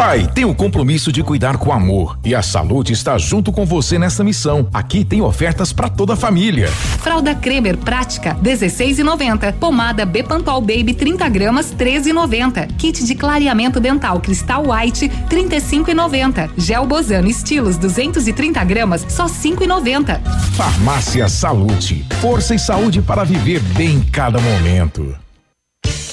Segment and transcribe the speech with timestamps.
[0.00, 3.98] Pai tem o compromisso de cuidar com amor e a saúde está junto com você
[3.98, 4.66] nessa missão.
[4.72, 6.68] Aqui tem ofertas para toda a família.
[6.68, 9.52] Fralda Cremer prática 16,90.
[9.58, 12.76] Pomada Bepantol Baby 30 gramas 13,90.
[12.78, 16.52] Kit de clareamento dental Cristal White 35,90.
[16.56, 20.18] Gel Bozano Estilos 230 gramas só 5,90.
[20.56, 25.14] Farmácia Salute, força e saúde para viver bem cada momento.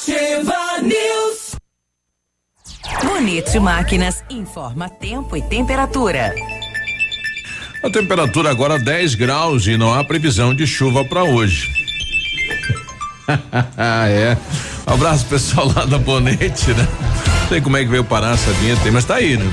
[0.00, 1.56] Ativa News.
[3.04, 6.34] Bonito Máquinas informa tempo e temperatura.
[7.84, 11.68] A temperatura agora 10 graus e não há previsão de chuva para hoje.
[14.08, 14.38] é.
[14.88, 16.88] Um abraço pessoal lá da Bonete, né?
[17.42, 19.44] Não sei como é que veio parar essa vinheta aí, mas tá aí, né?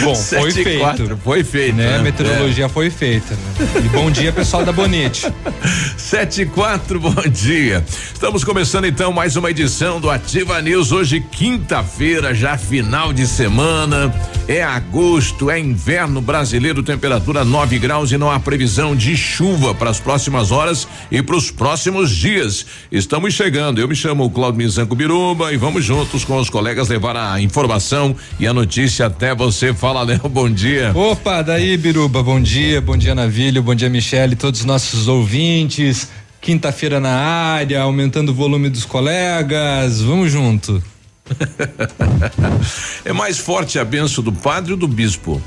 [0.00, 0.80] Bom, foi feito.
[0.80, 1.76] Quatro, foi feito.
[1.76, 1.90] Né?
[1.90, 1.96] né?
[1.98, 2.68] A meteorologia é.
[2.68, 3.34] foi feita.
[3.34, 3.82] Né?
[3.84, 5.32] E bom dia, pessoal da Bonete.
[5.96, 7.84] 7 e 4, bom dia.
[8.12, 10.92] Estamos começando então mais uma edição do Ativa News.
[10.92, 14.14] Hoje, quinta-feira, já final de semana.
[14.48, 19.90] É agosto, é inverno brasileiro, temperatura 9 graus e não há previsão de chuva para
[19.90, 22.66] as próximas horas e para os próximos dias.
[22.90, 23.80] Estamos chegando.
[23.80, 28.14] Eu me chamo Claudio Mizanco Biruba e vamos juntos com os colegas levar a informação
[28.38, 29.72] e a notícia até você.
[29.82, 30.92] Fala, Léo, bom dia.
[30.94, 36.06] Opa, daí, Biruba, bom dia, bom dia, Navilho, bom dia, Michele, todos os nossos ouvintes.
[36.40, 40.00] Quinta-feira na área, aumentando o volume dos colegas.
[40.00, 40.80] Vamos junto.
[43.04, 45.42] é mais forte a benção do padre ou do bispo?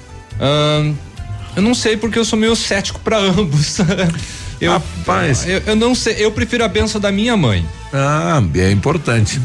[1.56, 3.78] eu não sei porque eu sou meio cético para ambos.
[4.60, 5.48] eu, Rapaz.
[5.48, 7.66] Eu, eu, não sei, eu prefiro a benção da minha mãe.
[7.94, 9.40] Ah, é importante.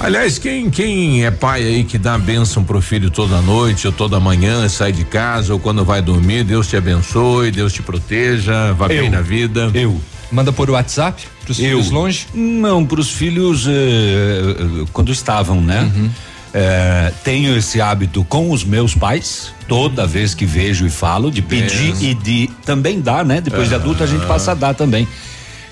[0.00, 4.18] Aliás, quem, quem é pai aí que dá bênção pro filho toda noite ou toda
[4.18, 8.86] manhã, sai de casa ou quando vai dormir, Deus te abençoe, Deus te proteja, vá
[8.86, 9.70] eu, bem na vida.
[9.74, 10.00] Eu.
[10.32, 12.26] Manda por WhatsApp pros eu, filhos longe?
[12.32, 15.82] Não, pros filhos eh, eh, quando estavam, né?
[15.94, 16.10] Uhum.
[16.54, 21.42] Eh, tenho esse hábito com os meus pais, toda vez que vejo e falo, de
[21.42, 23.40] pedir e de também dar, né?
[23.42, 25.06] Depois de adulto a gente passa a dar também.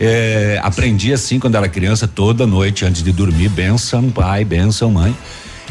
[0.00, 5.16] É, aprendi assim quando era criança, toda noite antes de dormir, benção pai, benção mãe.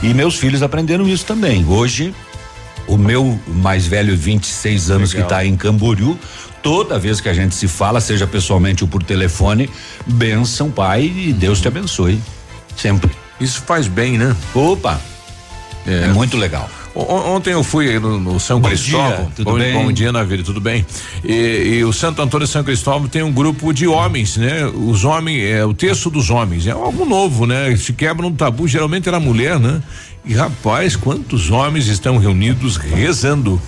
[0.03, 1.65] E meus filhos aprenderam isso também.
[1.65, 2.13] Hoje,
[2.87, 5.27] o meu mais velho, 26 anos, Legal.
[5.27, 6.17] que está em Camboriú,
[6.61, 9.69] toda vez que a gente se fala, seja pessoalmente ou por telefone,
[10.05, 12.21] benção pai e Deus te abençoe.
[12.75, 13.11] Sempre.
[13.39, 14.35] Isso faz bem, né?
[14.53, 14.99] Opa!
[15.85, 16.69] É, é muito legal.
[16.99, 19.25] Ontem eu fui no, no São bom Cristóvão.
[19.25, 19.73] Dia, tudo bom, bem?
[19.73, 20.83] bom dia, Navírio, tudo bem?
[21.23, 24.65] E, e, o Santo Antônio São Cristóvão tem um grupo de homens, né?
[24.65, 27.75] Os homens, é o texto dos homens, é algo novo, né?
[27.77, 29.81] Se quebra um tabu, geralmente era mulher, né?
[30.25, 33.61] E rapaz, quantos homens estão reunidos rezando?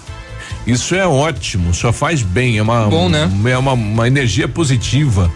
[0.66, 3.30] Isso é ótimo, só faz bem, é uma, Bom, né?
[3.46, 5.32] é uma, uma energia positiva.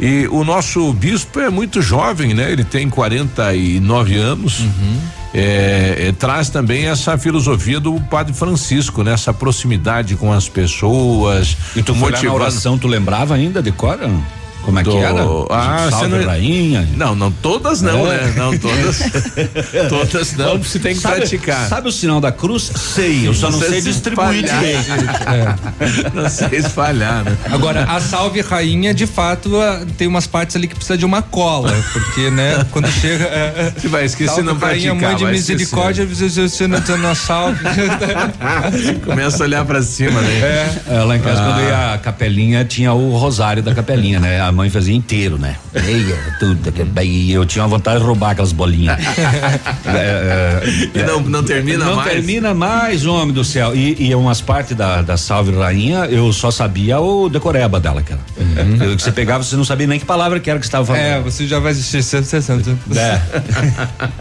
[0.00, 2.50] E o nosso bispo é muito jovem, né?
[2.50, 4.60] Ele tem 49 anos.
[4.60, 9.12] Uhum é, é, traz também essa filosofia do Padre Francisco, né?
[9.12, 11.56] Essa proximidade com as pessoas.
[11.76, 12.34] E tu motivando.
[12.34, 13.98] oração, tu lembrava ainda de cor?
[14.68, 15.22] Como é do, que era?
[15.48, 16.86] Ah, Salve não, rainha.
[16.94, 18.18] Não, não todas não, é.
[18.18, 18.34] né?
[18.36, 18.98] Não todas.
[19.88, 21.66] todas não, você tem que sabe, praticar.
[21.70, 22.70] Sabe o sinal da cruz?
[22.76, 24.78] Sei, eu só não, sei distribuir direito.
[25.28, 26.10] É.
[26.12, 27.36] Não sei espalhar, né?
[27.50, 29.52] Agora, a salve rainha, de fato,
[29.96, 33.24] tem umas partes ali que precisa de uma cola, porque, né, quando chega.
[33.24, 34.94] É, você vai esquecer não praticar.
[34.94, 37.58] Rainha, mãe de misericórdia, você não tem uma salve.
[39.04, 40.78] Começa a olhar pra cima, né?
[40.88, 41.02] É.
[41.02, 41.44] Lá em casa, ah.
[41.46, 44.40] quando ia a capelinha, tinha o rosário da capelinha, né?
[44.40, 45.56] A mãe fazia inteiro, né?
[45.72, 46.72] Meia, tudo.
[46.72, 48.98] que- E eu tinha vontade de roubar aquelas bolinhas.
[49.86, 50.60] É,
[50.94, 52.10] é, E não, não termina não mais.
[52.12, 53.74] termina mais, homem do céu.
[53.74, 58.20] E, e umas partes da, da Salve Rainha, eu só sabia o decoreba dela, cara.
[58.84, 60.84] Eu- que você pegava, você não sabia nem que palavra que era que você estava
[60.86, 61.02] falando.
[61.02, 62.76] É, você já vai assistir 160.
[62.96, 63.20] É.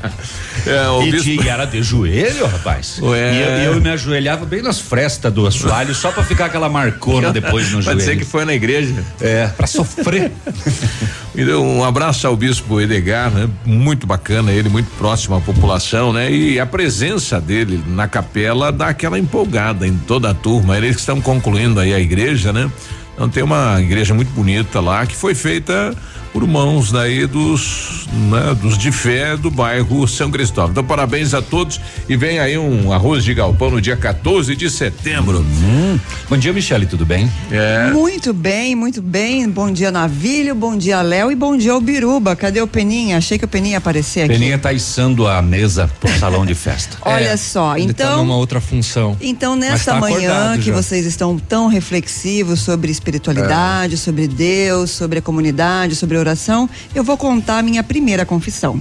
[0.66, 3.00] É, o E bispo- tinha- era de joelho, rapaz.
[3.01, 3.33] Ué.
[3.33, 7.31] E eu, eu me ajoelhava bem nas frestas do assoalho, só pra ficar aquela marcona
[7.33, 8.01] depois no Pode joelho.
[8.01, 8.94] ser que foi na igreja.
[9.22, 9.48] É.
[9.56, 10.04] Pra sofrer.
[11.38, 13.48] E deu um abraço ao bispo Edgar, né?
[13.64, 16.31] Muito bacana ele, muito próximo à população, né?
[16.31, 20.75] E a presença dele na capela dá aquela empolgada em toda a turma.
[20.75, 22.72] Eles estão concluindo aí a igreja, né?
[23.14, 25.96] Então tem uma igreja muito bonita lá que foi feita
[26.38, 30.69] por mãos daí dos, né, dos de fé do bairro São Cristóvão.
[30.69, 34.69] Então parabéns a todos e vem aí um arroz de galpão no dia 14 de
[34.69, 35.39] setembro.
[35.39, 36.00] Hum.
[36.30, 37.28] Bom dia, Michele, tudo bem?
[37.50, 37.89] É.
[37.92, 39.50] Muito bem, muito bem.
[39.50, 42.36] Bom dia, Navilho, bom dia, Léo e bom dia, Biruba.
[42.36, 43.18] Cadê o Peninha?
[43.18, 44.33] Achei que o Peninha ia aparecer aqui.
[44.33, 46.98] Peninha tá içando a mesa pro salão de festa.
[47.01, 48.18] Olha É, só, Ele tá então.
[48.18, 49.18] numa outra função.
[49.19, 50.74] Então, nesta tá manhã que já.
[50.75, 53.98] vocês estão tão reflexivos sobre espiritualidade, É.
[53.98, 58.79] sobre Deus, sobre a comunidade, sobre oração, eu vou contar a minha primeira confissão.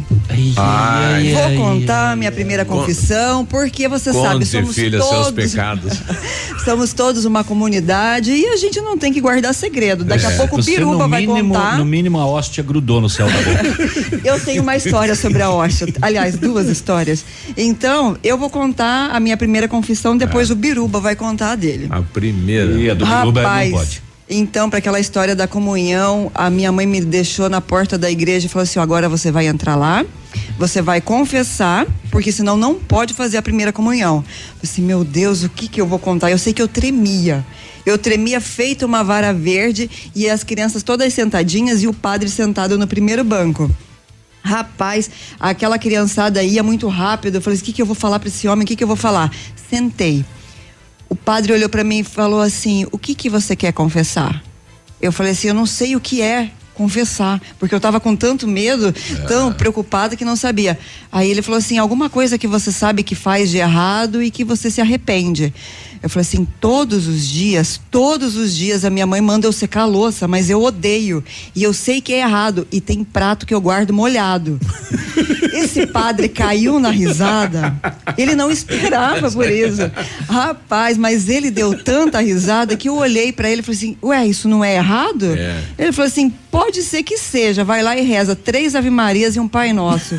[0.56, 5.32] Ai, vou contar a minha primeira confissão, porque você sabe, Conte, somos filha, seus todos
[5.32, 5.93] pecados.
[6.64, 10.04] somos todos uma comunidade e a gente não tem que guardar segredo.
[10.04, 10.62] Daqui a pouco o É.
[10.62, 11.78] Biruba vai mínimo, contar.
[11.78, 14.20] No mínimo, a hóstia grudou no céu da boca.
[14.25, 15.87] Eu tenho uma história sobre a hóstia.
[16.02, 17.25] Aliás, duas histórias.
[17.56, 21.87] Então, eu vou contar a minha primeira confissão, depois o Biruba vai contar a dele.
[21.90, 22.72] A primeira.
[22.72, 24.02] E a do Biruba Rapaz, não pode.
[24.28, 28.46] Então, para aquela história da comunhão, a minha mãe me deixou na porta da igreja
[28.46, 30.05] e falou assim: agora você vai entrar lá,
[30.58, 34.25] você vai confessar, porque senão não pode fazer a primeira comunhão.
[34.55, 36.31] Eu assim, meu Deus, o que que eu vou contar?
[36.31, 37.46] Eu sei que eu tremia.
[37.84, 42.76] Eu tremia feito uma vara verde e as crianças todas sentadinhas e o padre sentado
[42.76, 43.70] no primeiro banco.
[44.43, 45.08] Rapaz,
[45.38, 47.37] aquela criançada ia muito rápido.
[47.37, 48.64] Eu falei: o que, que eu vou falar para esse homem?
[48.64, 49.31] O que, que eu vou falar?
[49.70, 50.25] Sentei.
[51.08, 54.43] O padre olhou para mim e falou assim: O que que você quer confessar?
[55.00, 58.47] Eu falei assim: Eu não sei o que é confessar, porque eu estava com tanto
[58.47, 58.94] medo,
[59.26, 60.79] tão preocupada que não sabia.
[61.11, 64.44] Aí ele falou assim: Alguma coisa que você sabe que faz de errado e que
[64.44, 65.55] você se arrepende.
[66.02, 69.82] Eu falei assim: Todos os dias, todos os dias a minha mãe manda eu secar
[69.82, 71.22] a louça, mas eu odeio
[71.54, 74.60] e eu sei que é errado e tem prato que eu guardo molhado.
[75.52, 77.75] Esse padre caiu na risada.
[78.19, 79.90] Ele não esperava por isso.
[80.28, 84.26] Rapaz, mas ele deu tanta risada que eu olhei pra ele e falei assim: Ué,
[84.26, 85.32] isso não é errado?
[85.32, 85.62] É.
[85.78, 87.64] Ele falou assim: Pode ser que seja.
[87.64, 90.19] Vai lá e reza três Ave Marias e um Pai Nosso.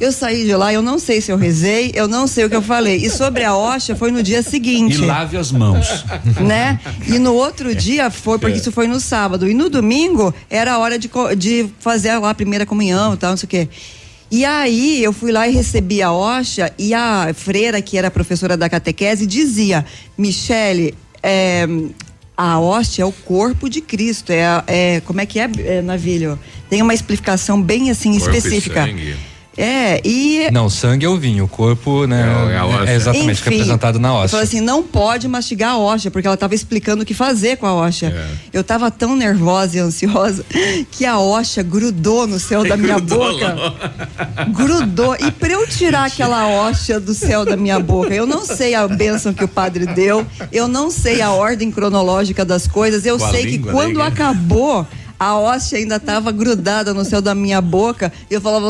[0.00, 2.54] Eu saí de lá, eu não sei se eu rezei, eu não sei o que
[2.54, 2.98] eu falei.
[2.98, 6.04] E sobre a Osha foi no dia E seguinte lave as mãos.
[6.40, 6.78] né?
[7.08, 9.50] E no outro dia foi, porque isso foi no sábado.
[9.50, 13.30] E no domingo era a hora de, de fazer lá a primeira comunhão e tal,
[13.30, 13.68] não sei o quê.
[14.30, 18.56] E aí eu fui lá e recebi a Osha e a freira, que era professora
[18.56, 19.84] da catequese, dizia:
[20.16, 21.66] Michele, é,
[22.42, 24.32] a hóstia é o corpo de Cristo.
[24.32, 26.36] É, é como é que é, é, Navilho?
[26.68, 28.84] Tem uma explicação bem assim Corpo e específica.
[28.84, 29.16] sangue.
[29.56, 32.22] É, e Não, o sangue é o vinho, o corpo, né?
[32.22, 32.90] É, é a.
[32.90, 34.28] É, exatamente, enfim, representado na Eu hóstia.
[34.30, 37.66] falei assim, não pode mastigar a hóstia, porque ela estava explicando o que fazer com
[37.66, 38.06] a hóstia.
[38.16, 38.26] É.
[38.52, 40.44] Eu estava tão nervosa e ansiosa
[40.90, 43.56] que a hóstia grudou no céu da minha Grudou boca.
[44.48, 45.16] Grudou.
[45.20, 48.86] E para eu tirar aquela hóstia do céu da minha boca, eu não sei a
[48.88, 53.30] bênção que o padre deu, eu não sei a ordem cronológica das coisas, eu Com
[53.30, 54.06] sei que língua, quando né?
[54.06, 54.86] acabou.
[55.22, 58.12] A hóstia ainda estava grudada no céu da minha boca.
[58.28, 58.68] E eu falava,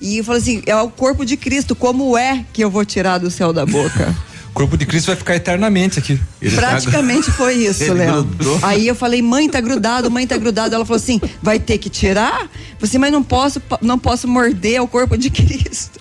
[0.00, 3.18] e eu falei assim: é o corpo de Cristo, como é que eu vou tirar
[3.18, 4.14] do céu da boca?
[4.46, 6.18] O corpo de Cristo vai ficar eternamente aqui.
[6.40, 8.26] Ele tá- Praticamente foi isso, Léo.
[8.62, 10.74] Aí eu falei, mãe, tá grudado, mãe, tá grudado.
[10.74, 12.38] Ela falou assim, vai ter que tirar?
[12.38, 12.48] Falei
[12.84, 16.00] assim, mas não posso, não posso morder o corpo de Cristo.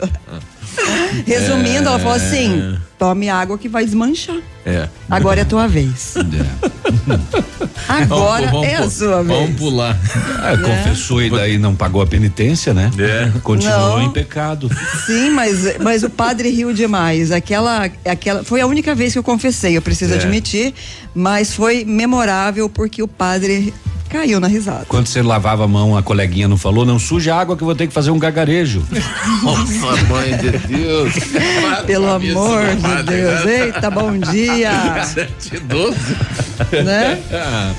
[1.25, 4.37] Resumindo, ela falou assim, tome água que vai desmanchar.
[4.65, 4.87] É.
[5.09, 6.15] Agora é a tua vez.
[7.87, 9.39] Agora Vamos- vamos é a sua vez.
[9.39, 9.97] Vamos pular.
[10.43, 12.89] É, confessou e daí não pagou a penitência, né?
[12.97, 13.31] É.
[13.41, 14.03] Continuou Não.
[14.03, 14.69] em pecado.
[15.05, 17.31] Sim, mas, mas o padre riu demais.
[17.31, 20.15] Aquela, aquela foi a única vez que eu confessei, eu preciso É.
[20.17, 20.73] admitir,
[21.13, 23.73] mas foi memorável porque o padre
[24.15, 24.85] caiu na risada.
[24.87, 27.65] Quando você lavava a mão, a coleguinha não falou, não suja a água que eu
[27.65, 28.81] vou ter que fazer um gagarejo.
[29.43, 31.13] Nossa, mãe de Deus.
[31.85, 33.45] Pelo amor de Deus.
[33.45, 35.03] Eita, bom dia.
[35.03, 36.15] Sete e doze.
[36.83, 37.19] né?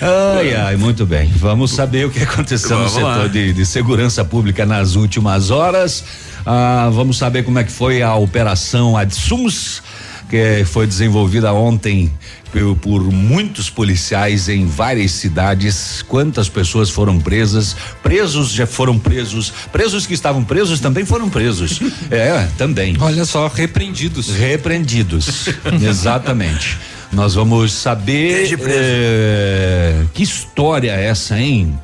[0.00, 1.28] Ai, ai, muito bem.
[1.38, 3.26] Vamos saber o que aconteceu Vamos no setor lá.
[3.26, 6.04] de, de segurança pública nas últimas horas.
[6.46, 9.82] Ah, vamos saber como é que foi a operação Adsums.
[10.30, 12.12] que foi desenvolvida ontem
[12.52, 16.02] por, por, muitos policiais em várias cidades.
[16.02, 17.76] Quantas pessoas foram presas?
[18.02, 19.52] Presos já foram presos.
[19.72, 21.80] Presos que estavam presos também foram presos.
[22.10, 22.96] é, também.
[23.00, 24.28] Olha só, repreendidos.
[24.30, 25.48] Repreendidos.
[25.82, 26.78] Exatamente.
[27.12, 31.78] Nós vamos saber é, que história é essa, hein?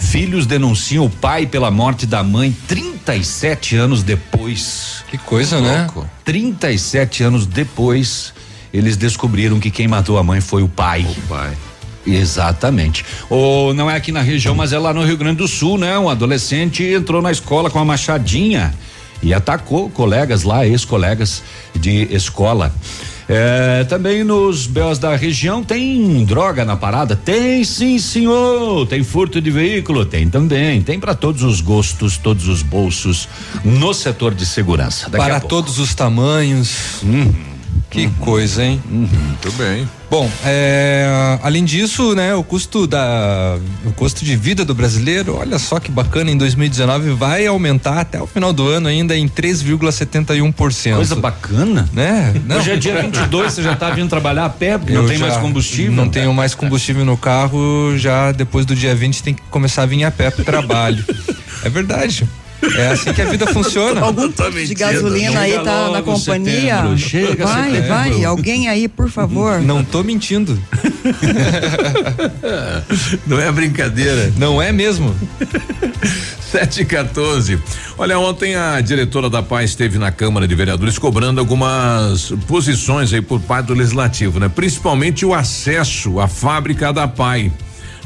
[0.00, 5.04] Filhos denunciam o pai pela morte da mãe 37 anos depois.
[5.10, 5.86] Que coisa, né?
[6.24, 8.32] 37 anos depois,
[8.72, 11.06] eles descobriram que quem matou a mãe foi o pai.
[11.18, 11.56] O pai.
[12.06, 13.04] Exatamente.
[13.28, 15.98] Ou não é aqui na região, mas é lá no Rio Grande do Sul, né?
[15.98, 18.72] Um adolescente entrou na escola com uma machadinha
[19.22, 21.42] e atacou colegas lá, ex-colegas
[21.74, 22.74] de escola.
[23.32, 27.14] É, também nos BOs da região tem droga na parada?
[27.14, 28.88] Tem sim, senhor.
[28.88, 30.04] Tem furto de veículo?
[30.04, 30.82] Tem também.
[30.82, 33.28] Tem para todos os gostos, todos os bolsos
[33.64, 35.08] no setor de segurança.
[35.08, 37.02] Daqui para todos os tamanhos.
[37.04, 37.32] Uhum.
[37.90, 38.12] Que uhum.
[38.20, 38.80] coisa, hein?
[38.88, 39.08] Uhum.
[39.08, 39.88] Muito bem.
[40.08, 45.58] Bom, é, além disso, né, o custo da o custo de vida do brasileiro, olha
[45.58, 50.96] só que bacana, em 2019 vai aumentar até o final do ano ainda em 3,71%.
[50.96, 52.32] Coisa bacana, né?
[52.46, 52.58] Não.
[52.58, 55.92] Hoje é dia 22, você já tá vindo trabalhar a pé, não tem mais combustível?
[55.92, 59.86] Não tenho mais combustível no carro, já depois do dia 20 tem que começar a
[59.86, 61.04] vir a pé pro trabalho.
[61.64, 62.26] é verdade.
[62.76, 64.00] É assim que a vida funciona.
[64.02, 66.76] Algum posto de gasolina aí tá na companhia?
[66.76, 67.88] Setembro, chega vai, setembro.
[67.88, 68.24] vai.
[68.24, 69.60] Alguém aí, por favor.
[69.60, 70.58] Não tô mentindo.
[73.26, 74.32] Não é brincadeira.
[74.36, 75.14] Não é mesmo.
[76.50, 77.60] 7 e 14.
[77.96, 83.22] Olha, ontem a diretora da Paz esteve na Câmara de Vereadores cobrando algumas posições aí
[83.22, 84.48] por parte do Legislativo, né?
[84.48, 87.52] Principalmente o acesso à fábrica da PAI.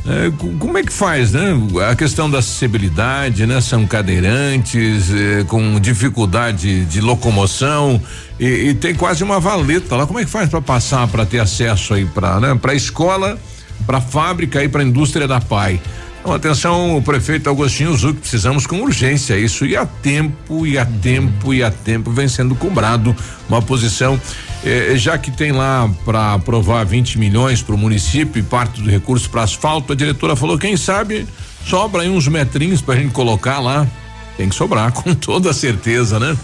[0.07, 1.55] É, como é que faz, né?
[1.91, 3.59] A questão da acessibilidade, né?
[3.63, 8.01] São cadeirantes é, com dificuldade de locomoção
[8.39, 10.07] e, e, tem quase uma valeta lá.
[10.07, 12.55] Como é que faz para passar para ter acesso aí para, né?
[12.55, 13.39] Para escola,
[13.87, 15.81] para fábrica e para indústria da PAI?
[16.21, 20.85] Então, atenção, o prefeito Agostinho Zuc, precisamos com urgência isso e a tempo e a
[20.85, 23.15] tempo e a tempo vem sendo cobrado
[23.47, 24.19] uma posição
[24.65, 28.91] eh, já que tem lá para aprovar 20 milhões para o município e parte do
[28.91, 31.27] recurso para asfalto, a diretora falou: quem sabe
[31.67, 33.87] sobra aí uns metrinhos para a gente colocar lá.
[34.37, 36.37] Tem que sobrar, com toda certeza, né?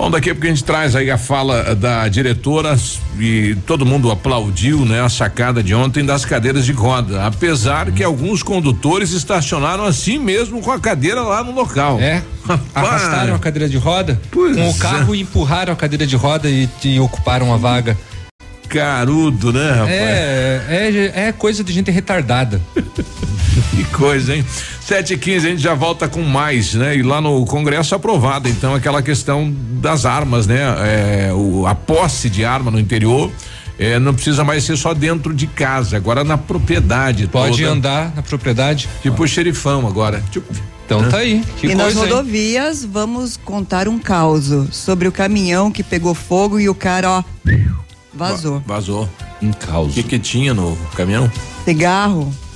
[0.00, 2.74] Bom, daqui a pouco a gente traz aí a fala da diretora
[3.18, 8.02] e todo mundo aplaudiu, né, a sacada de ontem das cadeiras de roda, apesar que
[8.02, 12.00] alguns condutores estacionaram assim mesmo com a cadeira lá no local.
[12.00, 12.22] É.
[12.74, 15.18] Arrastaram a cadeira de roda pois com o carro é.
[15.18, 17.94] e empurraram a cadeira de roda e, e ocuparam a vaga
[18.70, 19.90] carudo, né, rapaz?
[19.90, 22.58] É, é, é coisa de gente retardada.
[23.70, 24.44] que coisa, hein?
[24.80, 26.96] Sete e quinze, a gente já volta com mais, né?
[26.96, 30.58] E lá no Congresso aprovado, então, aquela questão das armas, né?
[30.80, 33.30] É, o, a posse de arma no interior.
[33.78, 37.26] É, não precisa mais ser só dentro de casa, agora na propriedade.
[37.28, 37.72] Pode toda.
[37.72, 38.86] andar na propriedade.
[39.00, 40.22] Tipo o xerifão agora.
[40.30, 40.52] Tipo,
[40.84, 41.42] então tá aí.
[41.56, 42.90] Que e nas rodovias, hein?
[42.92, 47.24] vamos contar um caos sobre o caminhão que pegou fogo e o cara, ó,
[48.12, 48.62] vazou.
[48.66, 49.08] vazou.
[49.40, 49.92] Um caos.
[49.92, 51.32] O que, que tinha no caminhão?
[51.64, 52.30] Cigarro.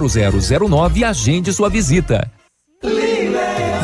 [0.00, 2.30] 0009 e agende sua visita.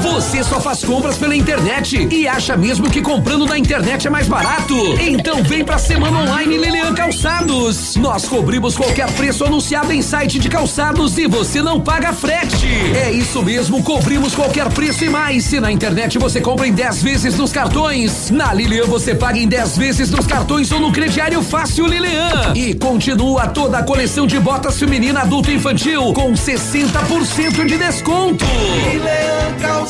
[0.03, 4.27] Você só faz compras pela internet e acha mesmo que comprando na internet é mais
[4.27, 4.75] barato?
[4.99, 7.97] Então vem pra Semana Online Lilian Calçados.
[7.97, 12.67] Nós cobrimos qualquer preço anunciado em site de calçados e você não paga frete.
[12.95, 15.45] É isso mesmo, cobrimos qualquer preço e mais.
[15.45, 19.47] Se na internet você compra em 10 vezes nos cartões, na Lilian você paga em
[19.47, 22.55] 10 vezes nos cartões ou no crediário fácil Lilian.
[22.55, 28.47] E continua toda a coleção de botas feminina adulto e infantil com 60% de desconto.
[28.91, 29.90] Lilian Calçados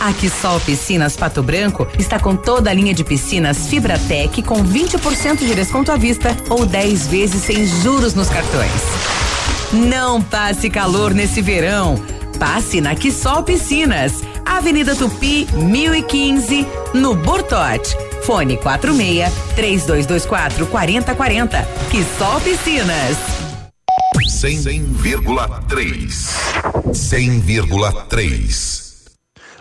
[0.00, 5.38] A Quissol Piscinas Pato Branco está com toda a linha de piscinas Fibratec com 20%
[5.38, 8.70] de desconto à vista ou 10 vezes sem juros nos cartões.
[9.72, 12.00] Não passe calor nesse verão.
[12.38, 16.64] Passe na Quissol Piscinas, Avenida Tupi, 1015,
[16.94, 17.96] no Bortote.
[18.22, 21.68] Fone 46 3224 4040.
[21.90, 23.16] Quissol Piscinas.
[24.16, 26.36] 100,3.
[26.92, 28.87] 100,3.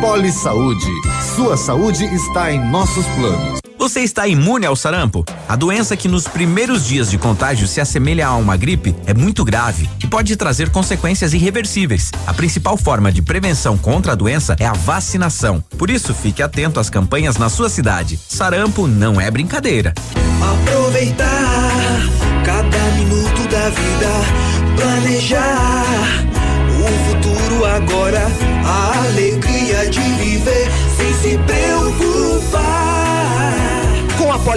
[0.00, 0.86] Poli Saúde.
[1.34, 3.60] Sua saúde está em nossos planos.
[3.78, 5.24] Você está imune ao sarampo?
[5.48, 9.44] A doença que nos primeiros dias de contágio se assemelha a uma gripe é muito
[9.44, 12.10] grave e pode trazer consequências irreversíveis.
[12.26, 15.62] A principal forma de prevenção contra a doença é a vacinação.
[15.78, 18.18] Por isso, fique atento às campanhas na sua cidade.
[18.28, 19.94] Sarampo não é brincadeira.
[20.42, 22.02] Aproveitar
[22.44, 26.45] cada minuto da vida, planejar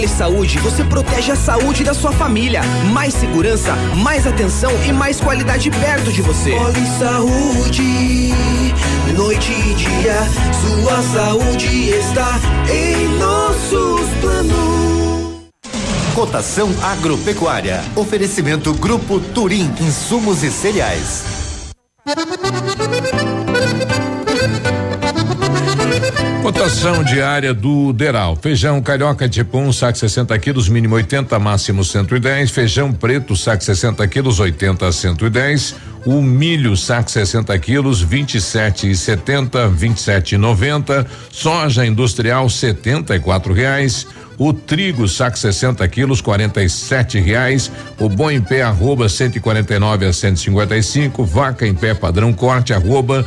[0.00, 2.62] Poli Saúde, você protege a saúde da sua família.
[2.90, 6.52] Mais segurança, mais atenção e mais qualidade perto de você.
[6.52, 8.32] Poli Saúde,
[9.14, 10.16] noite e dia,
[10.58, 12.40] sua saúde está
[12.72, 15.50] em nossos planos.
[16.14, 17.84] Cotação agropecuária.
[17.94, 21.24] Oferecimento Grupo Turim, insumos e cereais.
[26.42, 28.34] Cotação diária do Deral.
[28.34, 32.50] Feijão carioca tipo 1, um, saco 60 quilos, mínimo 80, máximo 110.
[32.50, 35.74] Feijão preto, saco 60 quilos, 80 a 110.
[36.06, 41.06] O milho, saco 60 quilos, 27 e 70, 27 e 90.
[41.30, 44.06] Soja industrial, 74 reais.
[44.38, 47.70] O trigo, saco 60 quilos, 47 reais.
[47.98, 51.22] O bom em pé, arroba 149 a 155.
[51.22, 53.26] Vaca em pé padrão corte, arroba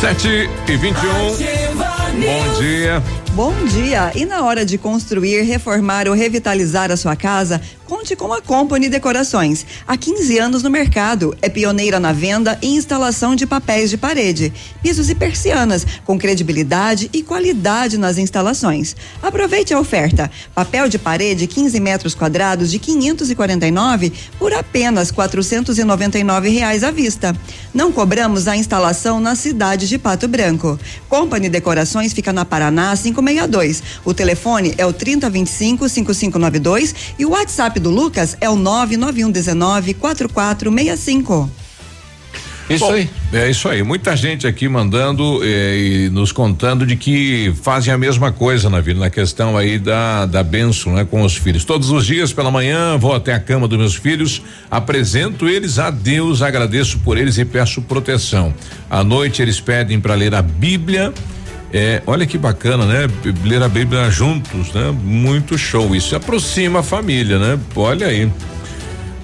[0.00, 1.36] Sete e vinte e um.
[2.20, 3.02] Bom dia.
[3.36, 4.12] Bom dia!
[4.14, 8.88] E na hora de construir, reformar ou revitalizar a sua casa, conte com a Company
[8.88, 9.66] Decorações.
[9.86, 14.50] Há 15 anos no mercado, é pioneira na venda e instalação de papéis de parede,
[14.82, 18.96] pisos e persianas, com credibilidade e qualidade nas instalações.
[19.22, 26.82] Aproveite a oferta: papel de parede 15 metros quadrados de 549 por apenas 499 reais
[26.82, 27.36] à vista.
[27.74, 30.80] Não cobramos a instalação na cidade de Pato Branco.
[31.06, 33.82] Company Decorações fica na Paraná 5 562.
[34.04, 41.50] O telefone é o 3025 5592 e o WhatsApp do Lucas é o 99119 4465.
[42.68, 43.08] Isso aí.
[43.32, 43.82] É isso aí.
[43.82, 48.80] Muita gente aqui mandando eh, e nos contando de que fazem a mesma coisa na
[48.80, 51.64] vida, na questão aí da, da benção, né, com os filhos.
[51.64, 55.90] Todos os dias pela manhã vou até a cama dos meus filhos, apresento eles a
[55.90, 58.52] Deus, agradeço por eles e peço proteção.
[58.90, 61.12] À noite eles pedem para ler a Bíblia.
[61.72, 63.08] É, olha que bacana, né?
[63.44, 64.94] Ler a Bíblia juntos, né?
[65.02, 65.94] Muito show.
[65.94, 67.58] Isso aproxima a família, né?
[67.74, 68.30] Olha aí.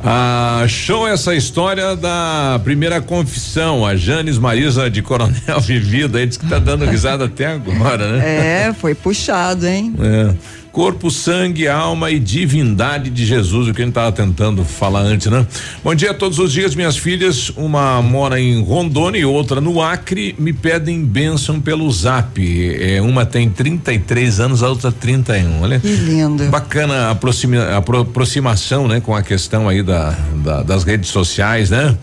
[0.05, 3.87] Ah, show essa história da primeira confissão.
[3.87, 8.67] A Janes Marisa de Coronel Vivida, aí diz que tá dando risada até agora, né?
[8.69, 9.95] É, foi puxado, hein?
[10.01, 10.35] É.
[10.73, 15.27] Corpo, sangue, alma e divindade de Jesus, o que a gente tava tentando falar antes,
[15.27, 15.47] né?
[15.85, 19.83] Bom dia a todos os dias, minhas filhas, uma mora em Rondônia e outra no
[19.83, 22.41] Acre, me pedem bênção pelo zap.
[22.81, 25.61] É, uma tem 33 anos, a outra 31.
[25.61, 25.79] Olha.
[25.79, 26.45] Que lindo.
[26.49, 28.99] Bacana a, aproxima, a aproximação, né?
[28.99, 31.95] Com a questão aí da, da- das redes sociais, né?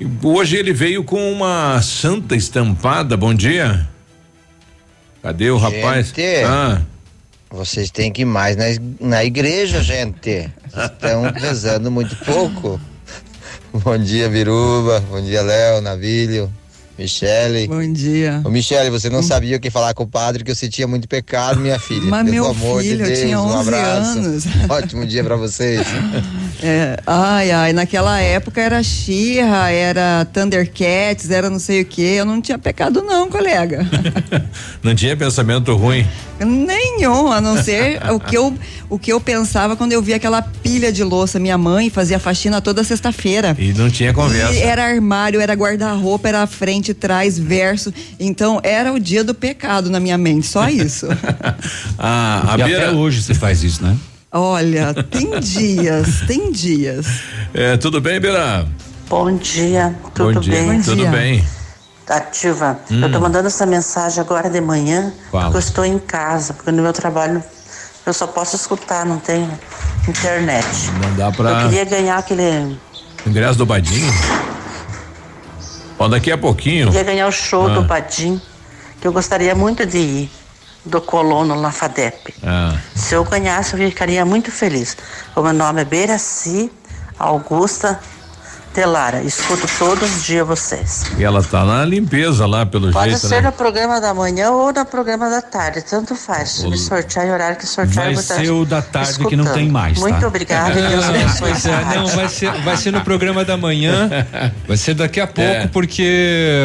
[0.00, 3.88] E hoje ele veio com uma santa estampada, bom dia.
[5.20, 6.12] Cadê o rapaz?
[6.14, 6.80] Gente, Ah.
[7.54, 8.64] Vocês têm que ir mais na,
[9.00, 10.50] na igreja, gente.
[10.76, 12.80] Estão rezando muito pouco.
[13.72, 14.98] Bom dia, Biruba.
[15.08, 16.52] Bom dia, Léo, Navílio,
[16.98, 17.66] Michele.
[17.66, 18.40] Bom dia.
[18.44, 21.08] Ô, Michele, você não sabia o que falar com o padre, que você tinha muito
[21.08, 22.02] pecado, minha filha.
[22.04, 24.18] Mas, Pelo meu amor filho, de eu Deus, tinha um 11 abraço.
[24.18, 24.44] anos.
[24.70, 25.84] Ótimo dia pra vocês.
[26.62, 32.00] É, ai, ai, naquela época era Xirra, era Thundercats, era não sei o que.
[32.00, 33.84] Eu não tinha pecado, não, colega.
[34.82, 36.06] Não tinha pensamento ruim.
[36.40, 38.54] Nenhum, a não ser o que, eu,
[38.88, 41.38] o que eu pensava quando eu via aquela pilha de louça.
[41.38, 43.54] Minha mãe fazia faxina toda sexta-feira.
[43.58, 44.54] E não tinha conversa.
[44.54, 47.94] E era armário, era guarda-roupa, era frente, trás, verso.
[48.20, 51.06] Então era o dia do pecado na minha mente, só isso.
[51.98, 53.96] Ah, a e Beira- até hoje você faz isso, né?
[54.32, 57.06] Olha, tem dias, tem dias.
[57.54, 58.66] É, tudo bem, Beira?
[59.08, 60.82] Bom dia, tudo Bom dia, bem?
[60.82, 61.44] tudo bem.
[62.08, 62.78] Ativa.
[62.90, 63.00] Hum.
[63.00, 65.44] Eu tô mandando essa mensagem agora de manhã, Fala.
[65.44, 67.42] porque eu estou em casa, porque no meu trabalho
[68.04, 69.48] eu só posso escutar, não tem
[70.08, 70.66] internet.
[71.02, 71.62] Não dá Eu pra.
[71.64, 72.76] queria ganhar aquele.
[73.26, 74.12] Ingresso do Badinho?
[75.98, 76.86] Ó, daqui a pouquinho.
[76.88, 77.74] Queria ganhar o show Ah.
[77.74, 78.40] do Badim,
[79.00, 80.30] que eu gostaria muito de ir,
[80.84, 82.34] do Colono na FADEP.
[82.42, 84.96] Ah, Se eu ganhasse, eu ficaria muito feliz.
[85.34, 86.70] O meu nome é Beiraci
[87.18, 88.00] Augusta
[88.74, 89.22] Telara.
[89.22, 91.04] Escuto todos os dias vocês.
[91.16, 93.48] e ela tá na limpeza lá, pelo Pode jeito, ser né?
[93.48, 96.50] no programa da manhã ou no programa da tarde, tanto faz.
[96.50, 99.44] Se me sortear em horário que sortear, Vai estar ser o da tarde que não
[99.44, 99.54] escutando.
[99.54, 100.08] tem mais, tá?
[100.08, 104.10] Muito obrigada e Deus abençoe é, não, vai ser, vai ser no programa da manhã.
[104.66, 105.66] Vai ser daqui a pouco, É.
[105.68, 106.58] porque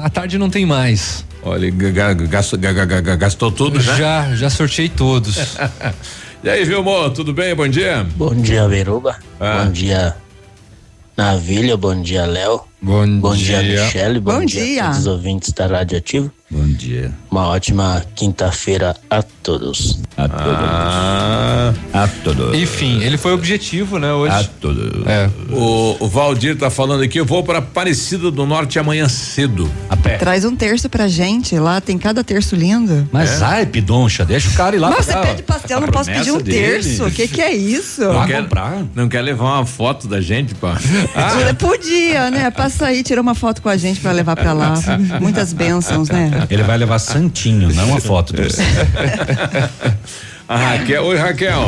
[0.00, 1.24] à tarde não tem mais.
[1.42, 3.96] Olha, ga- ga- gastou, ga- ga- ga- gastou tudo já?
[3.96, 5.36] Já, já sorteei todos.
[6.44, 7.54] e aí, Vilmo, tudo bem?
[7.54, 8.06] Bom dia.
[8.16, 9.16] Bom dia, Veruba.
[9.40, 9.64] Ah.
[9.64, 10.14] Bom dia,
[11.16, 11.76] Navilha.
[11.76, 12.75] Bom dia, Léo.
[12.80, 14.20] Bom, dia, Michele.
[14.20, 14.64] Bom, Bom dia.
[14.64, 14.82] dia.
[14.82, 16.30] a todos os ouvintes da Rádio Ativo.
[16.48, 17.10] Bom dia.
[17.28, 19.98] Uma ótima quinta-feira a todos.
[20.16, 20.44] A todos.
[20.62, 22.56] Ah, a todos.
[22.56, 24.32] Enfim, ele foi objetivo, né, hoje.
[24.32, 25.04] A todos.
[25.08, 25.28] É.
[25.50, 29.68] O, o Valdir tá falando aqui, eu vou pra Aparecida do Norte amanhã cedo.
[29.90, 30.18] A pé.
[30.18, 33.08] Traz um terço pra gente, lá tem cada terço lindo.
[33.10, 36.10] Mas ai, pidoncha, deixa o cara ir lá Mas você pede pastel, a não posso
[36.12, 36.58] pedir um dele.
[36.82, 37.04] terço?
[37.06, 38.02] O que que é isso?
[38.02, 38.84] Não Vai quer, comprar.
[38.94, 40.78] não quer levar uma foto da gente, pá?
[41.16, 42.50] Ah, Podia, né?
[42.66, 44.74] Passa aí, tira uma foto com a gente pra levar pra lá.
[45.22, 46.48] Muitas bênçãos, né?
[46.50, 48.60] Ele vai levar santinho, não uma foto do você.
[50.48, 51.60] A Raquel, oi Raquel.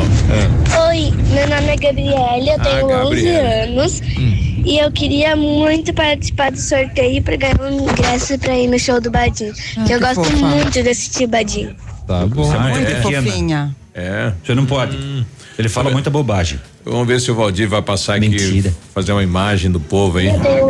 [0.89, 3.63] Oi, meu nome é Gabriela, eu tenho 11 Gabriela.
[3.63, 4.01] anos
[4.65, 8.99] e eu queria muito participar do sorteio para ganhar um ingresso para ir no show
[8.99, 9.53] do Badinho.
[9.77, 10.35] Ah, que eu gosto fofa.
[10.35, 11.73] muito de assistir Badinho.
[12.05, 12.43] Tá bom.
[12.43, 13.21] Você é muito Muito pequena.
[13.31, 13.75] fofinha.
[13.93, 14.33] É.
[14.43, 14.97] Você não pode.
[15.57, 16.59] Ele fala muita bobagem.
[16.89, 18.73] Vamos ver se o Valdir vai passar aqui, Mentira.
[18.93, 20.29] fazer uma imagem do povo aí.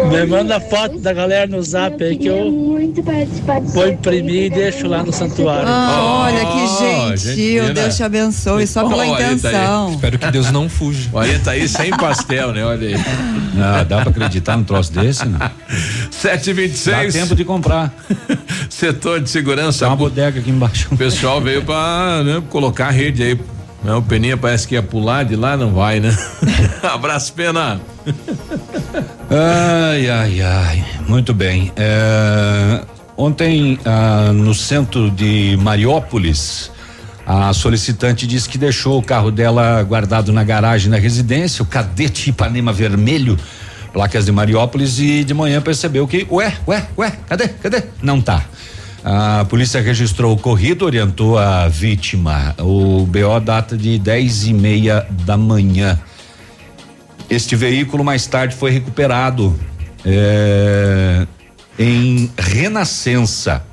[0.10, 4.46] Me manda foto da galera no zap aí que eu muito participar do vou imprimir
[4.46, 5.68] e deixo lá no santuário.
[5.68, 7.90] Ah, olha que Oh, gentil, gentil, Deus né?
[7.90, 9.34] te abençoe, só pela tá aí.
[9.34, 9.92] intenção.
[9.94, 11.10] Espero que Deus não fuja.
[11.14, 12.64] Olha, tá aí sem pastel, né?
[12.66, 12.96] Olha aí.
[13.62, 15.40] Ah, dá pra acreditar num troço desse, não?
[16.12, 17.14] 726.
[17.14, 17.94] Dá tempo de comprar.
[18.70, 19.80] Setor de segurança.
[19.80, 20.88] Tem uma bodega aqui embaixo.
[20.92, 23.40] O pessoal veio pra né, colocar a rede aí.
[23.84, 26.16] Né, o Peninha parece que ia pular de lá, não vai, né?
[26.84, 27.80] Abraço, Pena.
[29.30, 30.86] Ai, ai, ai.
[31.08, 31.72] Muito bem.
[31.78, 32.84] É,
[33.16, 36.72] ontem, ah, no centro de Mariópolis,
[37.26, 42.32] a solicitante disse que deixou o carro dela guardado na garagem da residência, o cadete
[42.32, 43.38] Ipanema vermelho,
[43.94, 47.84] placas de Mariópolis, e de manhã percebeu que, ué, ué, ué, cadê, cadê?
[48.02, 48.44] Não tá.
[49.12, 52.54] A polícia registrou o ocorrido, orientou a vítima.
[52.60, 56.00] O BO data de 10 e meia da manhã.
[57.28, 59.60] Este veículo mais tarde foi recuperado
[60.06, 61.26] é,
[61.80, 63.64] em Renascença.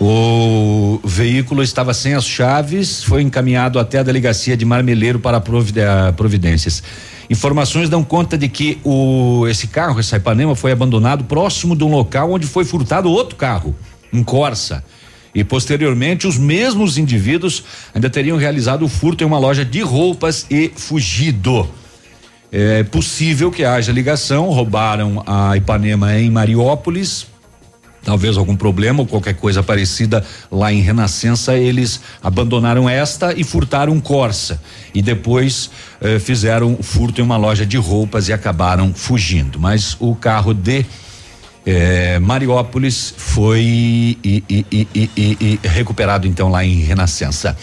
[0.00, 6.80] O veículo estava sem as chaves, foi encaminhado até a delegacia de Marmeleiro para providências.
[7.30, 11.88] Informações dão conta de que o esse carro, esse Ipanema, foi abandonado próximo de um
[11.88, 13.72] local onde foi furtado outro carro,
[14.12, 14.84] um Corsa.
[15.32, 17.62] E posteriormente, os mesmos indivíduos
[17.94, 21.70] ainda teriam realizado o furto em uma loja de roupas e fugido.
[22.50, 27.28] É possível que haja ligação, roubaram a Ipanema em Mariópolis,
[28.04, 34.00] talvez algum problema ou qualquer coisa parecida lá em Renascença, eles abandonaram esta e furtaram
[34.00, 34.60] Corsa.
[34.94, 39.58] E depois eh, fizeram o furto em uma loja de roupas e acabaram fugindo.
[39.60, 40.84] Mas o carro de
[41.66, 43.60] eh, Mariópolis foi
[44.24, 44.66] e- e-
[45.16, 47.56] e recuperado então lá em Renascença.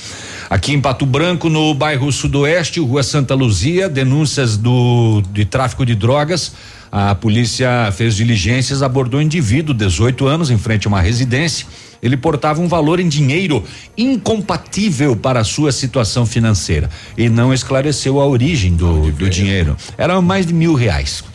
[0.50, 5.94] Aqui em Pato Branco, no bairro Sudoeste, Rua Santa Luzia, denúncias do de tráfico de
[5.94, 6.54] drogas.
[6.90, 11.68] A polícia fez diligências, abordou um indivíduo, 18 anos, em frente a uma residência.
[12.02, 13.62] Ele portava um valor em dinheiro
[13.98, 19.76] incompatível para a sua situação financeira e não esclareceu a origem do, do dinheiro.
[19.98, 21.26] Era mais de mil reais.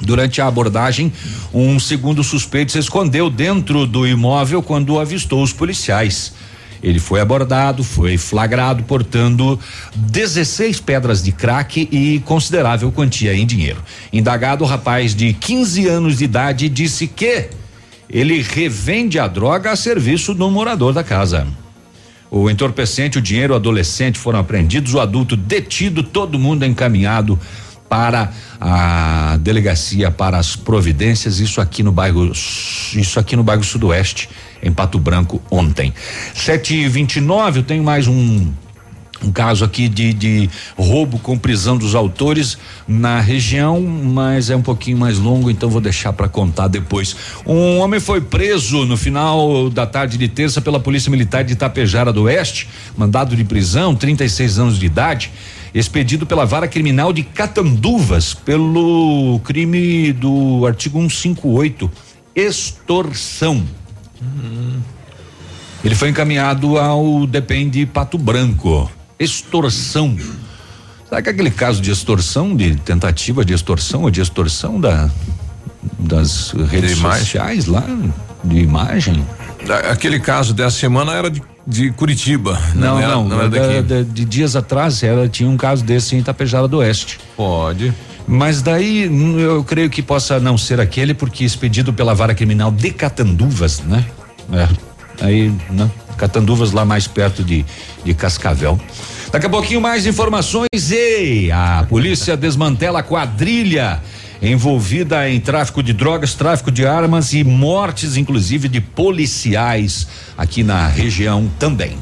[0.00, 1.12] Durante a abordagem,
[1.52, 6.32] um segundo suspeito se escondeu dentro do imóvel quando avistou os policiais.
[6.82, 9.58] Ele foi abordado, foi flagrado portando
[9.94, 13.82] 16 pedras de crack e considerável quantia em dinheiro.
[14.12, 17.48] Indagado, o rapaz de 15 anos de idade disse que
[18.08, 21.46] ele revende a droga a serviço do morador da casa.
[22.30, 27.38] O entorpecente, o dinheiro, o adolescente foram apreendidos, o adulto detido, todo mundo encaminhado
[27.88, 34.28] para a delegacia para as providências, isso aqui no bairro isso aqui no bairro Sudoeste,
[34.62, 35.92] em Pato Branco ontem.
[36.34, 38.52] Sete e vinte e nove, eu tenho mais um
[39.24, 44.62] um caso aqui de, de roubo com prisão dos autores na região, mas é um
[44.62, 47.16] pouquinho mais longo, então vou deixar para contar depois.
[47.46, 52.12] Um homem foi preso no final da tarde de terça pela Polícia Militar de Itapejara
[52.12, 55.32] do Oeste, mandado de prisão, 36 anos de idade,
[55.74, 61.90] expedido pela Vara Criminal de Catanduvas pelo crime do artigo 158,
[62.34, 63.64] extorsão.
[65.84, 68.90] Ele foi encaminhado ao DEPEN de Pato Branco.
[69.18, 70.16] Extorsão.
[71.08, 75.08] Será que aquele caso de extorsão, de tentativa de extorsão ou de extorsão da,
[75.98, 77.20] das redes imagem?
[77.20, 77.84] sociais lá,
[78.42, 79.24] de imagem?
[79.90, 82.58] Aquele caso dessa semana era de, de Curitiba.
[82.74, 83.82] Não, era, não, era da- daqui.
[83.82, 87.18] da- de dias atrás era, tinha um caso desse em Itapejara do Oeste.
[87.36, 87.92] Pode.
[88.28, 92.70] Mas daí hum, eu creio que possa não ser aquele, porque expedido pela vara criminal
[92.70, 94.04] de Catanduvas, né?
[94.52, 94.68] É.
[95.24, 95.90] Aí, né?
[96.16, 97.64] Catanduvas lá mais perto de,
[98.04, 98.78] de Cascavel.
[99.30, 104.00] Daqui a pouquinho mais informações e a polícia desmantela a quadrilha
[104.40, 110.86] envolvida em tráfico de drogas, tráfico de armas e mortes, inclusive, de policiais aqui na
[110.88, 111.96] região também.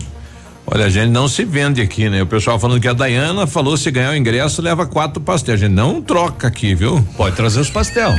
[0.67, 2.23] Olha, a gente não se vende aqui, né?
[2.23, 5.63] O pessoal falando que a Dayana falou se ganhar o ingresso leva quatro pastéis.
[5.63, 7.07] A gente não troca aqui, viu?
[7.19, 8.15] Pode trazer os pastel.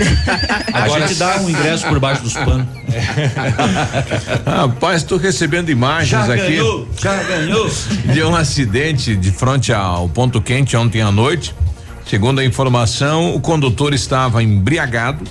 [0.72, 2.68] A gente dá um ingresso por baixo dos panos.
[4.46, 6.44] Rapaz, estou recebendo imagens Já aqui.
[6.44, 7.68] ganhou, já ganhou.
[8.14, 11.56] De um acidente de frente ao ponto quente ontem à noite.
[12.08, 15.24] Segundo a informação, o condutor estava embriagado.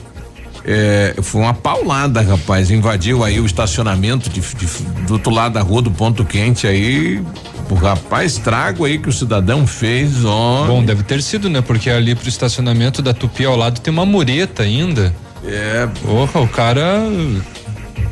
[0.66, 2.70] É, foi uma paulada, rapaz.
[2.70, 7.22] Invadiu aí o estacionamento de, de- do outro lado da rua do ponto quente aí.
[7.70, 10.66] O rapaz, trago aí que o cidadão fez, ó.
[10.66, 11.60] Bom, deve ter sido, né?
[11.60, 15.14] Porque ali pro estacionamento da Tupi ao lado tem uma mureta ainda.
[15.46, 15.86] É.
[16.02, 17.02] Porra, o cara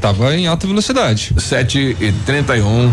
[0.00, 1.32] tava em alta velocidade.
[1.38, 2.92] 7 e 31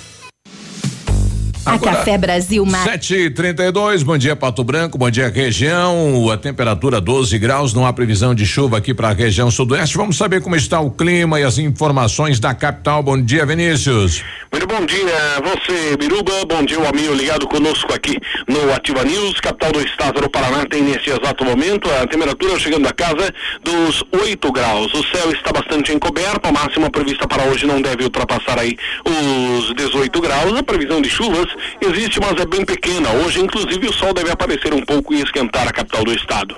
[1.63, 2.83] A Café Brasil Mar.
[2.83, 6.31] 732, bom dia Pato Branco, bom dia região.
[6.31, 9.95] A temperatura 12 graus, não há previsão de chuva aqui para a região sudoeste.
[9.95, 13.03] Vamos saber como está o clima e as informações da capital.
[13.03, 14.23] Bom dia, Vinícius.
[14.51, 15.05] Muito bom dia,
[15.43, 16.31] você, Biruba.
[16.47, 20.65] Bom dia, o amigo ligado conosco aqui no Ativa News, capital do estado do Paraná.
[20.65, 23.31] Tem nesse exato momento a temperatura chegando a casa
[23.63, 24.91] dos 8 graus.
[24.93, 29.73] O céu está bastante encoberto, a máxima prevista para hoje não deve ultrapassar aí os
[29.75, 30.57] 18 graus.
[30.57, 31.50] A previsão de chuvas
[31.81, 33.09] existe, mas é bem pequena.
[33.23, 36.55] Hoje, inclusive, o sol deve aparecer um pouco e esquentar a capital do estado.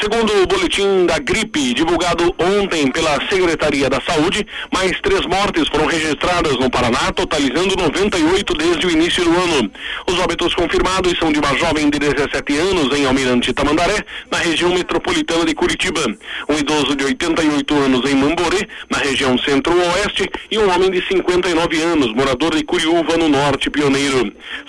[0.00, 5.86] Segundo o boletim da gripe divulgado ontem pela Secretaria da Saúde, mais três mortes foram
[5.86, 9.70] registradas no Paraná, totalizando 98 desde o início do ano.
[10.08, 14.74] Os óbitos confirmados são de uma jovem de 17 anos em Almirante Tamandaré, na região
[14.74, 16.02] metropolitana de Curitiba,
[16.48, 21.82] um idoso de 88 anos em Mamborê, na região centro-oeste, e um homem de 59
[21.82, 24.13] anos, morador de Curiúva, no norte pioneiro.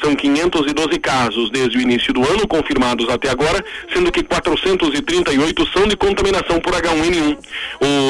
[0.02, 5.88] São 512 casos desde o início do ano confirmados até agora, sendo que 438 são
[5.88, 7.38] de contaminação por H1N1.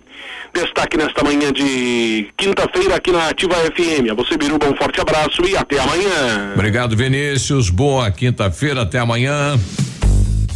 [0.52, 4.10] Destaque nesta manhã de quinta-feira aqui na Ativa FM.
[4.10, 6.52] A você, Biruba, um forte abraço e até amanhã.
[6.54, 7.70] Obrigado, Vinícius.
[7.70, 9.56] Boa quinta-feira, até amanhã.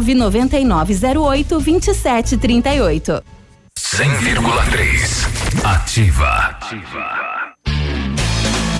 [0.00, 3.22] 99908 2738.
[3.74, 5.28] 100,3.
[5.64, 7.25] Ativa.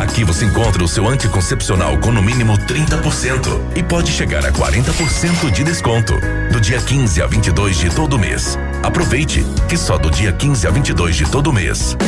[0.00, 5.50] Aqui você encontra o seu anticoncepcional com no mínimo 30% e pode chegar a 40%
[5.50, 6.14] de desconto.
[6.50, 8.58] Do dia 15 a 22 de todo mês.
[8.82, 11.98] Aproveite, que só do dia 15 a 22 de todo mês.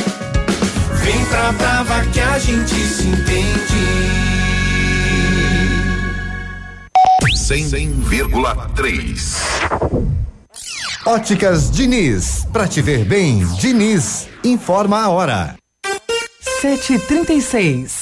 [1.03, 3.53] Vem pra Brava que a gente se entende.
[7.37, 9.37] 100,3.
[11.05, 15.62] Óticas Diniz, pra te ver bem, Diniz, informa a hora.
[16.63, 18.02] 736.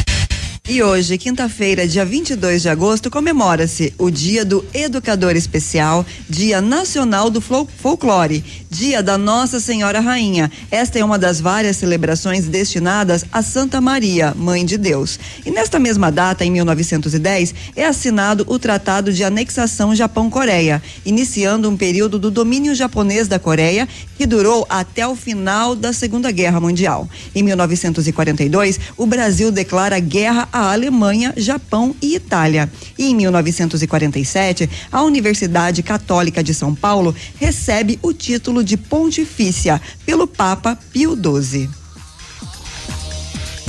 [0.69, 7.31] E hoje, quinta-feira, dia 22 de agosto, comemora-se o Dia do Educador Especial, Dia Nacional
[7.31, 10.51] do Fol- Folclore, Dia da Nossa Senhora Rainha.
[10.69, 15.19] Esta é uma das várias celebrações destinadas a Santa Maria, Mãe de Deus.
[15.43, 21.75] E nesta mesma data, em 1910, é assinado o Tratado de Anexação Japão-Coreia, iniciando um
[21.75, 27.09] período do domínio japonês da Coreia que durou até o final da Segunda Guerra Mundial.
[27.33, 32.71] Em 1942, o Brasil declara guerra à Alemanha, Japão e Itália.
[32.97, 40.27] E em 1947, a Universidade Católica de São Paulo recebe o título de pontifícia pelo
[40.27, 41.69] Papa Pio XII.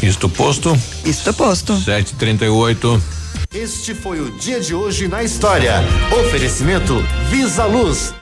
[0.03, 0.77] Isto posto?
[1.05, 1.77] Isto posto.
[1.77, 3.03] 738.
[3.55, 5.75] Este foi o dia de hoje na história.
[6.11, 6.95] Oferecimento
[7.31, 8.22] Visa Luz.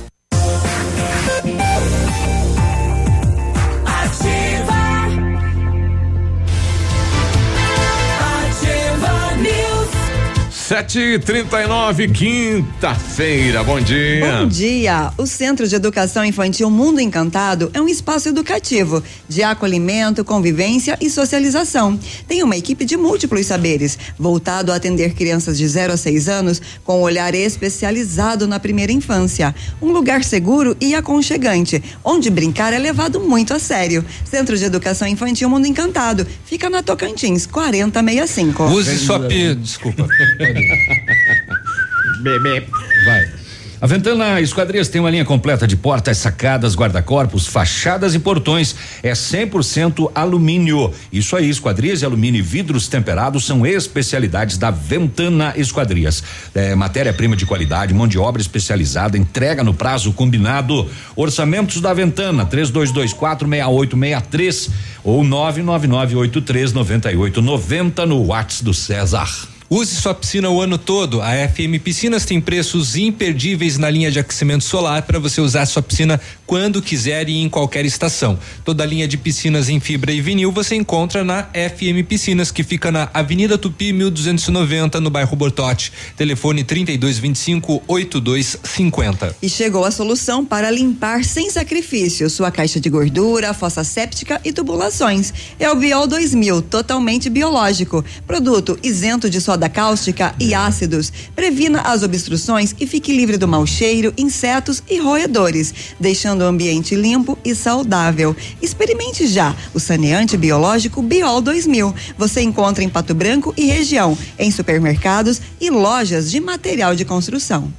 [10.71, 14.37] Sete e trinta e nove, quinta-feira, bom dia.
[14.37, 15.11] Bom dia!
[15.17, 21.09] O Centro de Educação Infantil Mundo Encantado é um espaço educativo de acolhimento, convivência e
[21.09, 21.99] socialização.
[22.25, 26.61] Tem uma equipe de múltiplos saberes, voltado a atender crianças de 0 a 6 anos
[26.85, 29.53] com um olhar especializado na primeira infância.
[29.81, 34.05] Um lugar seguro e aconchegante, onde brincar é levado muito a sério.
[34.23, 38.63] Centro de Educação Infantil Mundo Encantado fica na Tocantins, 4065.
[38.67, 39.53] Use sua pi...
[39.55, 40.07] Desculpa.
[42.21, 42.63] Bebê.
[43.05, 43.41] Vai.
[43.81, 48.75] A Ventana Esquadrias tem uma linha completa de portas, sacadas, guarda-corpos, fachadas e portões.
[49.01, 50.93] É 100% alumínio.
[51.11, 56.23] Isso aí, esquadrias e alumínio e vidros temperados são especialidades da Ventana Esquadrias.
[56.53, 60.87] É, Matéria-prima de qualidade, mão de obra especializada, entrega no prazo combinado.
[61.15, 64.69] Orçamentos da Ventana, 3224 6863
[65.03, 69.27] ou 99983 9890 no WhatsApp do César.
[69.73, 71.21] Use sua piscina o ano todo.
[71.21, 75.81] A FM Piscinas tem preços imperdíveis na linha de aquecimento solar para você usar sua
[75.81, 78.37] piscina quando quiser e em qualquer estação.
[78.65, 82.63] Toda a linha de piscinas em fibra e vinil você encontra na FM Piscinas, que
[82.63, 85.93] fica na Avenida Tupi 1290, no bairro Bortote.
[86.17, 89.37] Telefone 3225 8250.
[89.41, 94.51] E chegou a solução para limpar sem sacrifício sua caixa de gordura, fossa séptica e
[94.51, 95.33] tubulações.
[95.57, 98.03] É o Biol 2000, totalmente biológico.
[98.27, 101.11] Produto isento de soda cáustica e ácidos.
[101.35, 106.95] Previna as obstruções e fique livre do mau cheiro, insetos e roedores, deixando o ambiente
[106.95, 108.35] limpo e saudável.
[108.61, 111.93] Experimente já o saneante biológico Biol 2000.
[112.17, 117.71] Você encontra em Pato Branco e região, em supermercados e lojas de material de construção.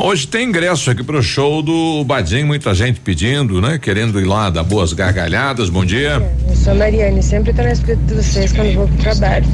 [0.00, 3.78] Hoje tem ingresso aqui pro show do Badim, muita gente pedindo, né?
[3.78, 5.68] Querendo ir lá dar boas gargalhadas.
[5.68, 6.22] Bom dia.
[6.48, 9.44] Eu sou a Mariane, sempre tô na escuta de vocês quando vou pro trabalho.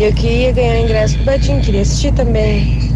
[0.00, 2.90] Eu queria ganhar ingresso do Batim, queria assistir também.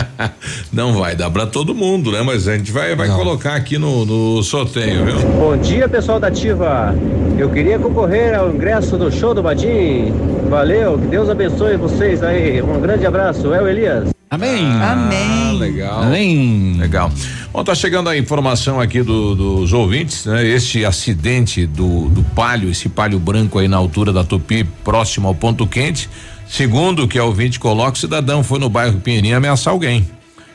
[0.70, 2.20] Não vai dar pra todo mundo, né?
[2.20, 5.18] Mas a gente vai, vai colocar aqui no, no sorteio, viu?
[5.18, 6.94] Bom dia, pessoal da Ativa.
[7.38, 10.12] Eu queria concorrer ao ingresso do show do Badim.
[10.50, 12.60] Valeu, que Deus abençoe vocês aí.
[12.60, 13.54] Um grande abraço.
[13.54, 14.12] É o Elias.
[14.32, 14.64] Amém.
[14.80, 15.58] Amém.
[15.58, 16.01] Legal.
[16.06, 16.74] Amém.
[16.78, 17.10] Legal.
[17.52, 20.46] Bom, tá chegando a informação aqui do- dos ouvintes, né?
[20.46, 25.34] Este acidente do, do palio, esse palio branco aí na altura da Tupi, próximo ao
[25.34, 26.08] ponto quente.
[26.48, 30.06] Segundo que a ouvinte coloca, o cidadão foi no bairro Pinheirinho ameaçar alguém.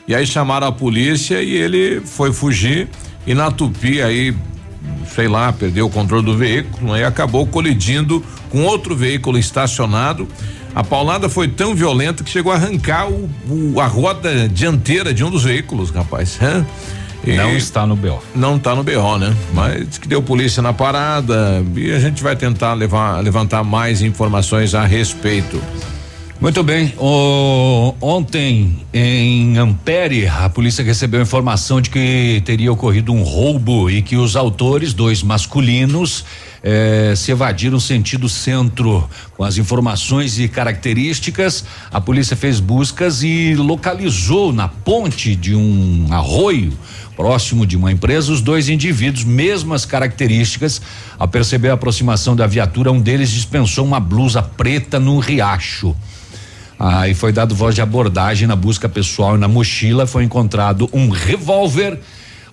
[0.06, 2.88] E aí chamaram a polícia e ele foi fugir
[3.26, 4.34] e na Tupi aí,
[5.14, 10.26] sei lá, perdeu o controle do veículo e acabou colidindo com outro veículo estacionado.
[10.78, 15.24] A paulada foi tão violenta que chegou a arrancar o, o- a roda dianteira de
[15.24, 16.38] um dos veículos, rapaz.
[17.26, 18.22] E Não está no BO.
[18.32, 19.34] Não está no BO, né?
[19.52, 24.72] Mas que deu polícia na parada e a gente vai tentar levar, levantar mais informações
[24.72, 25.60] a respeito.
[26.40, 26.94] Muito bem.
[26.96, 34.00] O- ontem, em Ampere, a polícia recebeu informação de que teria ocorrido um roubo e
[34.00, 36.24] que os autores, dois masculinos,
[36.62, 39.08] eh, se evadiram sentido centro.
[39.36, 46.06] Com as informações e características, a polícia fez buscas e localizou na ponte de um
[46.10, 46.72] arroio
[47.16, 50.80] próximo de uma empresa os dois indivíduos, mesmas características.
[51.18, 55.96] Ao perceber a aproximação da viatura, um deles dispensou uma blusa preta no riacho.
[56.78, 61.08] Aí foi dado voz de abordagem na busca pessoal e na mochila foi encontrado um
[61.08, 61.98] revólver,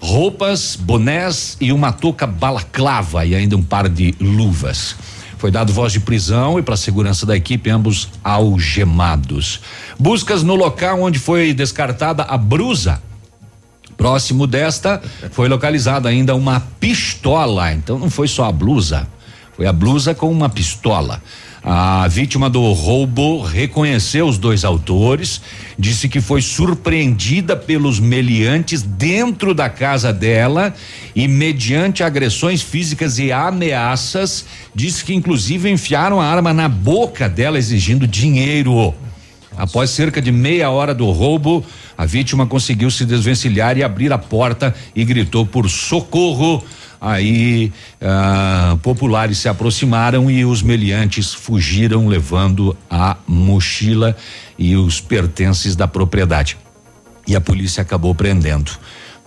[0.05, 4.95] roupas, bonés e uma touca balaclava e ainda um par de luvas.
[5.37, 9.61] Foi dado voz de prisão e para segurança da equipe ambos algemados.
[9.99, 13.01] Buscas no local onde foi descartada a brusa
[13.97, 15.01] Próximo desta
[15.31, 17.71] foi localizada ainda uma pistola.
[17.73, 19.07] Então não foi só a blusa,
[19.55, 21.21] foi a blusa com uma pistola.
[21.67, 25.41] A vítima do roubo reconheceu os dois autores,
[25.79, 30.75] disse que foi surpreendida pelos meliantes dentro da casa dela
[31.15, 34.45] e, mediante agressões físicas e ameaças,
[34.75, 38.93] disse que inclusive enfiaram a arma na boca dela exigindo dinheiro.
[39.57, 41.65] Após cerca de meia hora do roubo,
[41.97, 46.63] a vítima conseguiu se desvencilhar e abrir a porta e gritou por socorro.
[46.99, 47.71] Aí
[48.01, 54.15] ah, populares se aproximaram e os meliantes fugiram levando a mochila
[54.57, 56.57] e os pertences da propriedade.
[57.27, 58.71] E a polícia acabou prendendo.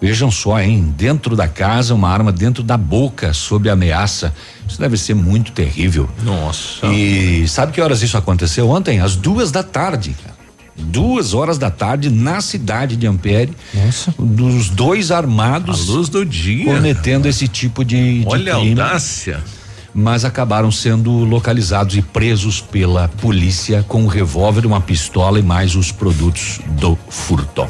[0.01, 0.95] Vejam só, hein?
[0.97, 4.33] Dentro da casa, uma arma dentro da boca, sob ameaça.
[4.67, 6.09] Isso deve ser muito terrível.
[6.23, 6.87] Nossa.
[6.87, 9.01] E sabe que horas isso aconteceu ontem?
[9.01, 10.15] Às duas da tarde.
[10.23, 10.38] cara.
[10.79, 13.53] Duas horas da tarde na cidade de Ampere.
[13.75, 14.15] Nossa.
[14.19, 15.89] Dos dois armados.
[15.89, 16.73] À luz do dia.
[16.75, 18.81] Cometendo esse tipo de, de Olha a crime.
[18.81, 19.43] audácia.
[19.93, 25.75] Mas acabaram sendo localizados e presos pela polícia com um revólver, uma pistola e mais
[25.75, 27.67] os produtos do furto.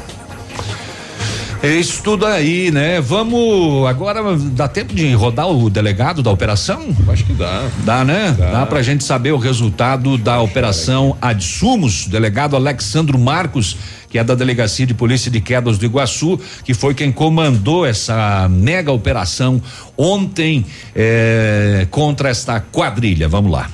[1.61, 3.01] É isso tudo aí, né?
[3.01, 6.95] Vamos agora dá tempo de rodar o delegado da operação?
[7.09, 7.67] Acho que dá.
[7.83, 8.33] Dá, né?
[8.37, 13.75] Dá, pra gente saber o resultado da operação Adsumos, delegado Alexandro Marcos,
[14.09, 18.47] que é da Delegacia de Polícia de Quedas do Iguaçu, que foi quem comandou essa
[18.49, 19.61] mega operação
[19.97, 23.27] ontem eh, contra esta quadrilha.
[23.27, 23.69] Vamos lá.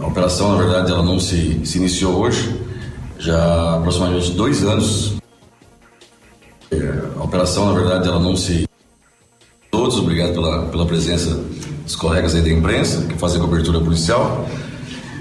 [0.00, 2.58] A operação, na verdade, ela não se, se iniciou hoje,
[3.18, 5.17] já há aproximadamente dois anos.
[6.70, 8.68] É, A operação, na verdade, ela não se.
[9.70, 11.38] Todos, obrigado pela, pela presença
[11.84, 14.46] dos colegas aí da imprensa que fazem cobertura policial.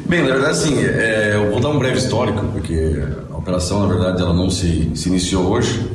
[0.06, 3.94] Bem, na verdade, assim, é, eu vou dar um breve histórico, porque a operação, na
[3.94, 5.86] verdade, ela não se, se iniciou hoje,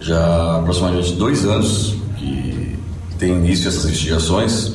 [0.00, 2.78] já aproximadamente dois anos que
[3.18, 4.74] tem início essas investigações,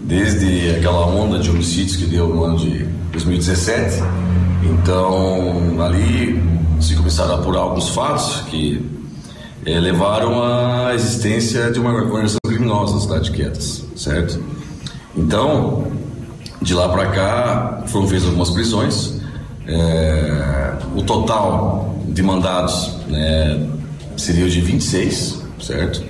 [0.00, 4.02] desde aquela onda de homicídios que deu no ano de 2017.
[4.64, 6.42] Então, ali
[6.80, 8.97] se começaram a apurar alguns fatos que
[9.66, 14.42] eh, levaram à existência de uma organização criminosa na cidade de Quedas, certo?
[15.16, 15.84] Então,
[16.60, 19.14] de lá para cá foram feitas algumas prisões.
[19.66, 23.68] Eh, o total de mandados né,
[24.16, 26.02] seria de 26, certo?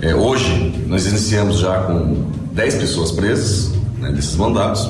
[0.00, 4.88] Eh, hoje nós iniciamos já com 10 pessoas presas né, desses mandados.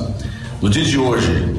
[0.61, 1.55] No dia de hoje,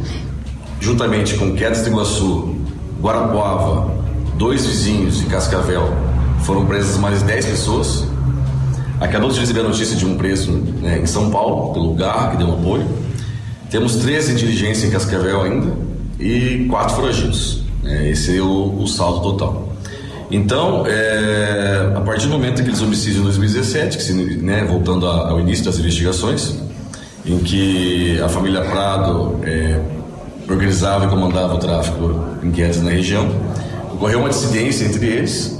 [0.80, 2.56] juntamente com Quedas de Iguaçu,
[3.00, 3.94] Guarapuava,
[4.36, 6.03] dois vizinhos de Cascavel,
[6.44, 8.04] foram presas mais 10 pessoas.
[9.00, 12.36] Acabamos de receber a notícia de um preso né, em São Paulo, pelo Garra, que
[12.36, 12.86] deu um apoio.
[13.70, 15.72] Temos 13 em diligência em Cascavel ainda
[16.18, 17.62] e quatro foragidos.
[17.82, 19.68] né, esse é o, o saldo total.
[20.30, 25.30] Então, é, a partir do momento daqueles homicídios em 2017, que se, né, voltando a-
[25.30, 26.54] ao início das investigações,
[27.26, 29.80] em que a família Prado é,
[30.48, 33.28] organizava e comandava o tráfico em Quedas na região,
[33.92, 35.53] ocorreu uma dissidência entre eles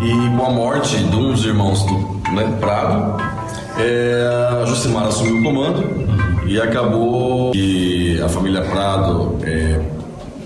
[0.00, 3.22] e com a morte de um dos irmãos do né, Prado,
[3.78, 9.80] é, a Josimar assumiu o comando e acabou que a família Prado é,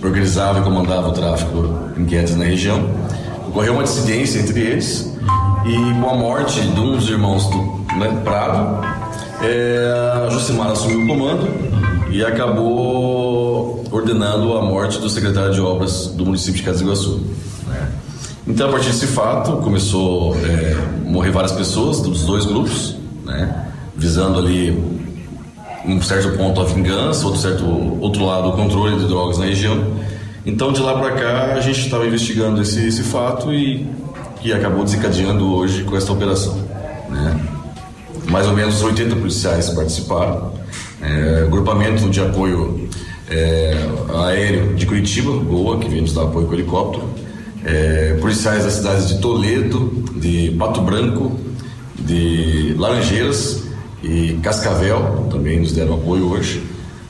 [0.03, 2.89] organizava e comandava o tráfico em Quedas na região.
[3.49, 5.17] Ocorreu uma dissidência entre eles
[5.67, 8.87] e com a morte de um dos irmãos do né, Prado,
[9.43, 11.49] é, a Josimar assumiu o comando
[12.11, 17.21] e acabou ordenando a morte do secretário de obras do município de Casa de Iguaçu.
[17.67, 17.89] né.
[18.49, 22.97] Então, a partir desse fato, começou é, a morrer várias pessoas dos dois grupos,
[23.27, 24.71] né, visando ali
[25.85, 27.65] um certo ponto a vingança, outro certo
[28.01, 29.99] outro lado o controle de drogas na região.
[30.47, 33.87] Então, de lá para cá, a gente estava investigando esse, esse fato e
[34.41, 36.57] que acabou desencadeando hoje com esta operação.
[37.11, 37.41] Né?
[38.31, 40.53] Mais ou menos 80 policiais participaram.
[41.03, 42.89] É, grupamento de apoio
[43.29, 43.77] é,
[44.27, 47.18] aéreo de Curitiba, Goa, que vem nos dar apoio com helicóptero,
[47.65, 51.39] é, policiais das cidades de Toledo, de Pato Branco,
[51.99, 53.65] de Laranjeiras
[54.03, 56.63] e Cascavel também nos deram apoio hoje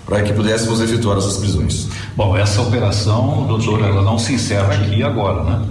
[0.06, 1.86] para que pudéssemos efetuar essas prisões.
[2.16, 5.68] Bom, essa operação, doutor, ela não se encerra aqui agora, né?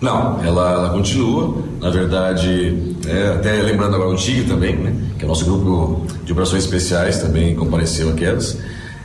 [0.00, 1.62] Não, ela, ela continua.
[1.80, 6.04] Na verdade, é, até lembrando agora o TIG também, né, que é o nosso grupo
[6.24, 8.58] de operações especiais também compareceu a quedas.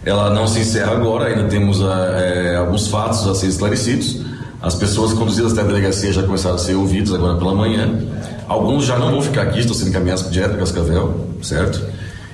[0.03, 4.21] Ela não se encerra agora, ainda temos é, alguns fatos a ser esclarecidos.
[4.61, 7.99] As pessoas conduzidas até a delegacia já começaram a ser ouvidas agora pela manhã.
[8.47, 11.81] Alguns já não vão ficar aqui, estão sendo encaminhados direto para Cascavel, certo?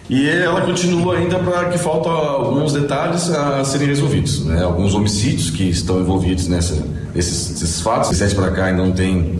[0.09, 4.61] E ela continua ainda para que faltam alguns detalhes a serem resolvidos, né?
[4.61, 6.75] Alguns homicídios que estão envolvidos nessa,
[7.15, 8.15] nesses, nesses fatos.
[8.15, 9.39] Sete para cá ainda não tem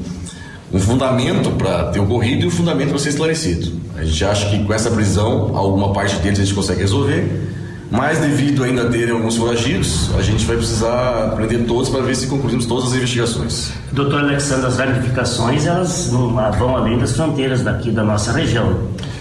[0.73, 3.71] um fundamento para ter ocorrido e um fundamento para ser esclarecido.
[3.95, 7.52] A gente acha que com essa prisão, alguma parte deles a gente consegue resolver,
[7.93, 12.15] mas devido ainda a terem alguns foragidos, a gente vai precisar prender todos para ver
[12.15, 13.71] se concluímos todas as investigações.
[13.91, 18.79] Doutor Alexandre, as verificações elas vão além das fronteiras daqui da nossa região.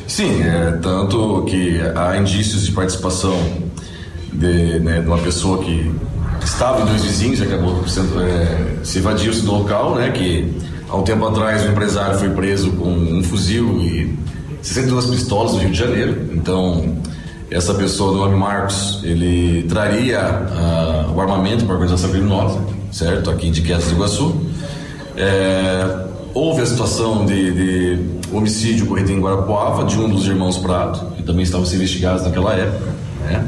[0.09, 3.39] Sim, é, tanto que há indícios de participação
[4.33, 5.95] de, né, de uma pessoa que
[6.43, 10.51] estava em dois vizinhos e acabou sendo, é, se evadiu-se do local, né, que
[10.89, 14.19] há um tempo atrás o empresário foi preso com um fuzil e
[14.63, 16.31] 62 pistolas no Rio de Janeiro.
[16.33, 16.97] Então,
[17.53, 22.59] essa pessoa, do nome Marcos, ele traria uh, o armamento para a organização criminosa,
[22.91, 23.31] certo?
[23.31, 24.35] Aqui de Quedas do Iguaçu.
[25.17, 27.99] É, houve a situação de, de,
[28.33, 32.55] homicídio ocorrido em Guarapuava de um dos irmãos Prato, que também estavam sendo investigados naquela
[32.55, 32.91] época.
[33.25, 33.47] Né?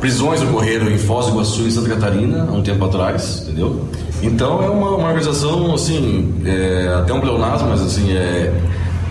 [0.00, 3.86] Prisões ocorreram em Foz do Iguaçu e Santa Catarina há um tempo atrás, entendeu?
[4.22, 8.52] Então é uma, uma organização, assim, é, até um pleonasmo, mas assim, é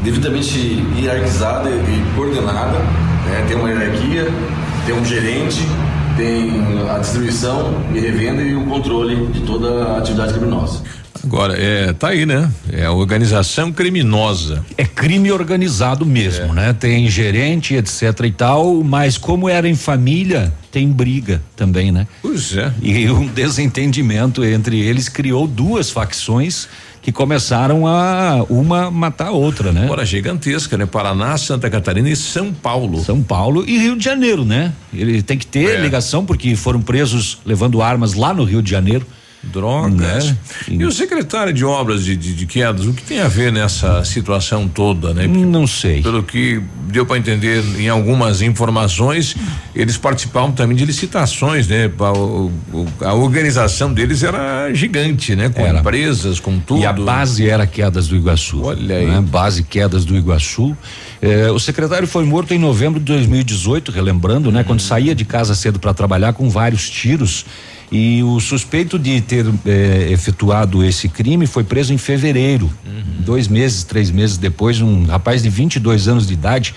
[0.03, 2.77] devidamente hierarquizada e coordenada,
[3.25, 3.45] né?
[3.47, 4.27] tem uma hierarquia,
[4.85, 5.61] tem um gerente,
[6.17, 6.51] tem
[6.89, 10.81] a distribuição e revenda e o controle de toda a atividade criminosa.
[11.23, 12.51] Agora, é, tá aí, né?
[12.71, 14.63] É a organização criminosa.
[14.77, 16.53] É crime organizado mesmo, é.
[16.53, 16.73] né?
[16.73, 22.05] Tem gerente, etc e tal, mas como era em família, tem briga também, né?
[22.21, 22.71] Pois é.
[22.79, 26.67] E um desentendimento entre eles criou duas facções
[27.05, 29.83] que começaram a uma matar a outra, né?
[29.83, 30.87] Agora gigantesca, né?
[30.87, 32.99] Paraná, Santa Catarina e São Paulo.
[33.03, 34.73] São Paulo e Rio de Janeiro, né?
[34.91, 35.81] Ele tem que ter é.
[35.81, 39.05] ligação porque foram presos levando armas lá no Rio de Janeiro.
[39.51, 40.31] Drogas.
[40.31, 40.37] Né?
[40.69, 44.03] E o secretário de obras de, de, de, quedas, o que tem a ver nessa
[44.03, 45.27] situação toda, né?
[45.27, 46.01] Porque, Não sei.
[46.01, 49.35] Pelo que deu para entender em algumas informações,
[49.75, 51.91] eles participavam também de licitações, né?
[53.01, 55.49] A, a organização deles era gigante, né?
[55.49, 55.79] Com era.
[55.79, 56.81] empresas, com tudo.
[56.81, 58.63] E a base era Quedas do Iguaçu.
[58.63, 59.05] Olha aí.
[59.05, 59.21] Né?
[59.21, 60.75] Base Quedas do Iguaçu.
[61.21, 64.61] Eh, o secretário foi morto em novembro de 2018, relembrando, né?
[64.61, 64.63] Hum.
[64.63, 67.45] Quando saía de casa cedo para trabalhar com vários tiros
[67.91, 72.71] e o suspeito de ter eh, efetuado esse crime foi preso em fevereiro.
[72.85, 73.03] Uhum.
[73.19, 76.73] Dois meses, três meses depois, um rapaz de 22 anos de idade.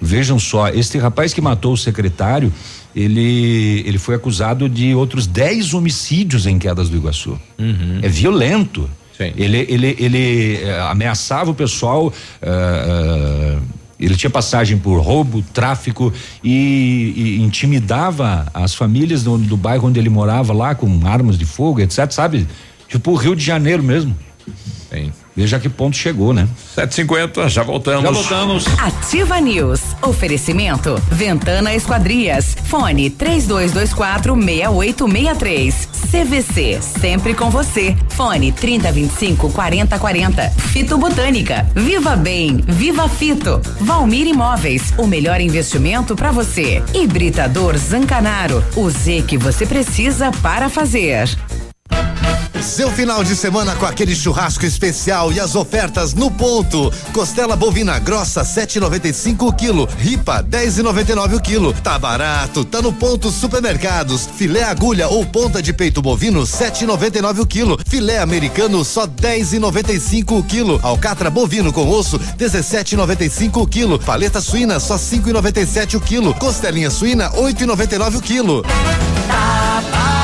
[0.00, 2.52] Vejam só, este rapaz que matou o secretário,
[2.94, 7.38] ele, ele foi acusado de outros 10 homicídios em quedas do Iguaçu.
[7.58, 8.00] Uhum.
[8.02, 8.88] É violento.
[9.16, 9.32] Sim.
[9.36, 12.06] Ele, ele, ele eh, ameaçava o pessoal.
[12.42, 19.56] Uh, uh, ele tinha passagem por roubo, tráfico e, e intimidava as famílias do, do,
[19.56, 22.10] bairro onde ele morava lá com armas de fogo, etc.
[22.10, 22.46] Sabe?
[22.88, 24.16] Tipo o Rio de Janeiro mesmo.
[24.90, 25.12] Bem.
[25.36, 26.48] Veja que ponto chegou, né?
[26.74, 28.02] 750, já voltamos.
[28.02, 28.64] Já voltamos.
[28.78, 29.80] Ativa News.
[30.00, 30.94] Oferecimento.
[31.10, 32.56] Ventana Esquadrias.
[32.66, 35.88] Fone 3224 6863.
[36.10, 36.80] CVC.
[37.00, 37.96] Sempre com você.
[38.10, 40.50] Fone 3025 4040.
[40.50, 41.66] Fito Botânica.
[41.74, 42.58] Viva Bem.
[42.68, 43.60] Viva Fito.
[43.80, 44.94] Valmir Imóveis.
[44.96, 46.80] O melhor investimento para você.
[46.94, 48.62] Hibridador Zancanaro.
[48.76, 51.28] O Z que você precisa para fazer.
[52.64, 56.90] Seu final de semana com aquele churrasco especial e as ofertas no ponto.
[57.12, 61.74] Costela bovina grossa 7,95 quilo, ripa 10,99 o quilo.
[61.74, 64.26] Tá barato, tá no ponto supermercados.
[64.36, 67.78] Filé agulha ou ponta de peito bovino 7,99 o quilo.
[67.86, 70.80] Filé americano só 10,95 o quilo.
[70.82, 73.98] Alcatra bovino com osso 17,95 o quilo.
[73.98, 76.34] Paleta suína só 5,97 o quilo.
[76.34, 78.62] Costelinha suína 8,99 o quilo.
[79.28, 80.23] Tá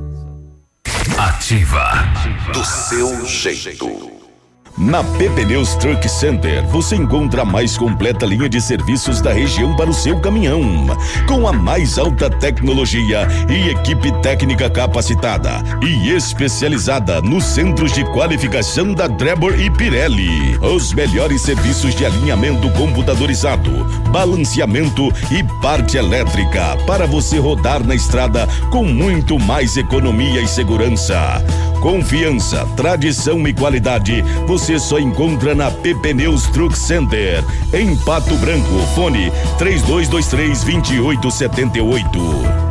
[1.23, 1.91] Ativa.
[2.51, 4.20] Do seu jeito.
[4.81, 9.75] Na PP Neus Truck Center, você encontra a mais completa linha de serviços da região
[9.75, 10.87] para o seu caminhão,
[11.27, 18.91] com a mais alta tecnologia e equipe técnica capacitada e especializada nos centros de qualificação
[18.91, 20.57] da Drebor e Pirelli.
[20.57, 28.47] Os melhores serviços de alinhamento computadorizado, balanceamento e parte elétrica para você rodar na estrada
[28.71, 31.39] com muito mais economia e segurança.
[31.81, 37.43] Confiança, tradição e qualidade você só encontra na PP Neus Truck Center.
[37.73, 42.70] Em Pato Branco, fone 3223 2878.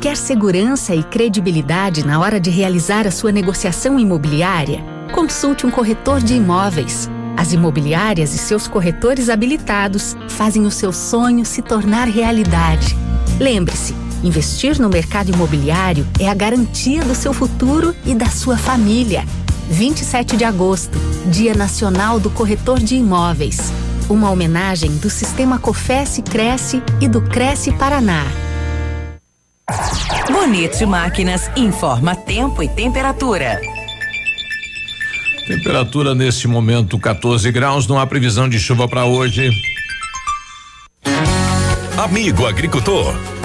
[0.00, 4.82] Quer segurança e credibilidade na hora de realizar a sua negociação imobiliária?
[5.12, 7.10] Consulte um corretor de imóveis.
[7.36, 12.96] As imobiliárias e seus corretores habilitados fazem o seu sonho se tornar realidade.
[13.38, 19.24] Lembre-se, investir no mercado imobiliário é a garantia do seu futuro e da sua família.
[19.70, 23.72] 27 de agosto, Dia Nacional do Corretor de Imóveis.
[24.08, 28.24] Uma homenagem do Sistema Cofesse Cresce e do Cresce Paraná.
[30.30, 33.60] Bonito Máquinas informa tempo e temperatura.
[35.46, 39.50] Temperatura neste momento 14 graus, não há previsão de chuva para hoje.
[42.02, 43.14] Amigo agricultor,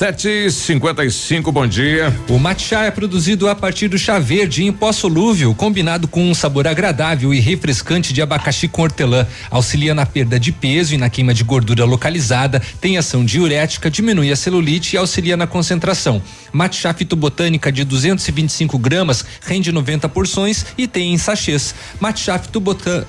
[0.00, 2.10] Sete cinquenta e cinco, bom dia.
[2.26, 6.32] O matcha é produzido a partir do chá verde em pó solúvel, combinado com um
[6.32, 9.26] sabor agradável e refrescante de abacaxi com hortelã.
[9.50, 14.32] Auxilia na perda de peso e na queima de gordura localizada, tem ação diurética, diminui
[14.32, 16.22] a celulite e auxilia na concentração.
[16.50, 21.74] Matcha fitobotânica de 225 gramas rende 90 porções e tem em sachês.
[22.00, 23.06] Matcha fitobotânica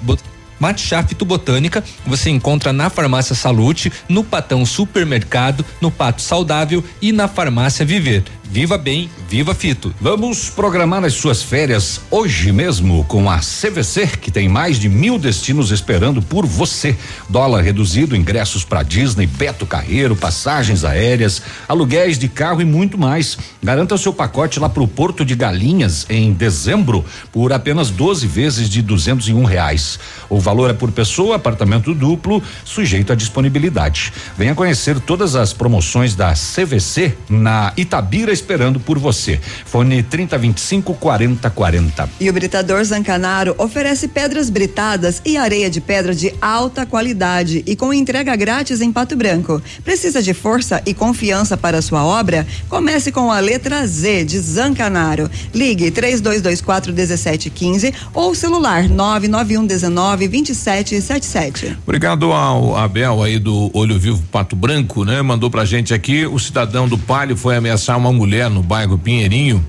[0.62, 7.28] Matcha Fitobotânica você encontra na Farmácia Salute, no Patão Supermercado, no Pato Saudável e na
[7.28, 8.24] Farmácia Viver.
[8.51, 9.95] Viva bem, viva Fito.
[10.01, 15.18] Vamos programar as suas férias hoje mesmo com a CVC, que tem mais de mil
[15.18, 16.97] destinos esperando por você.
[17.30, 23.38] Dólar reduzido, ingressos para Disney, Beto Carreiro, passagens aéreas, aluguéis de carro e muito mais.
[23.64, 28.70] Garanta o seu pacote lá pro Porto de Galinhas em dezembro por apenas 12 vezes
[28.70, 29.97] de duzentos e um reais.
[30.30, 34.14] O valor é por pessoa, apartamento duplo, sujeito à disponibilidade.
[34.38, 39.39] Venha conhecer todas as promoções da CVC na Itabira esperando por você.
[39.66, 42.10] Fone 3025 4040.
[42.20, 47.76] E o Britador Zancanaro oferece pedras britadas e areia de pedra de alta qualidade e
[47.76, 49.62] com entrega grátis em Pato Branco.
[49.84, 52.45] Precisa de força e confiança para sua obra?
[52.68, 55.30] Comece com a letra Z de Zancanaro.
[55.54, 61.78] Ligue 3224 1715 ou celular 991 19 2777.
[61.84, 65.22] Obrigado ao Abel aí do Olho Vivo Pato Branco, né?
[65.22, 69.64] Mandou pra gente aqui, o cidadão do Palio foi ameaçar uma mulher no bairro Pinheirinho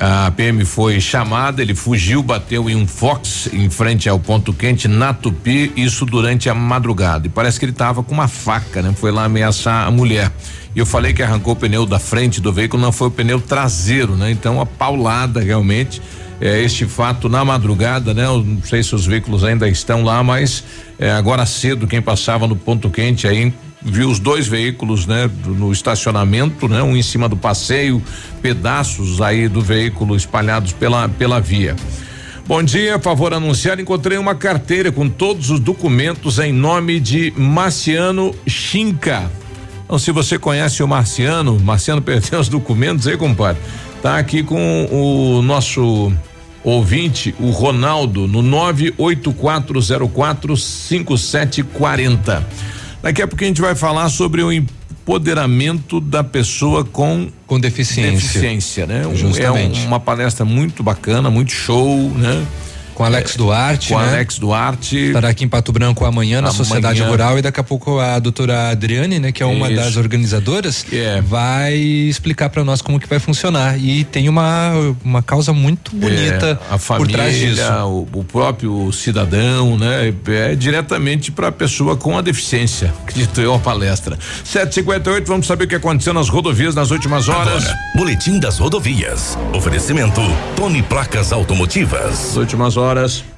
[0.00, 4.86] A PM foi chamada, ele fugiu, bateu em um Fox em frente ao ponto quente
[4.86, 7.26] na Tupi, isso durante a madrugada.
[7.26, 8.94] E parece que ele estava com uma faca, né?
[8.96, 10.30] Foi lá ameaçar a mulher.
[10.74, 13.40] E eu falei que arrancou o pneu da frente do veículo, não foi o pneu
[13.40, 14.30] traseiro, né?
[14.30, 16.00] Então a paulada realmente
[16.40, 18.24] é, este fato na madrugada, né?
[18.24, 20.64] Eu não sei se os veículos ainda estão lá, mas
[20.98, 25.50] é, agora cedo quem passava no ponto quente aí viu os dois veículos, né, do,
[25.50, 28.02] no estacionamento, né, um em cima do passeio,
[28.42, 31.76] pedaços aí do veículo espalhados pela pela via.
[32.46, 38.34] Bom dia, favor anunciar, encontrei uma carteira com todos os documentos em nome de Marciano
[38.46, 39.30] Chinca.
[39.84, 43.60] Então, se você conhece o Marciano, Marciano perdeu os documentos aí, compadre.
[44.02, 46.12] Tá aqui com o nosso
[46.64, 52.46] ouvinte, o Ronaldo, no 98404 5740.
[53.02, 58.12] Daqui a pouco a gente vai falar sobre o empoderamento da pessoa com com deficiência,
[58.12, 59.02] deficiência né?
[59.14, 59.82] Justamente.
[59.82, 62.44] É uma palestra muito bacana, muito show, né?
[62.98, 63.92] Com Alex Duarte.
[63.92, 64.08] Com né?
[64.08, 64.96] Alex Duarte.
[64.96, 66.64] Estará aqui em Pato Branco amanhã na Amanhã.
[66.64, 69.76] Sociedade Rural e daqui a pouco a doutora Adriane, né, que é uma Isso.
[69.80, 71.20] das organizadoras, É.
[71.20, 73.78] vai explicar para nós como que vai funcionar.
[73.78, 74.72] E tem uma,
[75.04, 77.62] uma causa muito bonita É, a família, por trás disso.
[77.84, 80.12] O, o próprio cidadão, né?
[80.26, 82.92] É diretamente para a pessoa com a deficiência.
[83.06, 84.18] Acredito eu a palestra.
[84.42, 87.62] 758, vamos saber o que aconteceu nas rodovias nas últimas horas.
[87.64, 89.38] Agora, Boletim das Rodovias.
[89.54, 90.20] Oferecimento
[90.56, 92.30] Tony Placas Automotivas.
[92.30, 92.87] As últimas horas.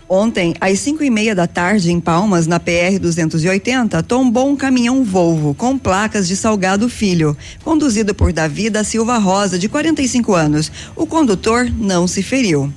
[0.08, 5.04] Ontem, às 5 e meia da tarde, em Palmas, na PR 280, tombou um caminhão
[5.04, 10.72] Volvo com placas de Salgado Filho, conduzido por Davi da Silva Rosa, de 45 anos.
[10.96, 12.72] O condutor não se feriu.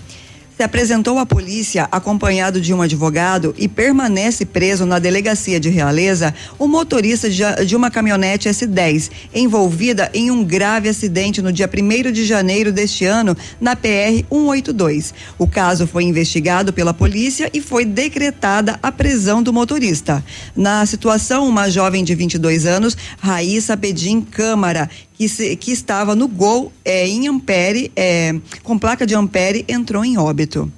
[0.55, 6.33] Se apresentou à polícia acompanhado de um advogado e permanece preso na delegacia de Realeza
[6.59, 12.23] o motorista de, uma caminhonete S10, envolvida em um grave acidente no dia 1 de
[12.23, 15.13] janeiro deste ano na PR 182.
[15.39, 20.23] O caso foi investigado pela polícia e foi decretada a prisão do motorista.
[20.55, 26.27] Na situação, uma jovem de 22 anos, Raíssa Pedim Câmara, que, se- que estava no
[26.27, 30.71] Gol é, em Ampere, é, com placa de Ampere, entrou em óbito.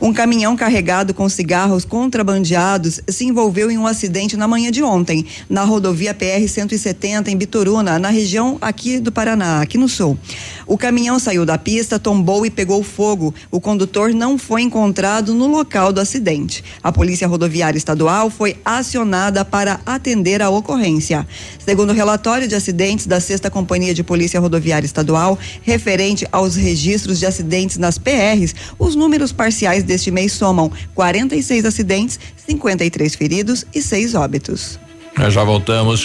[0.00, 5.26] Um caminhão carregado com cigarros contrabandeados se envolveu em um acidente na manhã de ontem,
[5.50, 10.16] na rodovia PR-170, em Bituruna, na região aqui do Paraná, aqui no sul.
[10.68, 13.34] O caminhão saiu da pista, tombou e pegou fogo.
[13.50, 16.62] O condutor não foi encontrado no local do acidente.
[16.80, 21.26] A Polícia Rodoviária Estadual foi acionada para atender a ocorrência.
[21.58, 27.18] Segundo o relatório de acidentes da Sexta Companhia de Polícia Rodoviária Estadual, referente aos registros
[27.18, 33.82] de acidentes nas PRs, os números parciais deste mês somam 46 acidentes, 53 feridos e
[33.82, 34.78] 6 óbitos.
[35.16, 36.04] Nós já voltamos.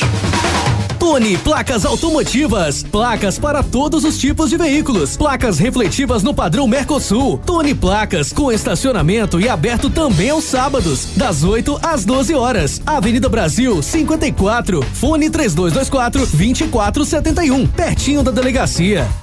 [0.97, 2.81] Tony Placas Automotivas.
[2.81, 5.17] Placas para todos os tipos de veículos.
[5.17, 7.37] Placas refletivas no padrão Mercosul.
[7.45, 12.81] Tony Placas com estacionamento e aberto também aos sábados, das 8 às 12 horas.
[12.85, 14.81] Avenida Brasil 54.
[14.93, 17.67] Fone 3224 2471.
[17.67, 19.22] Pertinho da delegacia.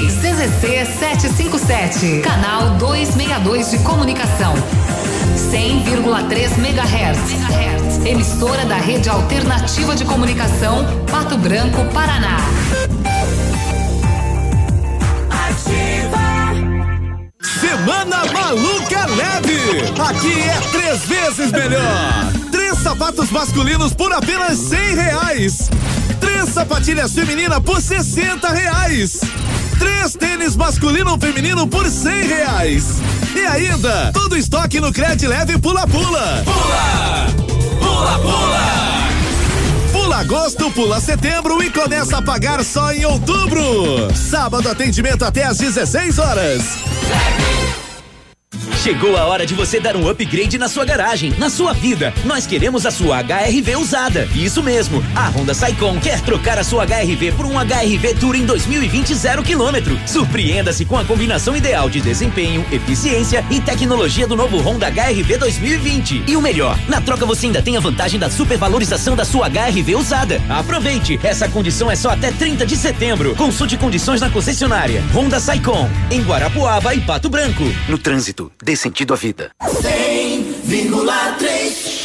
[0.00, 4.54] CZC 757, canal 262 de comunicação.
[5.50, 8.06] 100,3 MHz.
[8.06, 12.36] Emissora da Rede Alternativa de Comunicação, Pato Branco, Paraná.
[17.60, 19.92] Semana Maluca Leve.
[20.08, 22.32] Aqui é três vezes melhor.
[22.52, 25.70] Três sapatos masculinos por apenas cem reais.
[26.20, 29.20] Três sapatilhas femininas por sessenta reais.
[29.78, 32.84] Três tênis masculino ou feminino por cem reais.
[33.34, 36.42] E ainda, todo estoque no Cred Leve Pula Pula.
[36.44, 37.26] Pula!
[37.80, 38.96] Pula Pula!
[39.92, 44.14] Pula agosto, pula setembro e começa a pagar só em outubro.
[44.14, 46.62] Sábado atendimento até às 16 horas.
[48.86, 52.14] Chegou a hora de você dar um upgrade na sua garagem, na sua vida.
[52.24, 54.28] Nós queremos a sua HRV usada.
[54.32, 55.02] Isso mesmo.
[55.12, 59.42] A Honda Saicon quer trocar a sua HRV por um HRV Tour em 2020 zero
[59.42, 59.98] quilômetro.
[60.06, 66.22] Surpreenda-se com a combinação ideal de desempenho, eficiência e tecnologia do novo Honda HRV 2020.
[66.24, 69.96] E o melhor, na troca você ainda tem a vantagem da supervalorização da sua HRV
[69.96, 70.40] usada.
[70.48, 73.34] Aproveite, essa condição é só até 30 de setembro.
[73.34, 75.02] Consulte condições na concessionária.
[75.12, 77.64] Honda Saicon, em Guarapuava e Pato Branco.
[77.88, 79.50] No trânsito, dê sentido à vida.
[79.62, 81.96] 100,3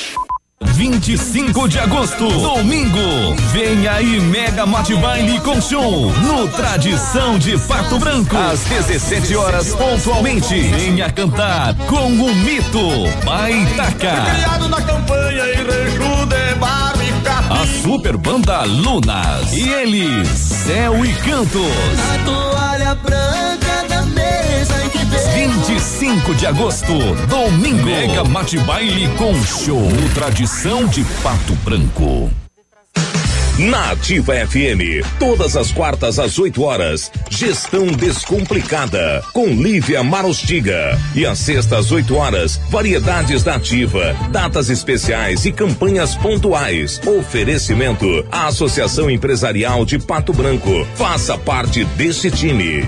[0.63, 3.36] 25 de agosto, domingo.
[3.51, 8.38] Vem aí Mega Mate Baile com show no Tradição de Pato Branco.
[8.38, 10.55] Às 17 horas pontualmente.
[10.55, 12.80] Venha cantar com o mito
[13.26, 14.15] Baitaca.
[14.34, 15.61] Criado na campanha e.
[17.51, 19.53] A super banda Lunas.
[19.53, 21.61] E eles, Céu e Cantos.
[22.11, 23.61] A toalha branca
[25.34, 26.93] 25 de agosto,
[27.28, 27.86] domingo.
[27.86, 32.30] Mega Mate Baile com show no Tradição de Pato Branco.
[33.58, 40.99] Na Ativa FM, todas as quartas às 8 horas, Gestão Descomplicada, com Lívia Marostiga.
[41.14, 46.99] E às sextas às 8 horas, variedades da Ativa, datas especiais e campanhas pontuais.
[47.06, 50.86] Oferecimento à Associação Empresarial de Pato Branco.
[50.95, 52.88] Faça parte desse time.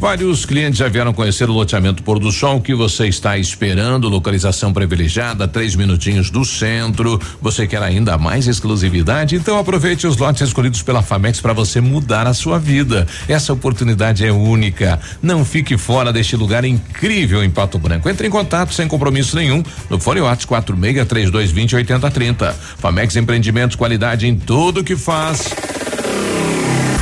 [0.00, 2.58] Vários clientes já vieram conhecer o loteamento Pôr do Sol.
[2.58, 4.08] Que você está esperando?
[4.08, 7.20] Localização privilegiada, três minutinhos do centro.
[7.42, 9.36] Você quer ainda mais exclusividade?
[9.36, 13.06] Então aproveite os lotes escolhidos pela Famex para você mudar a sua vida.
[13.28, 14.98] Essa oportunidade é única.
[15.22, 18.08] Não fique fora deste lugar incrível em Pato Branco.
[18.08, 22.52] Entre em contato sem compromisso nenhum no Fone Whats 46 3220 8030.
[22.78, 25.50] Famex Empreendimentos, qualidade em tudo que faz.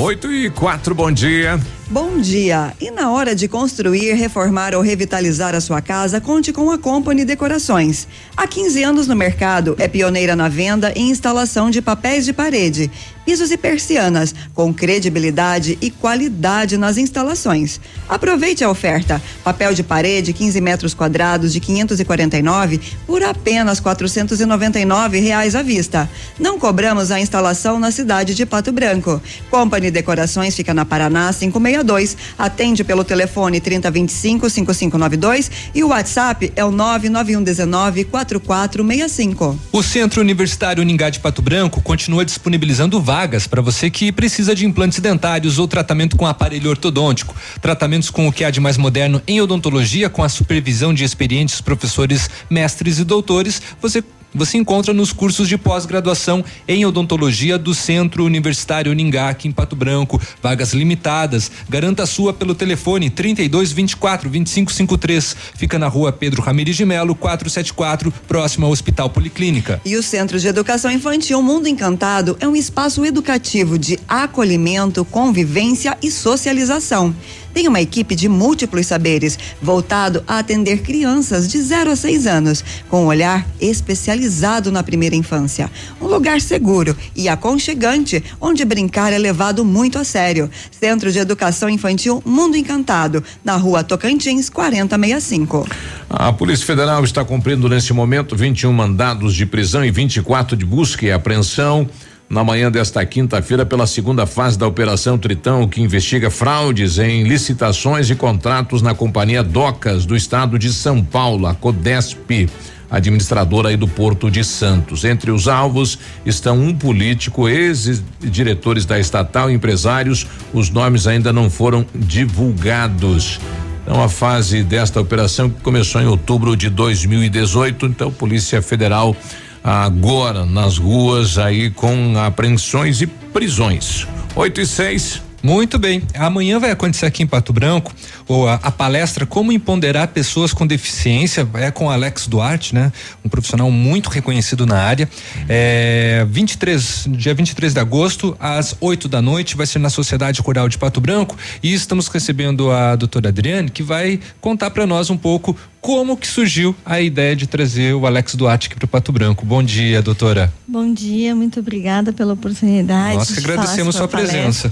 [0.00, 1.60] 8 e 4, bom dia.
[1.92, 2.72] Bom dia!
[2.80, 7.24] E na hora de construir, reformar ou revitalizar a sua casa, conte com a Company
[7.24, 8.06] Decorações.
[8.36, 12.88] Há 15 anos no mercado, é pioneira na venda e instalação de papéis de parede,
[13.24, 17.80] pisos e persianas, com credibilidade e qualidade nas instalações.
[18.08, 25.54] Aproveite a oferta: papel de parede 15 metros quadrados de 549 por apenas 499 reais
[25.54, 26.08] à vista.
[26.38, 29.20] Não cobramos a instalação na cidade de Pato Branco.
[29.50, 31.32] Company Decorações fica na Paraná
[31.80, 32.16] 562.
[32.38, 39.58] Atende pelo telefone 3025 5592 e o WhatsApp é o 99119 4465.
[39.72, 44.66] O Centro Universitário Uningá de Pato Branco continua disponibilizando vagas para você que precisa de
[44.66, 47.34] implantes dentários ou tratamento com aparelho ortodôntico.
[47.60, 51.60] Tratamentos com o que há de mais moderno em odontologia, com a supervisão de experientes
[51.60, 53.60] professores, mestres e doutores.
[53.80, 54.02] Você
[54.34, 59.74] você encontra nos cursos de pós-graduação em odontologia do Centro Universitário Uningá, aqui em Pato
[59.74, 60.20] Branco.
[60.42, 61.50] Vagas limitadas.
[61.68, 65.36] Garanta a sua pelo telefone 32 24 25 53.
[65.54, 69.80] Fica na rua Pedro Ramires de Melo, 474, próximo ao Hospital Policlínica.
[69.84, 75.96] E o Centro de Educação Infantil Mundo Encantado é um espaço educativo de acolhimento, convivência
[76.02, 77.14] e socialização.
[77.52, 82.64] Tem uma equipe de múltiplos saberes, voltado a atender crianças de 0 a 6 anos,
[82.88, 85.70] com um olhar especializado na primeira infância.
[86.00, 90.50] Um lugar seguro e aconchegante, onde brincar é levado muito a sério.
[90.70, 95.66] Centro de Educação Infantil Mundo Encantado, na rua Tocantins, 4065.
[96.08, 101.06] A Polícia Federal está cumprindo neste momento 21 mandados de prisão e 24 de busca
[101.06, 101.88] e apreensão.
[102.30, 108.08] Na manhã desta quinta-feira, pela segunda fase da Operação Tritão, que investiga fraudes em licitações
[108.08, 112.48] e contratos na Companhia Docas do Estado de São Paulo, a Codesp,
[112.88, 115.04] administradora aí do Porto de Santos.
[115.04, 120.24] Entre os alvos estão um político, ex-diretores da estatal empresários.
[120.54, 123.40] Os nomes ainda não foram divulgados.
[123.82, 127.86] Então, a fase desta operação que começou em outubro de 2018.
[127.86, 129.16] Então, Polícia Federal
[129.62, 134.06] agora nas ruas aí com apreensões e prisões.
[134.34, 135.22] 8 e 6.
[135.42, 136.02] Muito bem.
[136.14, 137.92] Amanhã vai acontecer aqui em Pato Branco
[138.28, 141.48] ou a, a, palestra Como Empoderar Pessoas com Deficiência.
[141.54, 142.92] É com Alex Duarte, né?
[143.24, 145.08] Um profissional muito reconhecido na área.
[145.48, 150.68] É, 23, dia 23 de agosto, às 8 da noite, vai ser na Sociedade Coral
[150.68, 151.36] de Pato Branco.
[151.62, 156.26] E estamos recebendo a doutora Adriane, que vai contar para nós um pouco como que
[156.26, 159.46] surgiu a ideia de trazer o Alex Duarte aqui para o Pato Branco.
[159.46, 160.52] Bom dia, doutora.
[160.68, 163.16] Bom dia, muito obrigada pela oportunidade.
[163.16, 164.70] Nós que agradecemos sua presença.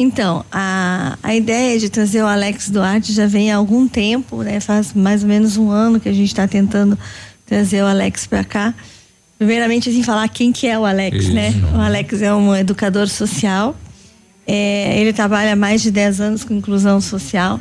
[0.00, 4.60] Então, a, a ideia de trazer o Alex Duarte já vem há algum tempo, né?
[4.60, 6.96] Faz mais ou menos um ano que a gente está tentando
[7.44, 8.72] trazer o Alex para cá.
[9.36, 11.32] Primeiramente, assim, falar quem que é o Alex, Isso.
[11.32, 11.52] né?
[11.74, 13.76] O Alex é um educador social.
[14.46, 17.60] É, ele trabalha há mais de 10 anos com inclusão social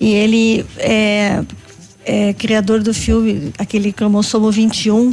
[0.00, 1.44] e ele é,
[2.04, 5.12] é criador do filme, aquele cromossomo 21, uhum.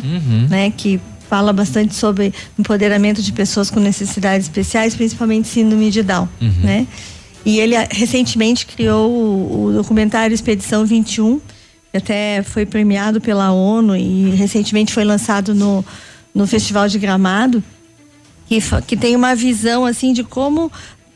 [0.49, 0.71] né?
[0.71, 1.01] Que
[1.31, 6.51] fala bastante sobre empoderamento de pessoas com necessidades especiais, principalmente síndrome de Down, uhum.
[6.61, 6.85] né?
[7.45, 11.39] E ele ah, recentemente criou o, o, documentário Expedição 21,
[11.89, 15.85] que até foi premiado pela ONU e recentemente foi lançado no,
[16.35, 17.63] no Festival de Gramado,
[18.45, 20.69] que, que tem uma visão assim de como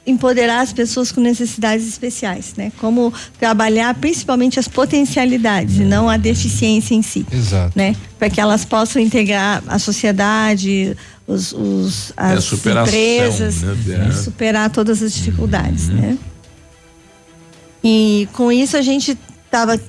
[0.06, 2.72] empoderar as pessoas com necessidades especiais, né?
[2.78, 7.74] Como trabalhar principalmente as potencialidades e não a deficiência em si, Exato.
[7.76, 7.96] né?
[8.20, 10.96] Para que elas possam integrar a sociedade,
[11.28, 14.12] os, os as é empresas, né?
[14.12, 15.96] superar todas as dificuldades, uhum.
[15.96, 16.18] né?
[17.84, 19.80] E com isso a gente estava,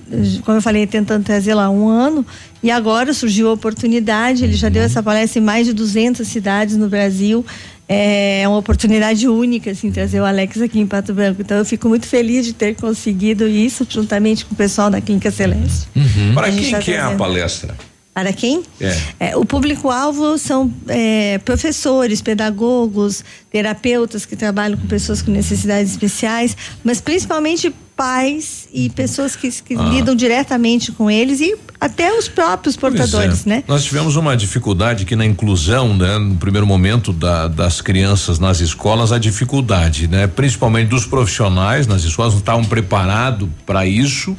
[0.44, 2.24] como eu falei, tentando trazer lá um ano
[2.62, 4.44] e agora surgiu a oportunidade.
[4.44, 7.44] Ele já deu essa palestra em mais de 200 cidades no Brasil.
[7.88, 11.40] É uma oportunidade única, assim, trazer o Alex aqui em Pato Branco.
[11.40, 15.30] Então, eu fico muito feliz de ter conseguido isso, juntamente com o pessoal da Clínica
[15.30, 15.88] Celeste.
[15.94, 16.34] Uhum.
[16.34, 17.76] Para quem tá que é a palestra?
[18.12, 18.62] Para quem?
[18.80, 19.28] É.
[19.28, 26.56] é o público-alvo são é, professores, pedagogos, terapeutas que trabalham com pessoas com necessidades especiais,
[26.82, 29.82] mas principalmente pais e pessoas que, que ah.
[29.82, 33.48] lidam diretamente com eles e até os próprios portadores, é.
[33.48, 33.64] né?
[33.66, 38.60] Nós tivemos uma dificuldade que na inclusão, né, no primeiro momento da, das crianças nas
[38.60, 44.36] escolas, a dificuldade, né, principalmente dos profissionais nas escolas não estavam preparados para isso.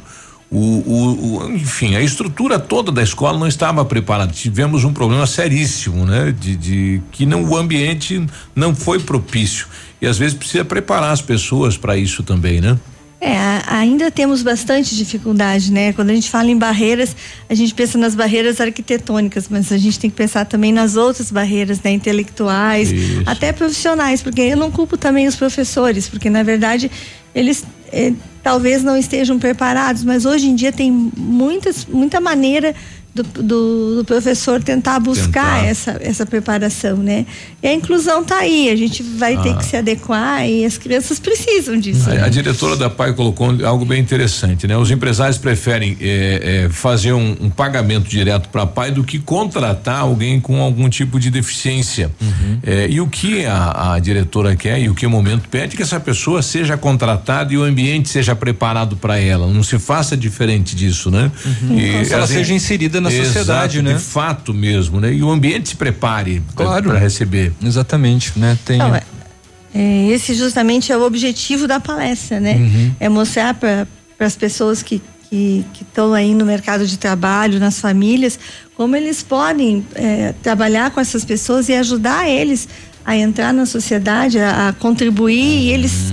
[0.50, 4.32] O, o, o, enfim, a estrutura toda da escola não estava preparada.
[4.32, 6.32] Tivemos um problema seríssimo, né?
[6.32, 8.24] De, de que não, o ambiente
[8.56, 9.66] não foi propício.
[10.00, 12.78] E às vezes precisa preparar as pessoas para isso também, né?
[13.20, 15.92] É, ainda temos bastante dificuldade, né?
[15.92, 17.16] Quando a gente fala em barreiras,
[17.48, 21.28] a gente pensa nas barreiras arquitetônicas, mas a gente tem que pensar também nas outras
[21.30, 21.90] barreiras, né?
[21.90, 23.22] Intelectuais, Isso.
[23.26, 26.88] até profissionais, porque eu não culpo também os professores, porque na verdade
[27.34, 32.72] eles eh, talvez não estejam preparados, mas hoje em dia tem muitas, muita maneira
[33.22, 35.64] do, do, do, professor tentar buscar tentar.
[35.64, 37.26] Essa, essa preparação, né?
[37.62, 39.42] E a inclusão está aí, a gente vai ah.
[39.42, 42.08] ter que se adequar e as crianças precisam disso.
[42.08, 42.24] A, né?
[42.24, 44.76] a diretora da PAI colocou algo bem interessante, né?
[44.76, 49.18] Os empresários preferem é, é, fazer um, um, pagamento direto para a PAI do que
[49.18, 52.10] contratar alguém com algum tipo de deficiência.
[52.20, 52.58] Uhum.
[52.62, 55.76] É, e o que a, a, diretora quer e o que o momento pede é
[55.76, 59.46] que essa pessoa seja contratada e o ambiente seja preparado para ela.
[59.46, 61.30] Não se faça diferente disso, né?
[61.44, 61.78] Uhum.
[61.78, 63.94] E, ela assim, seja inserida na na Exato, sociedade, né?
[63.94, 65.12] De fato mesmo, né?
[65.12, 66.90] E o ambiente se prepare claro.
[66.90, 68.58] para restaurar Exatamente, né?
[68.64, 68.78] Tem.
[68.78, 69.02] Não, é,
[69.74, 72.54] é, esse justamente é o objetivo da palestra, né?
[72.54, 72.94] Uhum.
[73.00, 73.86] É mostrar para
[74.18, 78.38] as pessoas que que estão aí no mercado de trabalho, nas famílias,
[78.74, 82.66] como eles podem é, trabalhar com essas pessoas e ajudar eles
[83.04, 85.60] a entrar na sociedade, a, a contribuir uhum.
[85.60, 86.12] e eles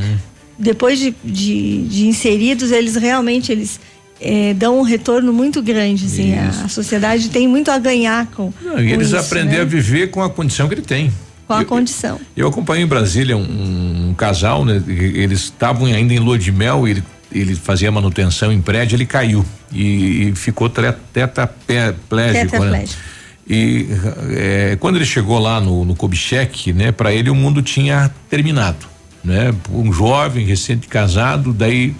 [0.58, 3.80] depois de, de, de, inseridos, eles realmente eles
[4.26, 6.05] é, dão um retorno muito grande.
[6.05, 8.51] Assim, a, a, sociedade tem muito a ganhar com.
[8.61, 9.61] Não, e eles aprender né?
[9.61, 11.13] a viver com a condição que ele tem.
[11.47, 12.19] Com a eu, condição.
[12.36, 14.82] Eu acompanhei em Brasília um, um casal, né?
[14.88, 19.45] Eles estavam ainda em lua de mel, ele, ele fazia manutenção em prédio, ele caiu
[19.71, 22.65] e, e ficou tetraplégico.
[22.65, 22.86] Né?
[23.47, 23.88] E
[24.32, 28.88] é, quando ele chegou lá no, no Kubitschek, né, para ele o mundo tinha terminado,
[29.23, 29.53] né?
[29.71, 31.93] Um jovem recente casado, daí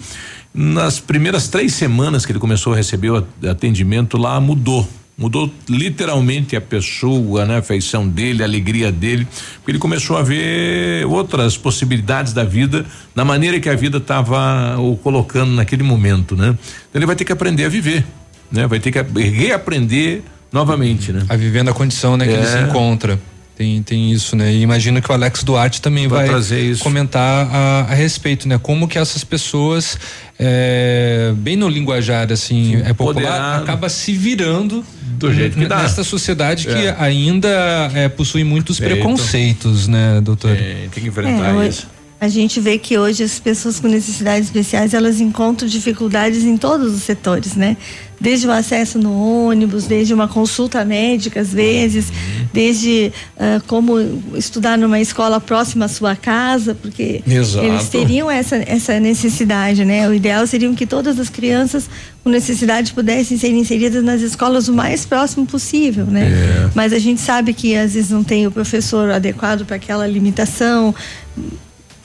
[0.56, 4.88] nas primeiras três semanas que ele começou a receber o atendimento lá, mudou.
[5.18, 7.58] Mudou literalmente a pessoa, né?
[7.58, 9.26] A feição dele, a alegria dele,
[9.56, 12.84] porque ele começou a ver outras possibilidades da vida,
[13.14, 16.48] na maneira que a vida estava o colocando naquele momento, né?
[16.48, 18.04] Então ele vai ter que aprender a viver,
[18.52, 18.66] né?
[18.66, 20.22] Vai ter que reaprender
[20.52, 21.24] novamente, né?
[21.28, 22.26] A viver na condição, né?
[22.26, 22.36] Que é.
[22.36, 23.18] ele se encontra.
[23.56, 24.52] Tem, tem isso, né?
[24.52, 28.58] E imagino que o Alex Duarte também vai, vai comentar a, a, respeito, né?
[28.62, 29.98] Como que essas pessoas,
[30.38, 35.80] é, bem no linguajar, assim, Sim, é popular, acaba se virando do jeito que dá.
[35.80, 36.74] Nesta sociedade é.
[36.74, 38.92] que ainda é, possui muitos Feito.
[38.92, 40.54] preconceitos, né, doutor?
[40.54, 41.88] Tem, tem que enfrentar é, isso.
[42.18, 46.94] A gente vê que hoje as pessoas com necessidades especiais elas encontram dificuldades em todos
[46.94, 47.76] os setores, né?
[48.18, 49.12] Desde o acesso no
[49.46, 52.10] ônibus, desde uma consulta médica às vezes,
[52.54, 53.98] desde uh, como
[54.34, 57.66] estudar numa escola próxima à sua casa, porque Exato.
[57.66, 60.08] eles teriam essa, essa necessidade, né?
[60.08, 61.90] O ideal seria que todas as crianças
[62.24, 66.30] com necessidade pudessem ser inseridas nas escolas o mais próximo possível, né?
[66.30, 66.70] É.
[66.74, 70.94] Mas a gente sabe que às vezes não tem o professor adequado para aquela limitação.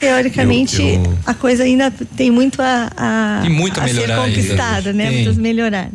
[0.02, 4.16] Teoricamente, Eu- eu- a coisa ainda tem muito a, a, muito a a ser ainda.
[4.16, 5.08] conquistada, né?
[5.10, 5.28] Tem.
[5.28, 5.88] A melhorar.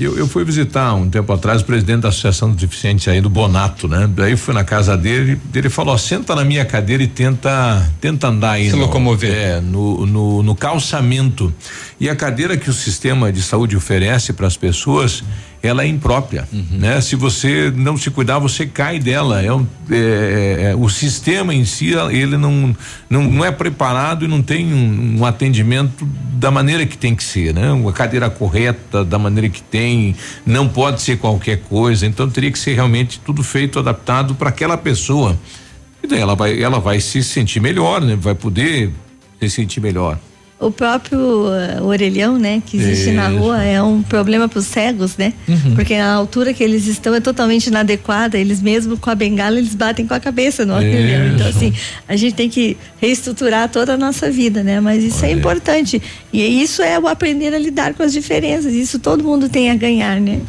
[0.00, 3.30] Eu, eu fui visitar um tempo atrás o presidente da Associação dos Deficientes aí do
[3.30, 4.10] Bonato, né?
[4.12, 8.26] Daí fui na casa dele, ele falou: ó, senta na minha cadeira e tenta, tenta
[8.26, 8.68] andar aí.
[8.68, 9.32] Se no, locomover.
[9.32, 11.54] É, no, no, no calçamento.
[12.00, 15.22] E a cadeira que o sistema de saúde oferece para as pessoas,
[15.62, 17.00] ela é imprópria, né?
[17.00, 19.40] Se você não se cuidar, você cai dela.
[19.40, 22.74] É, um, é, é, o sistema em si, ele não,
[23.08, 27.22] não, não é preparado e não tem um, um atendimento da maneira que tem que
[27.22, 27.70] ser, né?
[27.70, 32.06] Uma cadeira correta, da maneira que tem, não pode ser qualquer coisa.
[32.06, 35.38] Então teria que ser realmente tudo feito, adaptado para aquela pessoa.
[36.02, 38.16] E daí ela vai, ela vai se sentir melhor, né?
[38.16, 38.90] Vai poder
[39.38, 40.18] se sentir melhor.
[40.62, 43.38] O próprio uh, orelhão, né, que existe na Isso.
[43.38, 45.32] rua, é um problema para os cegos, né?
[45.48, 45.74] Uhum.
[45.74, 48.38] Porque a altura que eles estão é totalmente inadequada.
[48.38, 51.34] Eles mesmo com a bengala eles batem com a cabeça no orelhão.
[51.34, 51.58] Então Isso.
[51.58, 51.74] assim,
[52.08, 54.80] a gente tem que reestruturar toda a nossa vida, né?
[54.80, 56.00] Mas isso é importante
[56.32, 58.72] e isso é o aprender a lidar com as diferenças.
[58.72, 60.40] Isso todo mundo tem a ganhar, né?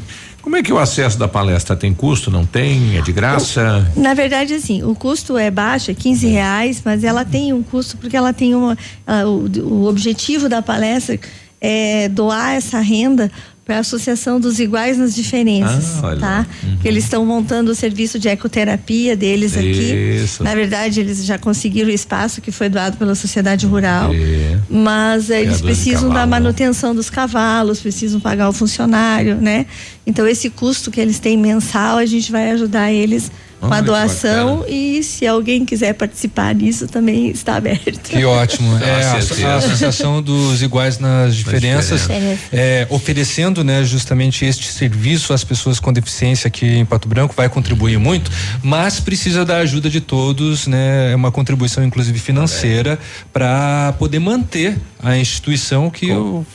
[0.44, 2.30] Como é que o acesso da palestra tem custo?
[2.30, 2.98] Não tem?
[2.98, 3.90] É de graça?
[3.96, 7.96] Na verdade, assim, o custo é baixo, é 15 reais, mas ela tem um custo
[7.96, 8.78] porque ela tem uma.
[9.08, 11.18] ah, o, o objetivo da palestra
[11.62, 13.32] é doar essa renda
[13.66, 16.48] para a Associação dos Iguais nas Diferenças, Ah, tá?
[16.82, 20.22] Que eles estão montando o serviço de ecoterapia deles aqui.
[20.24, 20.44] Isso.
[20.44, 24.14] Na verdade, eles já conseguiram o espaço que foi doado pela sociedade rural.
[24.14, 24.60] É.
[24.70, 29.66] Mas eh, eles precisam da manutenção dos cavalos, precisam pagar o funcionário, né?
[30.06, 34.66] Então esse custo que eles têm mensal, a gente vai ajudar eles a Que doação
[34.68, 38.10] e se alguém quiser participar disso também está aberto.
[38.10, 38.74] Que ótimo.
[38.84, 42.40] É, a, a Associação dos Iguais nas Diferenças, diferenças.
[42.52, 47.48] é, oferecendo né, justamente este serviço às pessoas com deficiência aqui em Pato Branco, vai
[47.48, 48.30] contribuir muito,
[48.62, 51.12] mas precisa da ajuda de todos, né?
[51.12, 53.00] É uma contribuição, inclusive financeira,
[53.32, 56.08] para poder manter a instituição que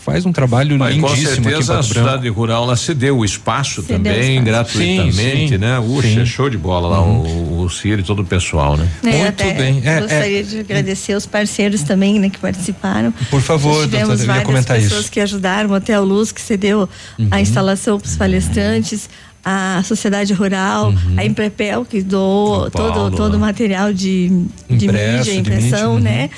[0.04, 2.08] faz um trabalho Mas com lindíssimo aqui em certeza a Pato Branco.
[2.08, 4.44] cidade rural ela cedeu o espaço Cedeu também espaço.
[4.44, 5.58] gratuitamente, Sim, sim.
[5.58, 5.78] né?
[5.78, 6.26] Uxa, Sim.
[6.26, 8.88] show de bola lá o, o Ciro e todo o pessoal, né?
[9.04, 13.12] É, até Gostaria de agradecer os parceiros também, né, que participaram.
[13.30, 15.10] Por favor, Nós tivemos doutora, eu ia várias comentar pessoas isso.
[15.12, 16.88] que ajudaram, o Hotel Luz que cedeu
[17.18, 17.28] Uhum.
[17.30, 19.10] a instalação para os palestrantes,
[19.44, 24.28] a Sociedade Rural, a Imprepel que doou todo, todo o material de,
[24.68, 26.30] de Impresso, mídia, de impressão, mídia, né?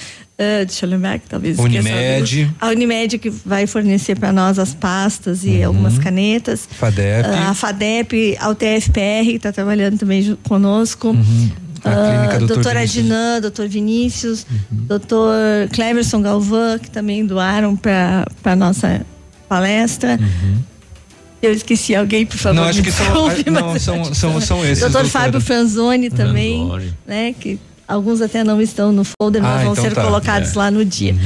[0.66, 2.50] Deixa eu lembrar que talvez Unimed.
[2.60, 6.68] A Unimed que vai fornecer para nós as pastas e algumas canetas.
[6.78, 7.28] FADEP.
[7.28, 11.08] Ah, a FADEP, a UTFPR, que está trabalhando também conosco.
[11.08, 11.50] Uhum.
[11.84, 12.46] A Dr.
[12.46, 12.86] doutora.
[12.86, 15.34] Dinã, doutor Vinícius, doutor
[15.72, 19.00] Cleverson Galvão, que também doaram para a nossa
[19.48, 20.18] palestra.
[21.42, 22.58] Eu esqueci alguém, por favor.
[22.58, 22.64] Uhum.
[22.64, 25.08] Não, acho que são- desculpe, não, são- são- são esses, Doutor doutora.
[25.24, 26.94] Fábio Franzoni também, Franzoni.
[27.06, 27.32] né?
[27.38, 27.58] Que
[27.90, 30.02] alguns até não estão no folder, mas Ah, vão então ser tá.
[30.02, 30.58] colocados É.
[30.58, 31.14] lá no dia.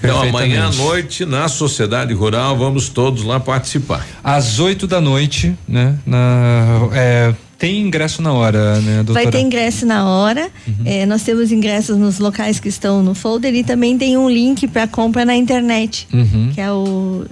[0.00, 4.06] Então amanhã à noite na Sociedade Rural vamos todos lá participar.
[4.22, 5.98] Às 8 da noite, né?
[6.06, 9.24] Na, é, tem ingresso na hora, né, doutora?
[9.24, 10.48] Vai ter ingresso na hora.
[10.68, 10.74] Uhum.
[10.86, 14.68] eh, nós temos ingressos nos locais que estão no folder e também tem um link
[14.68, 16.52] para compra na internet, Uhum.
[16.54, 17.24] que é o.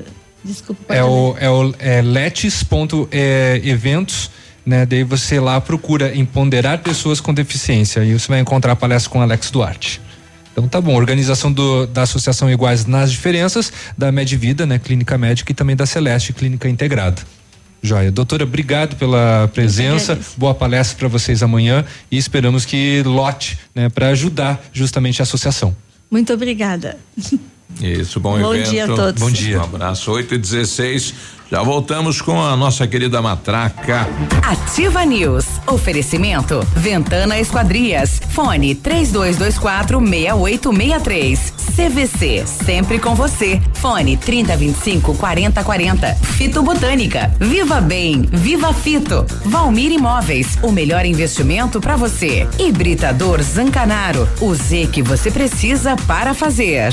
[0.45, 0.93] Desculpa.
[0.93, 1.09] É ler.
[1.09, 4.29] o, é o é letes.eventos,
[4.67, 4.85] né?
[4.85, 9.23] Daí você lá procura empoderar pessoas com deficiência e você vai encontrar a palestra com
[9.23, 10.01] Alex Duarte.
[10.53, 14.79] Então tá bom, organização do, da Associação Iguais nas Diferenças, da Medvida, né?
[14.79, 17.23] Clínica Médica e também da Celeste Clínica Integrada.
[17.83, 18.11] Joia.
[18.11, 20.19] Doutora, obrigado pela presença.
[20.37, 25.77] Boa palestra para vocês amanhã e esperamos que lote, né, para ajudar justamente a associação.
[26.11, 26.99] Muito obrigada.
[27.81, 28.71] Isso, bom, Bom evento.
[28.71, 29.23] dia a todos.
[29.23, 29.61] Bom dia.
[29.61, 31.15] Um abraço, 8 e 16
[31.51, 34.09] Já voltamos com a nossa querida matraca.
[34.43, 35.45] Ativa News.
[35.67, 36.61] Oferecimento.
[36.75, 38.21] Ventana Esquadrias.
[38.31, 41.53] Fone 3224 6863.
[41.77, 42.45] CVC.
[42.47, 43.61] Sempre com você.
[43.75, 46.15] Fone 3025 4040.
[46.15, 47.31] Fito Botânica.
[47.39, 48.23] Viva Bem.
[48.33, 49.25] Viva Fito.
[49.45, 50.59] Valmir Imóveis.
[50.63, 52.49] O melhor investimento para você.
[52.59, 54.29] Hibridador Zancanaro.
[54.41, 56.93] O Z que você precisa para fazer.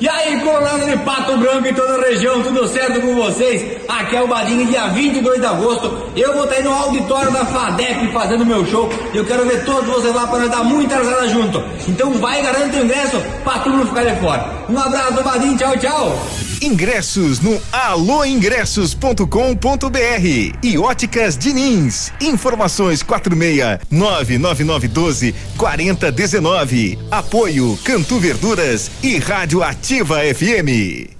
[0.00, 3.82] E aí, colorados de Pato Branco e toda a região, tudo certo com vocês?
[3.86, 6.10] Aqui é o Badinho, dia 22 de agosto.
[6.16, 8.88] Eu vou estar aí no auditório da FADEP fazendo meu show.
[9.12, 11.62] Eu quero ver todos vocês lá para dar muita risada junto.
[11.86, 14.50] Então vai, garante o ingresso pra tu não ficar de fora.
[14.70, 16.49] Um abraço do Badinho, tchau, tchau.
[16.60, 22.12] Ingressos no alôingressos.com.br e Óticas Diniz.
[22.20, 26.98] Informações 46 99912 4019.
[27.10, 31.19] Apoio Cantu Verduras e Rádio Ativa FM.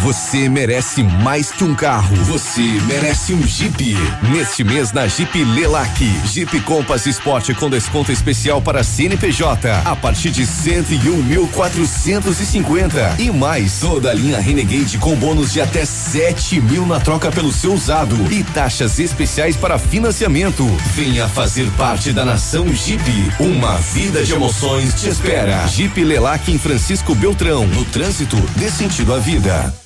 [0.00, 2.14] Você merece mais que um carro.
[2.24, 3.96] Você merece um Jeep.
[4.30, 10.30] Neste mês na Jeep Lelac, Jeep Compass Sport com desconto especial para CNPJ a partir
[10.30, 17.00] de 101.450 e mais toda a linha Renegade com bônus de até 7 mil na
[17.00, 20.62] troca pelo seu usado e taxas especiais para financiamento.
[20.94, 23.02] Venha fazer parte da nação Jeep.
[23.40, 25.66] Uma vida de emoções te espera.
[25.68, 27.66] Jeep Lelac em Francisco Beltrão.
[27.66, 29.85] No trânsito, dê sentido à vida.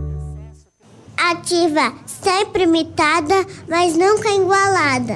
[1.29, 5.15] Ativa, sempre imitada, mas nunca igualada.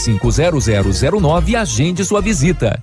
[0.00, 2.82] 32250009 e agende sua visita.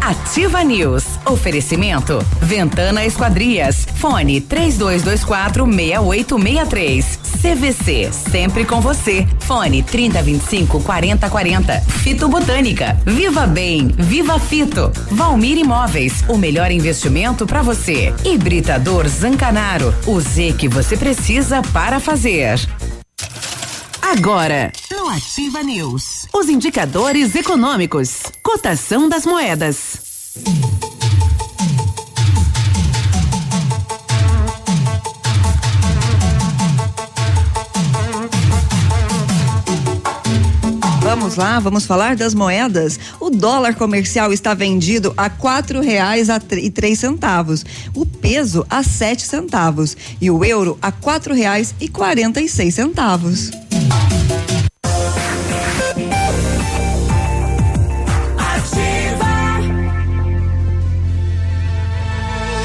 [0.00, 1.04] Ativa News.
[1.24, 2.18] Oferecimento.
[2.40, 3.86] Ventana Esquadrias.
[3.96, 7.18] Fone 3224 6863.
[7.40, 8.12] CVC.
[8.12, 9.26] Sempre com você.
[9.40, 11.80] Fone 3025 4040.
[11.80, 12.96] Fito Botânica.
[13.06, 13.88] Viva Bem.
[13.88, 14.92] Viva Fito.
[15.10, 16.22] Valmir Imóveis.
[16.28, 18.14] O melhor investimento para você.
[18.24, 19.94] Hibridador Zancanaro.
[20.06, 22.60] O Z que você precisa para fazer.
[24.02, 29.96] Agora, no Ativa News, os indicadores econômicos, cotação das moedas.
[41.00, 42.98] Vamos lá, vamos falar das moedas.
[43.20, 47.64] O dólar comercial está vendido a quatro reais e três centavos.
[47.94, 52.74] O peso a sete centavos e o euro a quatro reais e quarenta e seis
[52.74, 53.61] centavos.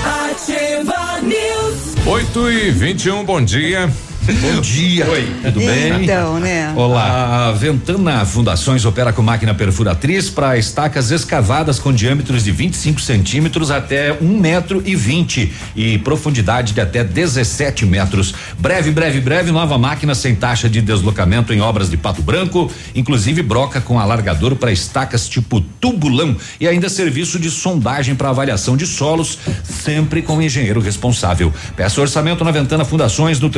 [0.03, 1.95] Ativa News.
[2.05, 3.89] 8 e 21, bom dia.
[4.33, 5.09] Bom dia.
[5.09, 6.03] Oi, tudo bem?
[6.03, 6.73] Então, né?
[6.75, 7.47] Olá.
[7.47, 13.71] A Ventana Fundações opera com máquina perfuratriz para estacas escavadas com diâmetros de 25 centímetros
[13.71, 18.33] até um metro e vinte e profundidade de até 17 metros.
[18.59, 23.41] Breve, breve, breve, nova máquina sem taxa de deslocamento em obras de Pato Branco, inclusive
[23.41, 28.85] broca com alargador para estacas tipo tubulão e ainda serviço de sondagem para avaliação de
[28.85, 31.53] solos, sempre com o engenheiro responsável.
[31.77, 33.49] Peça orçamento na Ventana Fundações no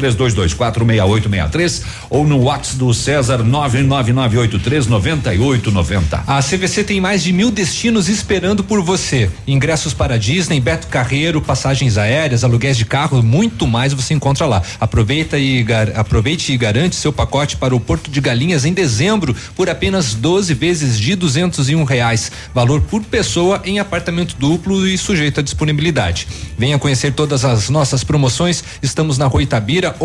[0.60, 6.24] 32246863 ou no WhatsApp do César 999839890.
[6.28, 9.30] A CVC tem mais de mil destinos esperando por você.
[9.48, 14.62] Ingressos para Disney, Beto Carreiro, passagens aéreas, aluguéis de carro, muito mais você encontra lá.
[14.80, 15.66] Aproveita e
[15.96, 20.54] aproveite e garante seu pacote para o Porto de Galinhas em dezembro por apenas 12
[20.54, 22.32] vezes de duzentos e um reais.
[22.54, 26.28] Valor por pessoa em apartamento duplo e sujeito à disponibilidade.
[26.58, 28.62] Venha conhecer todas as nossas promoções.
[28.82, 29.96] Estamos na Rua Itabira,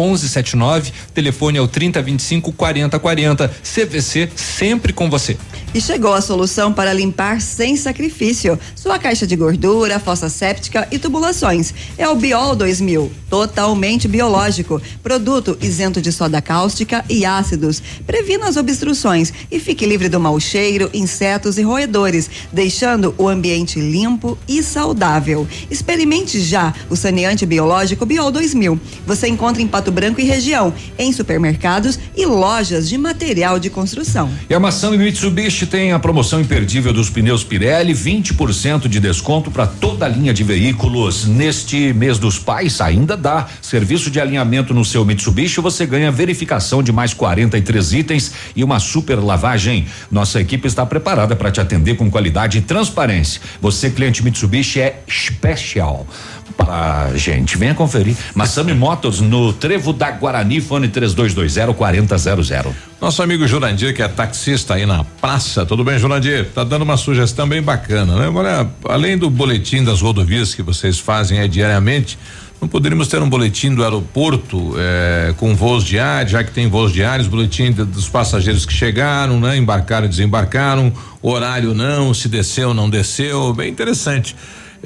[0.45, 0.93] 1179.
[1.13, 3.49] Telefone é o 3025 4040.
[3.63, 5.37] CVC sempre com você.
[5.75, 11.01] E chegou a solução para limpar sem sacrifício sua caixa de gordura, fossa séptica e
[11.01, 11.75] tubulações.
[11.99, 14.81] É o Biol 2000, totalmente biológico.
[15.03, 17.83] Produto isento de soda cáustica e ácidos.
[18.07, 23.81] Previna as obstruções e fique livre do mau cheiro, insetos e roedores, deixando o ambiente
[23.81, 25.45] limpo e saudável.
[25.69, 28.79] Experimente já o saneante biológico Biol 2000.
[29.07, 34.31] Você encontra em Pato Branco e região, em supermercados e lojas de material de construção.
[34.49, 39.67] E a Massami Mitsubishi tem a promoção imperdível dos pneus Pirelli, 20% de desconto para
[39.67, 41.27] toda a linha de veículos.
[41.27, 46.83] Neste mês dos pais ainda dá serviço de alinhamento no seu Mitsubishi, você ganha verificação
[46.83, 49.87] de mais 43 itens e uma super lavagem.
[50.11, 53.41] Nossa equipe está preparada para te atender com qualidade e transparência.
[53.61, 56.07] Você cliente Mitsubishi é especial
[56.57, 57.57] para a gente.
[57.59, 58.17] Venha conferir.
[58.35, 62.75] Massami Motors no Trevo da Guarani, fone 3220 4000.
[63.01, 65.67] Nosso amigo Jurandir, que é taxista aí na praça.
[65.67, 66.47] Tudo bem, Jurandir?
[66.55, 68.27] Tá dando uma sugestão bem bacana, né?
[68.27, 72.19] Agora, além do boletim das rodovias que vocês fazem diariamente,
[72.61, 76.93] não poderíamos ter um boletim do aeroporto eh, com voos diários, já que tem voos
[76.93, 79.55] diários, boletim de- dos passageiros que chegaram, né?
[79.57, 80.91] Embarcaram, desembarcaram,
[81.21, 84.35] horário não, se desceu, não desceu, bem interessante.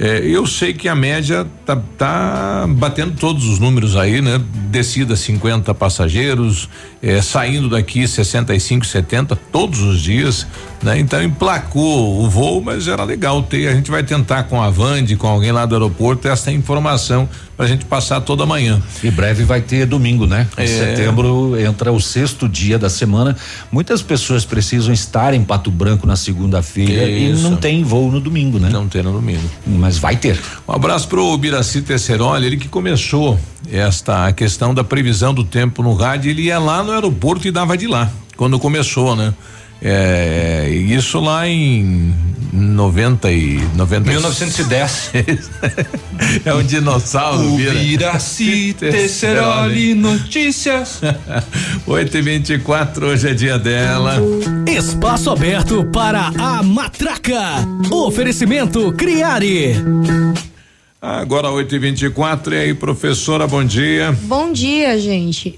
[0.00, 4.40] Eh, eu sei que a média tá, tá batendo todos os números aí, né?
[4.70, 6.68] Descida 50 passageiros,
[7.02, 10.46] eh, saindo daqui 65, 70 todos os dias,
[10.82, 10.98] né?
[10.98, 13.68] Então emplacou o voo, mas era legal ter.
[13.68, 17.66] A gente vai tentar com a Vande, com alguém lá do aeroporto, essa informação pra
[17.66, 18.80] gente passar toda manhã.
[19.02, 20.46] E breve vai ter domingo, né?
[20.56, 20.66] Em É.
[20.66, 23.36] setembro entra o sexto dia da semana.
[23.72, 28.60] Muitas pessoas precisam estar em Pato Branco na segunda-feira e não tem voo no domingo,
[28.60, 28.68] né?
[28.70, 29.42] Não tem no domingo.
[29.66, 30.38] Mas vai ter.
[30.68, 33.36] Um abraço pro Biraci Tesseroli, ele que começou
[33.72, 37.76] esta questão da previsão do tempo no rádio, ele ia lá no aeroporto e dava
[37.76, 39.34] de lá, quando começou, né?
[39.80, 42.12] É, isso lá em
[42.52, 45.10] 90 e 90 1910.
[46.44, 47.74] é um dinossauro, O Bira.
[47.74, 51.00] Biraci Tesseroli Notícias.
[51.86, 54.16] 8 e 24 hoje é dia dela.
[54.66, 57.64] Espaço aberto para a matraca.
[57.92, 59.76] Oferecimento Criare.
[61.00, 64.10] Agora 8 e 24 e aí, professora, bom dia.
[64.22, 65.56] Bom dia, gente.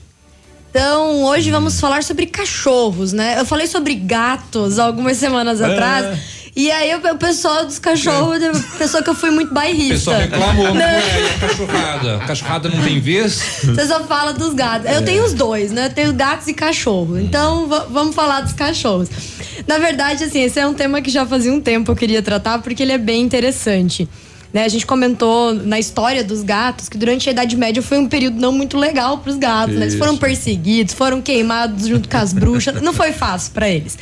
[0.70, 3.36] Então, hoje vamos falar sobre cachorros, né?
[3.40, 5.66] Eu falei sobre gatos algumas semanas É.
[5.66, 6.18] atrás.
[6.54, 8.38] E aí o o pessoal dos cachorros
[8.78, 9.94] pensou que eu fui muito O bairrista.
[9.94, 10.98] pessoal reclamou, não Né?
[11.00, 11.38] é?
[11.46, 12.18] Cachorrada?
[12.26, 13.40] Cachorrada não tem vez?
[13.64, 14.86] Você só fala dos gatos.
[14.86, 14.96] É.
[14.96, 15.86] Eu tenho os dois, né?
[15.86, 17.18] Eu tenho gatos e cachorro.
[17.18, 19.08] Então, va- vamos falar dos cachorros.
[19.66, 22.60] Na verdade, assim, esse é um tema que já fazia um tempo eu queria tratar,
[22.60, 24.08] porque ele é bem interessante.
[24.52, 28.08] Né, a gente comentou na história dos gatos que durante a Idade Média foi um
[28.08, 29.76] período não muito legal para os gatos.
[29.76, 29.82] Né?
[29.82, 32.82] Eles foram perseguidos, foram queimados junto com as bruxas.
[32.82, 33.96] Não foi fácil para eles.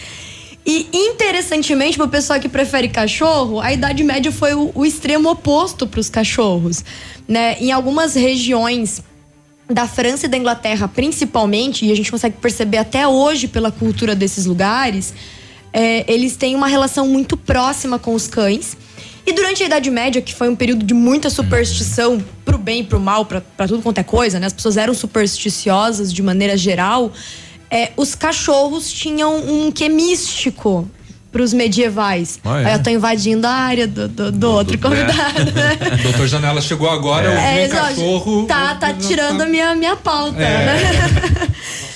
[0.65, 5.31] E interessantemente, para o pessoal que prefere cachorro, a Idade Média foi o, o extremo
[5.31, 6.85] oposto para os cachorros.
[7.27, 7.57] Né?
[7.61, 9.03] Em algumas regiões
[9.69, 14.15] da França e da Inglaterra, principalmente, e a gente consegue perceber até hoje pela cultura
[14.15, 15.13] desses lugares,
[15.73, 18.77] é, eles têm uma relação muito próxima com os cães.
[19.29, 22.85] E durante a Idade Média, que foi um período de muita superstição, pro bem e
[22.85, 24.47] pro mal, pra pra tudo quanto é coisa, né?
[24.47, 27.13] As pessoas eram supersticiosas de maneira geral.
[27.71, 30.89] é, os cachorros tinham um quê místico
[31.31, 32.41] pros medievais.
[32.43, 32.65] Ah, é?
[32.65, 35.77] Aí eu tô invadindo a área do, do, do outro convidado, né?
[36.01, 37.89] O doutor Janela chegou agora, eu vi um exato.
[37.97, 38.47] cachorro.
[38.47, 40.65] Tá, tá tirando a minha, minha pauta, É.
[40.67, 41.49] né?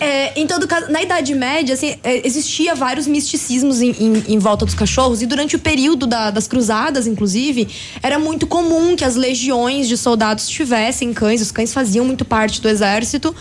[0.00, 4.38] É, em todo caso, na Idade Média, assim, é, existia vários misticismos em, em- em
[4.38, 7.66] volta dos cachorros, e durante o período da- das cruzadas, inclusive,
[8.02, 12.60] era muito comum que as legiões de soldados tivessem cães, os cães faziam muito parte
[12.60, 13.34] do exército.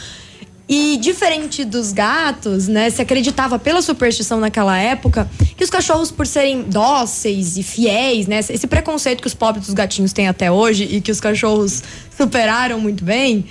[0.68, 6.26] E diferente dos gatos, né, se acreditava pela superstição naquela época que os cachorros, por
[6.26, 10.86] serem dóceis e fiéis, né, esse preconceito que os pobres dos gatinhos têm até hoje
[10.90, 11.84] e que os cachorros
[12.18, 13.46] superaram muito bem,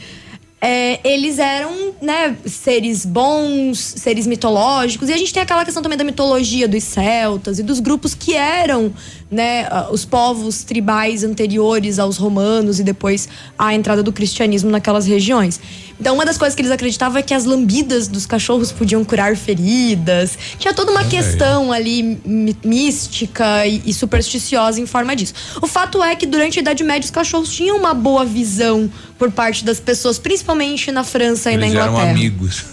[0.66, 5.10] é, eles eram, né, seres bons, seres mitológicos.
[5.10, 8.34] E a gente tem aquela questão também da mitologia dos celtas e dos grupos que
[8.34, 8.90] eram,
[9.34, 13.28] né, ah, os povos tribais anteriores aos romanos e depois
[13.58, 15.60] à entrada do cristianismo naquelas regiões.
[16.00, 19.36] Então, uma das coisas que eles acreditavam é que as lambidas dos cachorros podiam curar
[19.36, 20.36] feridas.
[20.58, 25.34] Tinha toda uma questão ali mí- mística e, e supersticiosa em forma disso.
[25.60, 29.30] O fato é que durante a Idade Média os cachorros tinham uma boa visão por
[29.30, 32.10] parte das pessoas, principalmente na França e na Eles eram Inglaterra.
[32.12, 32.64] amigos.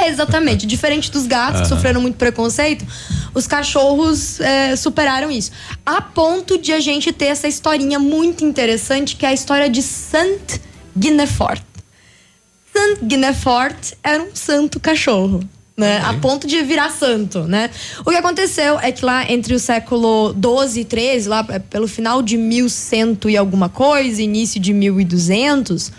[0.00, 0.66] É, exatamente.
[0.66, 2.86] Diferente dos gatos, que sofreram muito preconceito,
[3.34, 5.50] os cachorros é, superaram isso.
[5.84, 9.82] A ponto de a gente ter essa historinha muito interessante, que é a história de
[9.82, 10.60] Saint
[10.96, 11.62] Guinefort.
[12.72, 15.40] Saint Guinefort era um santo cachorro.
[15.76, 17.70] Né, a ponto de virar santo, né?
[18.04, 21.86] O que aconteceu é que lá entre o século 12 e 13, lá é, pelo
[21.86, 25.92] final de 1100 e alguma coisa, início de 1200,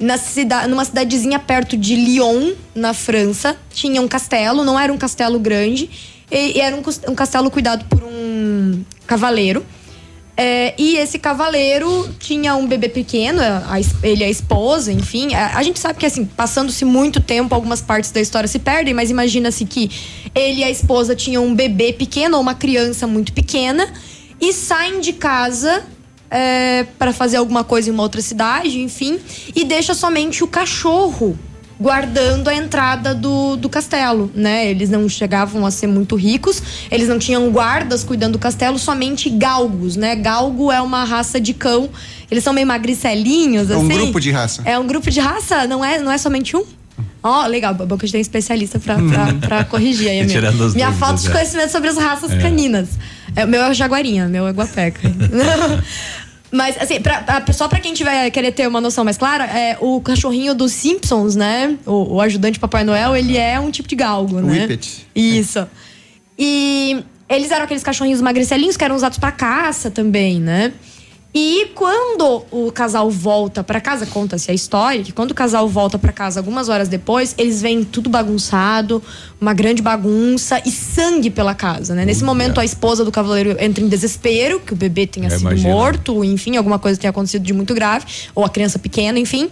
[0.00, 0.18] na
[0.66, 5.90] numa cidadezinha perto de Lyon, na França, tinha um castelo, não era um castelo grande,
[6.30, 9.64] e, e era um, um castelo cuidado por um cavaleiro.
[10.36, 15.34] É, e esse cavaleiro tinha um bebê pequeno, a- a ele e a esposa, enfim.
[15.34, 18.94] A, a gente sabe que, assim, passando-se muito tempo, algumas partes da história se perdem,
[18.94, 19.90] mas imagina-se que
[20.34, 23.86] ele e a esposa tinham um bebê pequeno, ou uma criança muito pequena,
[24.40, 25.84] e saem de casa
[26.30, 29.18] é, para fazer alguma coisa em uma outra cidade, enfim,
[29.54, 31.36] e deixa somente o cachorro
[31.80, 34.70] guardando a entrada do, do castelo, né?
[34.70, 39.30] Eles não chegavam a ser muito ricos, eles não tinham guardas cuidando do castelo, somente
[39.30, 40.14] galgos, né?
[40.14, 41.88] Galgo é uma raça de cão,
[42.30, 43.84] eles são meio magricelinhos, É assim.
[43.84, 44.62] um grupo de raça.
[44.66, 46.64] É um grupo de raça, não é, não é somente um?
[47.22, 50.40] Ó, legal, bom que a gente tem especialista pra, pra, pra corrigir aí, a minha,
[50.40, 51.32] minha dúvidas, falta de é.
[51.32, 52.38] conhecimento sobre as raças É.
[52.38, 52.88] caninas.
[53.36, 55.00] É, o meu é o jaguarinha, meu é guapeca.
[56.52, 59.76] Mas, assim, pra, pra- só pra quem tiver querer ter uma noção mais clara, é,
[59.80, 61.76] o cachorrinho dos Simpsons, né?
[61.86, 64.62] O, o ajudante Papai Noel, ele é um tipo de galgo, O né?
[64.62, 65.06] Whippet.
[65.14, 65.66] Isso.
[66.38, 70.72] E eles eram aqueles cachorrinhos magricelinhos que eram usados pra caça também, né?
[71.32, 75.96] E quando o casal volta pra casa, conta-se a história, que quando o casal volta
[75.96, 79.00] pra casa algumas horas depois, eles veem tudo bagunçado,
[79.40, 82.04] uma grande bagunça e sangue pela casa, né?
[82.04, 85.42] Nesse momento a esposa do cavaleiro entra em desespero, que o bebê tenha É, sido
[85.42, 85.68] imagina.
[85.72, 89.48] morto, enfim, alguma coisa tenha acontecido de muito grave, ou a criança pequena, enfim.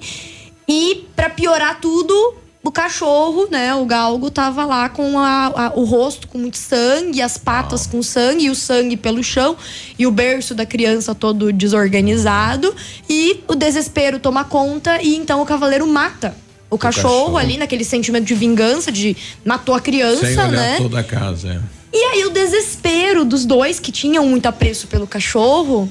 [0.69, 2.35] E pra piorar tudo,
[2.69, 7.23] o cachorro, né, o galgo, tava lá com a- a- o rosto com muito sangue,
[7.23, 9.57] as patas com sangue, e o sangue pelo chão,
[9.99, 12.75] e o berço da criança todo desorganizado.
[13.09, 16.37] E o desespero toma conta, e então o cavaleiro mata.
[16.71, 17.37] O cachorro, cachorro.
[17.39, 20.77] ali, naquele sentimento de vingança, de matou a criança, Sem olhar né?
[20.77, 21.49] toda a casa.
[21.49, 21.79] é.
[21.91, 25.89] E aí o desespero dos dois que tinham muito apreço pelo cachorro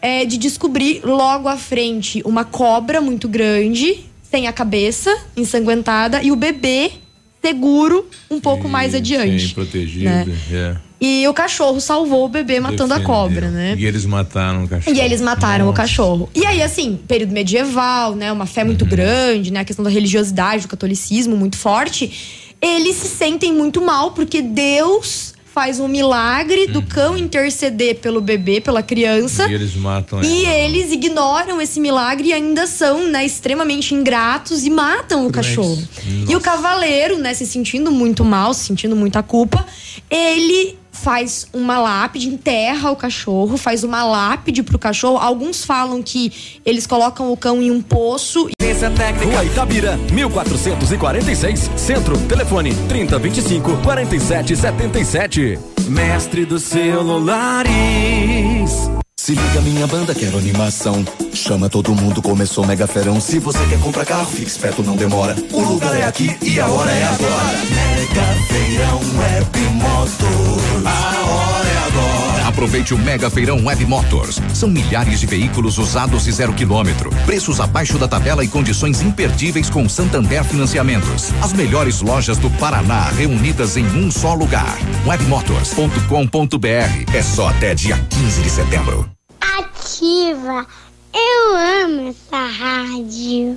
[0.00, 6.30] é de descobrir logo à frente uma cobra muito grande, sem a cabeça, ensanguentada, e
[6.30, 6.92] o bebê
[7.42, 9.48] seguro um pouco mais adiante.
[9.48, 10.04] Sim, protegido.
[10.04, 10.26] né?
[10.52, 10.76] é.
[11.00, 13.06] E o cachorro salvou o bebê matando a Defendeu.
[13.16, 13.74] cobra, né?
[13.78, 14.94] E eles mataram o cachorro.
[14.94, 16.28] E aí eles mataram o cachorro.
[16.34, 18.30] E aí, assim, período medieval, né?
[18.30, 18.66] Uma fé Uhum.
[18.66, 19.60] muito grande, né?
[19.60, 22.52] A questão da religiosidade, do catolicismo muito forte.
[22.60, 26.72] Eles se sentem muito mal porque Deus faz um milagre Uhum.
[26.72, 29.48] do cão interceder pelo bebê, pela criança.
[29.48, 30.54] E eles matam E ela.
[30.54, 35.82] eles ignoram esse milagre e ainda são, né, extremamente ingratos e matam o cachorro.
[36.28, 39.64] E o cavaleiro, né, se sentindo muito mal, se sentindo muita culpa,
[40.08, 45.16] ele faz uma lápide, enterra o cachorro, faz uma lápide pro cachorro.
[45.16, 48.48] Alguns falam que eles colocam o cão em um poço.
[49.24, 52.16] Rua Itabira, 1446, Centro.
[52.26, 55.58] Telefone 3025 4777.
[55.88, 57.70] Mestre dos celulares.
[59.20, 61.04] Se liga, minha banda, quero animação.
[61.34, 63.20] Chama todo mundo, começou mega ferão.
[63.20, 65.36] Se você quer comprar carro, fique esperto, não demora.
[65.52, 67.58] O lugar é aqui e a hora é agora.
[67.68, 70.86] Mega Feirão Web Motos.
[70.86, 72.39] A hora é agora.
[72.50, 74.40] Aproveite o Mega Feirão Web Motors.
[74.52, 77.08] São milhares de veículos usados e zero quilômetro.
[77.24, 81.30] Preços abaixo da tabela e condições imperdíveis com Santander Financiamentos.
[81.40, 84.76] As melhores lojas do Paraná reunidas em um só lugar.
[85.06, 87.14] Webmotors.com.br.
[87.14, 89.08] É só até dia 15 de setembro.
[89.40, 90.66] Ativa.
[91.14, 93.56] Eu amo essa rádio.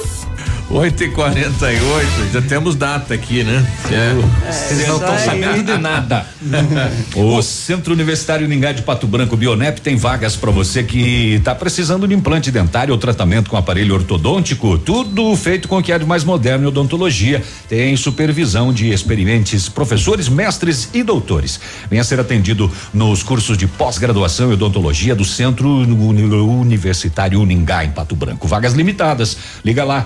[0.73, 3.65] 8 e 48 já temos data aqui, né?
[3.91, 4.51] É.
[4.51, 6.25] Vocês não estão sabendo de nada.
[7.15, 12.07] o Centro Universitário Ningá de Pato Branco Bionep tem vagas para você que está precisando
[12.07, 14.77] de implante dentário ou tratamento com aparelho ortodôntico.
[14.77, 17.43] Tudo feito com o que é de mais moderno em odontologia.
[17.67, 21.59] Tem supervisão de experientes professores, mestres e doutores.
[21.89, 27.91] Venha ser atendido nos cursos de pós-graduação em odontologia do Centro Uni- Universitário Uningá em
[27.91, 28.47] Pato Branco.
[28.47, 29.37] Vagas limitadas.
[29.65, 30.05] Liga lá,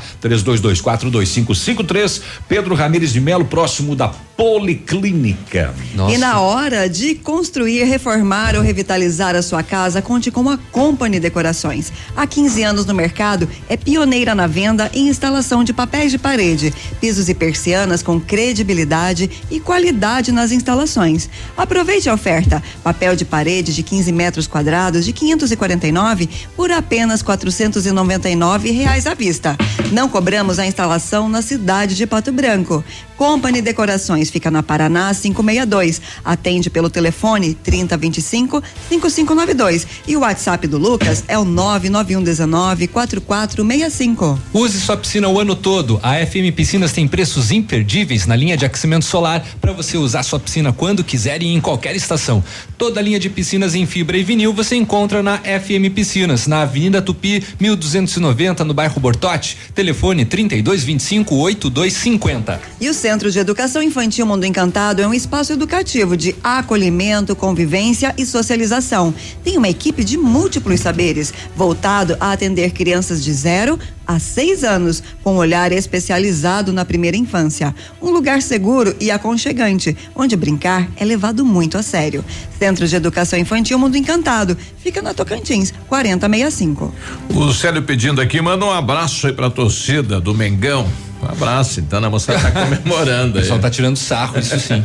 [0.61, 2.21] 32242553.
[2.47, 5.73] Pedro Ramires de Melo, próximo da Policlínica.
[6.09, 11.21] E na hora de construir, reformar ou revitalizar a sua casa, conte com a Company
[11.21, 11.91] Decorações.
[12.15, 16.73] Há 15 anos no mercado, é pioneira na venda e instalação de papéis de parede,
[16.99, 21.29] pisos e persianas com credibilidade e qualidade nas instalações.
[21.55, 28.69] Aproveite a oferta: papel de parede de 15 metros quadrados de 549 por apenas 499
[28.71, 29.55] reais à vista.
[29.93, 32.83] Não cobramos a instalação na cidade de Pato Branco.
[33.17, 36.01] Company Decorações fica na Paraná 562.
[36.23, 44.39] Atende pelo telefone 3025 5592 e o WhatsApp do Lucas é o 99119 4465.
[44.53, 45.99] Use sua piscina o ano todo.
[46.03, 50.39] A FM Piscinas tem preços imperdíveis na linha de aquecimento solar para você usar sua
[50.39, 52.43] piscina quando quiser e em qualquer estação.
[52.77, 56.61] Toda a linha de piscinas em fibra e vinil você encontra na FM Piscinas, na
[56.61, 59.57] Avenida Tupi, 1290, no bairro Bortote.
[59.73, 62.61] Telefone 3225 8250.
[62.81, 68.13] E o Centro de Educação Infantil Mundo Encantado é um espaço educativo de acolhimento, convivência
[68.17, 69.13] e socialização.
[69.45, 75.03] Tem uma equipe de múltiplos saberes, voltado a atender crianças de 0 a 6 anos,
[75.23, 77.73] com um olhar especializado na primeira infância.
[78.01, 82.23] Um lugar seguro e aconchegante, onde brincar é levado muito a sério.
[82.57, 86.93] Centro de Educação Infantil Mundo Encantado, fica na Tocantins, 4065.
[87.29, 90.87] O Célio pedindo aqui, manda um abraço aí pra torcida do Mengão.
[91.21, 93.37] Um abraço, então a moçada tá comemorando.
[93.37, 94.83] O pessoal tá tirando sarro, isso sim.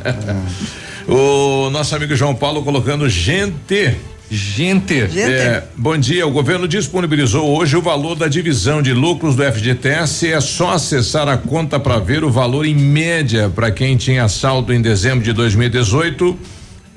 [1.07, 3.97] o nosso amigo João Paulo colocando gente.
[4.31, 4.95] Gente.
[5.19, 10.33] É, bom dia, o governo disponibilizou hoje o valor da divisão de lucros do FGTS.
[10.33, 14.73] É só acessar a conta para ver o valor em média para quem tinha saldo
[14.73, 16.39] em dezembro de 2018.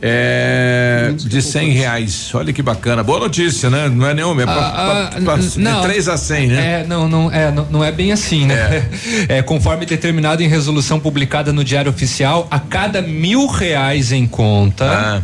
[0.05, 2.29] É de cem reais.
[2.35, 3.01] Olha que bacana.
[3.03, 3.87] Boa notícia, né?
[3.87, 5.81] Não é nenhuma, é pra, Ah, pra- pra- n- de não.
[5.81, 6.81] 3 a 100, né?
[6.81, 8.89] É, não, não é, não, não é bem assim, né?
[9.29, 9.41] É.
[9.41, 15.21] conforme determinado em resolução publicada no Diário Oficial, a cada mil reais em conta, Ah.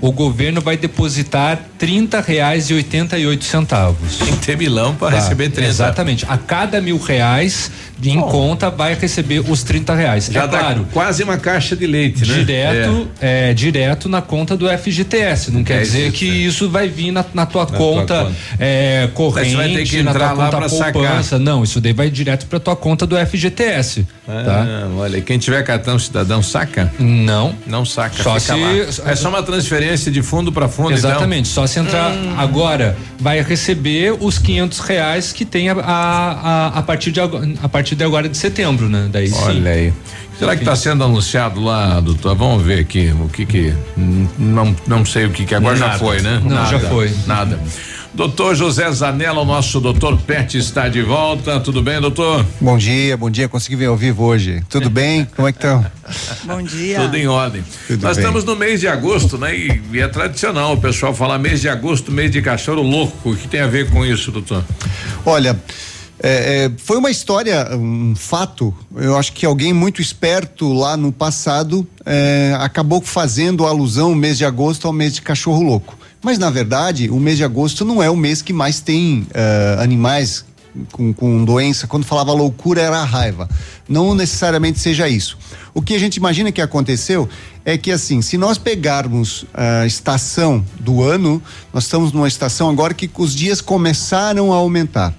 [0.00, 4.16] O governo vai depositar trinta reais e oitenta e oito centavos.
[4.16, 5.68] Tem que ter milão para receber 30.
[5.68, 6.26] Exatamente.
[6.28, 7.70] A cada mil reais
[8.02, 10.28] em conta vai receber os 30 reais.
[10.30, 10.86] Já é dá claro.
[10.92, 12.34] quase uma caixa de leite, né?
[12.38, 13.52] Direto, é.
[13.54, 15.50] direto na conta do FGTS.
[15.50, 18.32] Não quer É dizer isso, que isso vai vir na, na tua tua conta, conta.
[18.58, 21.38] é, corrente, você vai ter que na entrar tua lá conta poupança.
[21.38, 24.06] Não, isso daí vai direto pra tua conta do FGTS.
[24.26, 24.66] tá?
[24.66, 26.92] Ah, olha, quem tiver cartão cidadão saca?
[26.98, 27.54] Não.
[27.66, 29.10] Não saca, Só se- lá.
[29.10, 31.10] É só uma transferência de fundo para fundo, então?
[31.10, 36.78] Exatamente, só se entrar agora vai receber os 500 reais que tem a, a, a,
[36.78, 39.08] a partir de agora, a partir de agora de setembro, né?
[39.10, 39.42] Daí sim.
[39.42, 39.92] Olha aí.
[40.38, 42.36] Será que está sendo anunciado lá, doutor?
[42.36, 43.74] Vamos ver aqui o que que.
[44.38, 45.98] Não, não sei o que que agora já Nada.
[45.98, 46.40] foi, né?
[46.44, 47.12] Não, Nada, já foi.
[47.26, 47.58] Nada.
[48.14, 51.60] Doutor José Zanella, o nosso doutor Pet está de volta.
[51.60, 52.44] Tudo bem, doutor?
[52.60, 53.48] Bom dia, bom dia.
[53.48, 54.62] Consegui vir ao vivo hoje.
[54.68, 55.26] Tudo bem?
[55.36, 55.84] Como é que estão?
[56.44, 57.00] Bom dia.
[57.00, 57.62] Tudo em ordem.
[57.86, 58.24] Tudo Nós bem.
[58.24, 59.54] estamos no mês de agosto, né?
[59.56, 63.30] E, e é tradicional o pessoal falar mês de agosto, mês de cachorro louco.
[63.30, 64.64] O que tem a ver com isso, doutor?
[65.26, 65.56] Olha,
[66.20, 68.74] é, é, foi uma história, um fato.
[68.96, 74.36] Eu acho que alguém muito esperto lá no passado é, acabou fazendo alusão o mês
[74.36, 75.96] de agosto ao mês de cachorro louco.
[76.22, 79.76] Mas na verdade, o mês de agosto não é o mês que mais tem é,
[79.80, 80.44] animais
[80.90, 81.86] com, com doença.
[81.86, 83.48] Quando falava loucura era raiva.
[83.88, 85.38] Não necessariamente seja isso.
[85.72, 87.28] O que a gente imagina que aconteceu
[87.64, 91.40] é que assim, se nós pegarmos a estação do ano,
[91.72, 95.14] nós estamos numa estação agora que os dias começaram a aumentar.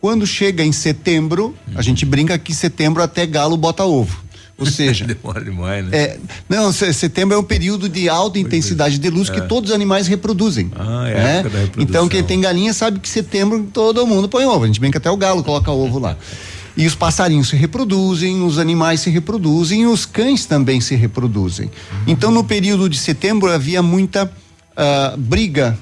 [0.00, 4.16] Quando chega em setembro, a gente brinca que setembro até galo bota ovo.
[4.56, 5.90] Ou seja, Demora demais, né?
[5.96, 6.18] é,
[6.48, 9.42] não, se- setembro é um período de alta intensidade de luz que É.
[9.42, 10.70] todos os animais reproduzem.
[10.78, 11.34] Ah, é né?
[11.38, 11.82] época da reprodução.
[11.82, 14.64] Então quem tem galinha sabe que setembro todo mundo põe ovo.
[14.64, 16.16] A gente brinca até o galo coloca ovo lá.
[16.76, 21.70] E os passarinhos se reproduzem, os animais se reproduzem os cães também se reproduzem.
[22.06, 24.30] Então no período de setembro havia muita
[24.76, 25.76] ah, briga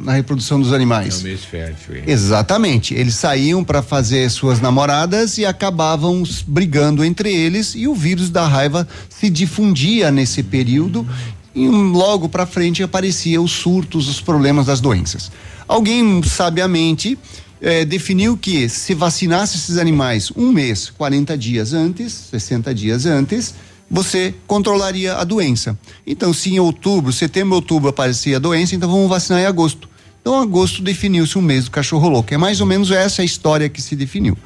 [0.00, 1.20] na reprodução dos É animais.
[1.20, 1.96] um mês fértil.
[1.96, 2.02] hein?
[2.06, 2.94] Exatamente.
[2.94, 8.46] Eles saíam para fazer suas namoradas e acabavam brigando entre eles e o vírus da
[8.46, 11.06] raiva se difundia nesse período
[11.54, 15.30] e logo para frente aparecia os surtos, os problemas das doenças.
[15.68, 17.18] Alguém sabiamente
[17.60, 23.54] eh, definiu que se vacinasse esses animais um mês, 40 dias antes, 60 dias antes,
[23.90, 25.76] você controlaria a doença.
[26.06, 29.89] Então, se em outubro, setembro, outubro aparecia a doença, então vamos vacinar em agosto.
[30.20, 32.32] Então, agosto definiu-se um mês do cachorro louco.
[32.32, 34.36] É mais ou menos essa a história que se definiu.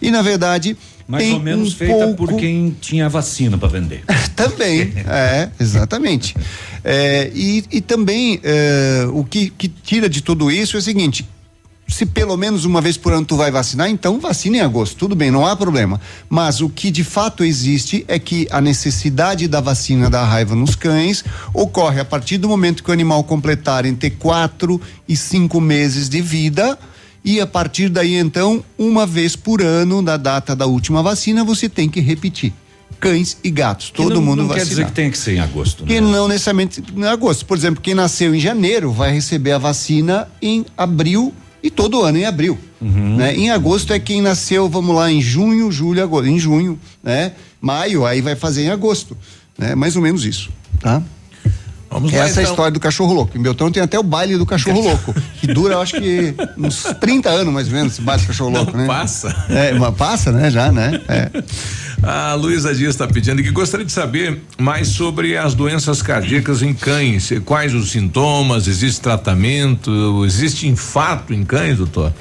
[0.00, 0.76] E, na verdade.
[1.08, 2.26] Mais tem ou menos um feita pouco...
[2.26, 4.04] por quem tinha vacina para vender.
[4.34, 6.34] Também, é, exatamente.
[6.84, 11.26] É, e, e também é, o que, que tira de tudo isso é o seguinte:
[11.88, 15.14] se pelo menos uma vez por ano tu vai vacinar, então vacina em agosto, tudo
[15.14, 16.00] bem, não há problema.
[16.28, 20.74] Mas o que de fato existe é que a necessidade da vacina da raiva nos
[20.74, 26.08] cães ocorre a partir do momento que o animal completar entre quatro e cinco meses
[26.08, 26.78] de vida.
[27.24, 31.68] E a partir daí, então, uma vez por ano, da data da última vacina, você
[31.68, 32.52] tem que repetir.
[33.00, 34.64] Cães e gatos, Que todo não, mundo não vacinar.
[34.64, 35.82] quer dizer que tem que ser em agosto.
[35.82, 35.88] né?
[35.88, 37.44] Que não necessariamente em agosto.
[37.44, 41.34] Por exemplo, quem nasceu em janeiro vai receber a vacina em abril
[41.66, 42.56] e todo ano em abril.
[42.80, 43.16] Uhum.
[43.16, 43.34] Né?
[43.34, 46.28] Em agosto é quem nasceu, vamos lá, em junho, julho, agosto.
[46.28, 47.32] Em junho, né?
[47.60, 49.16] Maio, aí vai fazer em agosto.
[49.58, 49.74] Né?
[49.74, 50.48] Mais ou menos isso,
[50.80, 51.02] tá?
[51.90, 52.52] Vamos lá, Essa é a então.
[52.52, 53.38] história do cachorro louco.
[53.38, 56.82] Em Beltrão tem até o baile do cachorro louco, que dura, eu acho que uns
[57.00, 58.86] 30 anos mais ou menos, esse baile do cachorro Não louco, né?
[58.86, 59.34] passa.
[59.48, 60.50] É, passa, né?
[60.50, 61.00] Já, né?
[61.08, 61.30] É.
[62.02, 66.74] A Luísa Dias está pedindo que gostaria de saber mais sobre as doenças cardíacas em
[66.74, 67.30] cães.
[67.44, 68.68] Quais os sintomas?
[68.68, 70.22] Existe tratamento?
[70.24, 72.12] Existe infarto em cães, doutor?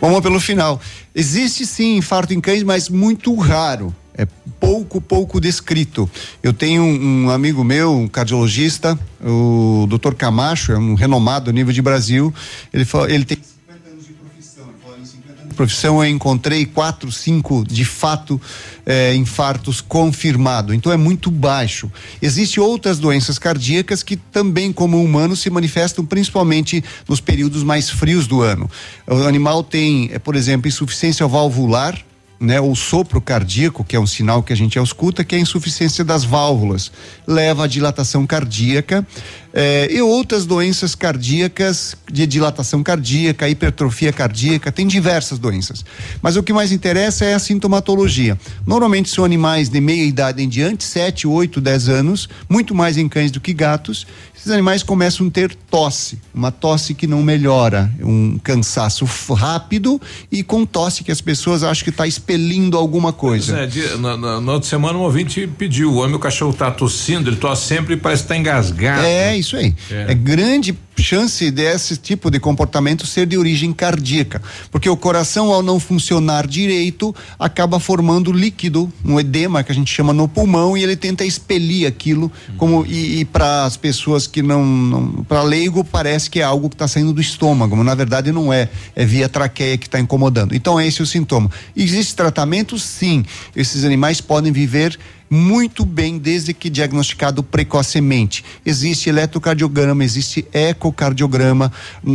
[0.00, 0.80] Vamos pelo final.
[1.14, 3.94] Existe sim infarto em cães, mas muito raro.
[4.16, 4.26] É
[4.60, 6.08] pouco, pouco descrito.
[6.42, 10.14] Eu tenho um, amigo meu, um cardiologista, o Dr.
[10.14, 12.32] Camacho, é um renomado nível de Brasil.
[12.72, 14.64] Ele, fa- ele tem 50 anos de profissão.
[14.68, 18.40] Ele falou, em 50 anos de profissão eu encontrei quatro, cinco, de fato,
[18.86, 20.72] eh, infartos confirmado.
[20.72, 21.90] Então é muito baixo.
[22.22, 28.28] Existem outras doenças cardíacas que também, como humanos, se manifestam principalmente nos períodos mais frios
[28.28, 28.70] do ano.
[29.08, 31.98] O animal tem, eh, por exemplo, insuficiência valvular,
[32.44, 35.40] né, ou sopro cardíaco, que é um sinal que a gente escuta, que é a
[35.40, 36.92] insuficiência das válvulas,
[37.26, 39.06] leva à dilatação cardíaca
[39.54, 45.84] eh, e outras doenças cardíacas de dilatação cardíaca, hipertrofia cardíaca, tem diversas doenças.
[46.20, 48.38] Mas o que mais interessa é a sintomatologia.
[48.66, 53.08] Normalmente são animais de meia idade em diante, 7, 8, 10 anos, muito mais em
[53.08, 54.06] cães do que gatos.
[54.36, 60.00] Esses animais começam a ter tosse, uma tosse que não melhora, um cansaço rápido
[60.30, 63.54] e com tosse que as pessoas acham que está expelindo alguma coisa.
[63.56, 67.30] Zé, dia- na, na- na outra semana um ouvinte pediu, o meu cachorro tá tossindo,
[67.30, 69.06] ele tosse sempre e parece que tá engasgado.
[69.06, 69.74] É isso aí.
[69.90, 70.10] É.
[70.10, 70.14] É.
[70.14, 74.40] grande chance desse tipo de comportamento ser de origem cardíaca,
[74.70, 79.92] porque o coração ao não funcionar direito acaba formando líquido, um edema que a gente
[79.92, 84.42] chama no pulmão e ele tenta expelir aquilo como e, e para as pessoas que
[84.42, 87.94] não, não para leigo parece que é algo que está saindo do estômago, mas na
[87.94, 90.54] verdade não é, é via traqueia que está incomodando.
[90.54, 91.50] Então esse é o sintoma.
[91.76, 92.78] Existe tratamento?
[92.78, 93.24] Sim.
[93.54, 94.98] Esses animais podem viver
[95.34, 98.44] muito bem desde que diagnosticado precocemente.
[98.64, 100.46] Existe eletrocardiograma, existe
[100.84, 101.72] ecocardiograma,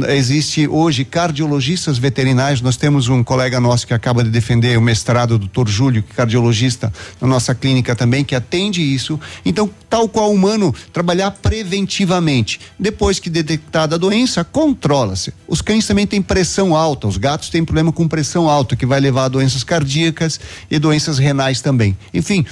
[0.10, 2.62] existe hoje cardiologistas veterinários.
[2.62, 6.12] Nós temos um colega nosso que acaba de defender o mestrado, o doutor Júlio, que
[6.12, 9.20] é cardiologista na nossa clínica também, que atende isso.
[9.44, 12.60] Então, tal qual humano, trabalhar preventivamente.
[12.78, 15.34] Depois que detectada a doença, controla-se.
[15.48, 19.00] Os cães também têm pressão alta, os gatos têm problema com pressão alta, que vai
[19.00, 20.40] levar a doenças cardíacas
[20.70, 21.98] e doenças renais também.
[22.14, 22.46] Enfim,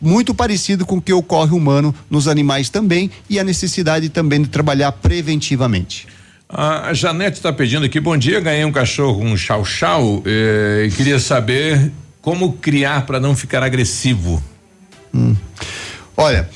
[0.00, 4.48] muito parecido com o que ocorre humano nos animais também e a necessidade também de
[4.48, 6.06] trabalhar preventivamente.
[6.48, 10.90] A Janete está pedindo aqui, bom dia, ganhei um cachorro, um chau chau, eh, e
[10.92, 11.90] queria saber
[12.22, 14.42] como criar para não ficar agressivo.
[16.16, 16.48] Olha,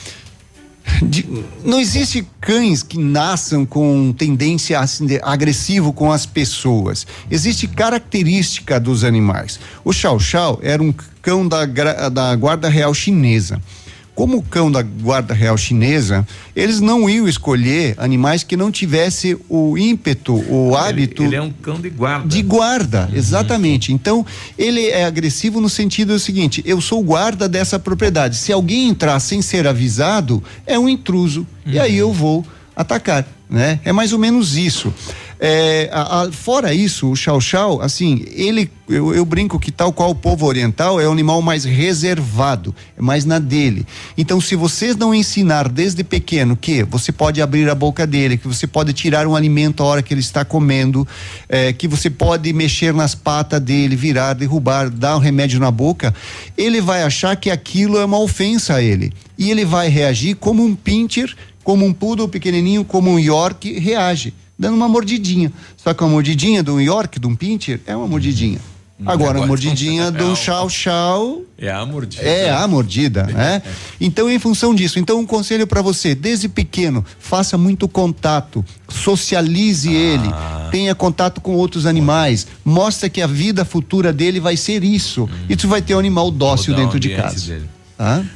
[1.02, 1.26] de-
[1.64, 7.06] não existe cães que nasçam com tendência assim, agressivo com as pessoas.
[7.30, 9.58] Existe característica dos animais.
[9.84, 10.92] O Chow Chow era um
[11.22, 11.64] cão da,
[12.08, 13.60] da guarda real chinesa.
[14.15, 19.39] Como o cão da guarda real chinesa, eles não iam escolher animais que não tivesse
[19.49, 22.28] o ímpeto, o hábito Ele é um cão de guarda.
[22.28, 23.93] de guarda, exatamente.
[23.93, 24.27] Então,
[24.59, 28.37] ele é agressivo no sentido do seguinte: eu sou guarda dessa propriedade.
[28.37, 31.47] Se alguém entrar sem ser avisado, é um intruso.
[31.65, 33.81] E aí eu vou atacar, né?
[33.85, 34.93] É mais ou menos isso.
[35.42, 40.10] É, a- a- fora isso, o Chow, assim, ele, eu, eu brinco que tal qual
[40.10, 43.86] o povo oriental é o animal mais reservado, é mais na dele.
[44.18, 48.46] Então, se vocês não ensinar desde pequeno que você pode abrir a boca dele, que
[48.46, 51.08] você pode tirar um alimento a hora que ele está comendo,
[51.48, 56.14] é, que você pode mexer nas patas dele, virar, derrubar, dar um remédio na boca,
[56.54, 59.10] ele vai achar que aquilo é uma ofensa a ele.
[59.38, 61.34] E ele vai reagir como um pincher,
[61.64, 65.51] como um poodle pequenininho, como um York reage dando uma mordidinha.
[65.74, 68.61] Só que uma mordidinha de um York, de um Pincher, é uma mordidinha.
[69.07, 72.23] Agora, a mordidinha de um chau chau É a mordida.
[72.23, 73.62] é a mordida, né?
[73.99, 79.91] Então, em função disso, então um conselho para você, desde pequeno, faça muito contato, socialize
[79.91, 80.28] ele,
[80.70, 85.27] tenha contato com outros animais, mostra que a vida futura dele vai ser isso.
[85.49, 87.55] Isso vai ter um animal dócil dentro de casa.
[87.55, 87.80] dele.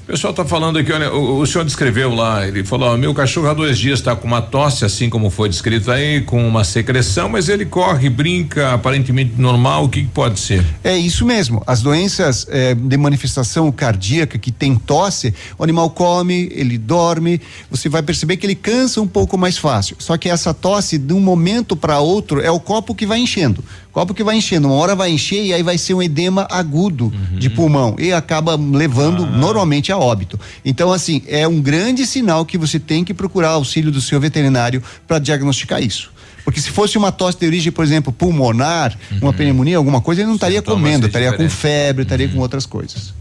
[0.02, 3.14] O pessoal está falando aqui, olha, o, o senhor descreveu lá, ele falou, ó, meu
[3.14, 6.64] cachorro há dois dias está com uma tosse, assim como foi descrito aí, com uma
[6.64, 10.62] secreção, mas ele corre, brinca, aparentemente normal, o que, que pode ser?
[10.84, 11.62] É isso mesmo.
[11.66, 17.88] As doenças eh, de manifestação cardíaca que tem tosse, o animal come, ele dorme, você
[17.88, 19.96] vai perceber que ele cansa um pouco mais fácil.
[19.98, 23.64] Só que essa tosse, de um momento para outro, é o copo que vai enchendo.
[23.94, 27.12] Copo que vai enchendo, uma hora vai encher e aí vai ser um edema agudo
[27.38, 30.38] de pulmão e acaba levando normalmente a óbito.
[30.64, 34.82] Então, assim, é um grande sinal que você tem que procurar auxílio do seu veterinário
[35.06, 36.10] para diagnosticar isso.
[36.44, 40.26] Porque se fosse uma tosse de origem, por exemplo, pulmonar, uma pneumonia, alguma coisa, ele
[40.26, 43.14] não estaria comendo, estaria com febre, estaria com outras coisas.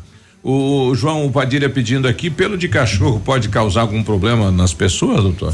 [0.43, 5.53] O João Padilha pedindo aqui, pelo de cachorro pode causar algum problema nas pessoas, doutor?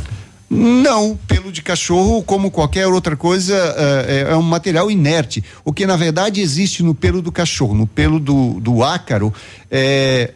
[0.49, 5.43] Não, pelo de cachorro, como qualquer outra coisa, eh, é, é um material inerte.
[5.63, 9.31] O que na verdade existe no pelo do cachorro, no pelo do, do ácaro,
[9.69, 10.33] é,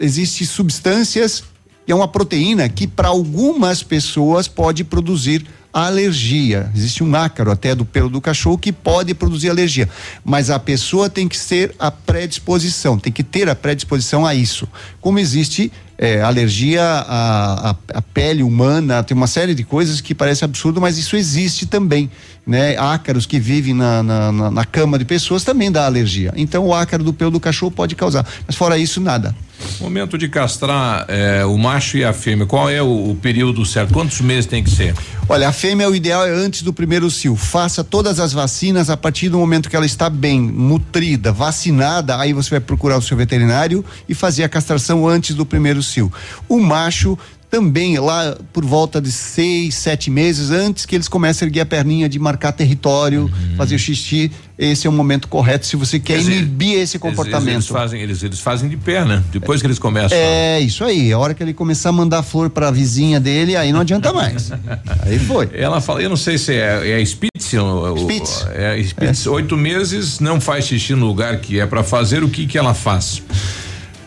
[0.00, 1.44] existe substâncias,
[1.86, 5.46] é uma proteína que para algumas pessoas pode produzir
[5.84, 6.70] alergia.
[6.74, 9.86] Existe um ácaro até do pelo do cachorro que pode produzir alergia,
[10.24, 14.66] mas a pessoa tem que ser a predisposição, tem que ter a predisposição a isso.
[15.02, 20.14] Como existe é, alergia à, à, à pele humana, tem uma série de coisas que
[20.14, 22.10] parece absurdo, mas isso existe também,
[22.46, 22.76] né?
[22.78, 26.32] Ácaros que vivem na, na, na, na cama de pessoas também dá alergia.
[26.36, 29.34] Então o ácaro do pelo do cachorro pode causar, mas fora isso nada.
[29.80, 33.92] Momento de castrar eh, o macho e a fêmea, qual é o, o período certo?
[33.92, 34.94] Quantos meses tem que ser?
[35.28, 37.34] Olha, a fêmea o ideal é antes do primeiro cio.
[37.36, 42.32] Faça todas as vacinas a partir do momento que ela está bem nutrida, vacinada, aí
[42.32, 46.12] você vai procurar o seu veterinário e fazer a castração antes do primeiro cio.
[46.48, 47.18] O macho
[47.56, 51.66] também lá por volta de seis, sete meses antes que eles comecem a erguer a
[51.66, 56.32] perninha de marcar território, fazer xixi, esse é o momento correto se você quer dizer,
[56.32, 57.66] inibir esse Eles, eles, comportamento.
[57.68, 58.76] fazem, eles, eles fazem de
[59.06, 59.22] né?
[59.32, 60.16] Depois que eles começam.
[60.18, 63.56] É isso aí, a hora que ele começar a mandar flor para a vizinha dele,
[63.56, 64.52] aí não adianta mais.
[65.00, 65.48] aí foi.
[65.54, 68.46] Ela fala, eu não sei se é, é Spitz, o- o- Spitz.
[68.54, 72.46] É Spitz, oito meses, não faz xixi no lugar que é para fazer, o que
[72.46, 73.22] que ela faz?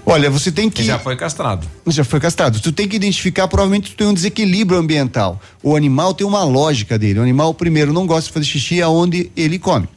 [0.06, 0.84] Olha, você tem que.
[0.84, 1.68] Já foi castrado.
[1.88, 2.60] Já foi castrado.
[2.60, 5.40] Tu tem que identificar, provavelmente tu tem um desequilíbrio ambiental.
[5.62, 7.20] O animal tem uma lógica dele.
[7.20, 9.88] O animal, primeiro, não gosta de fazer xixi aonde ele come.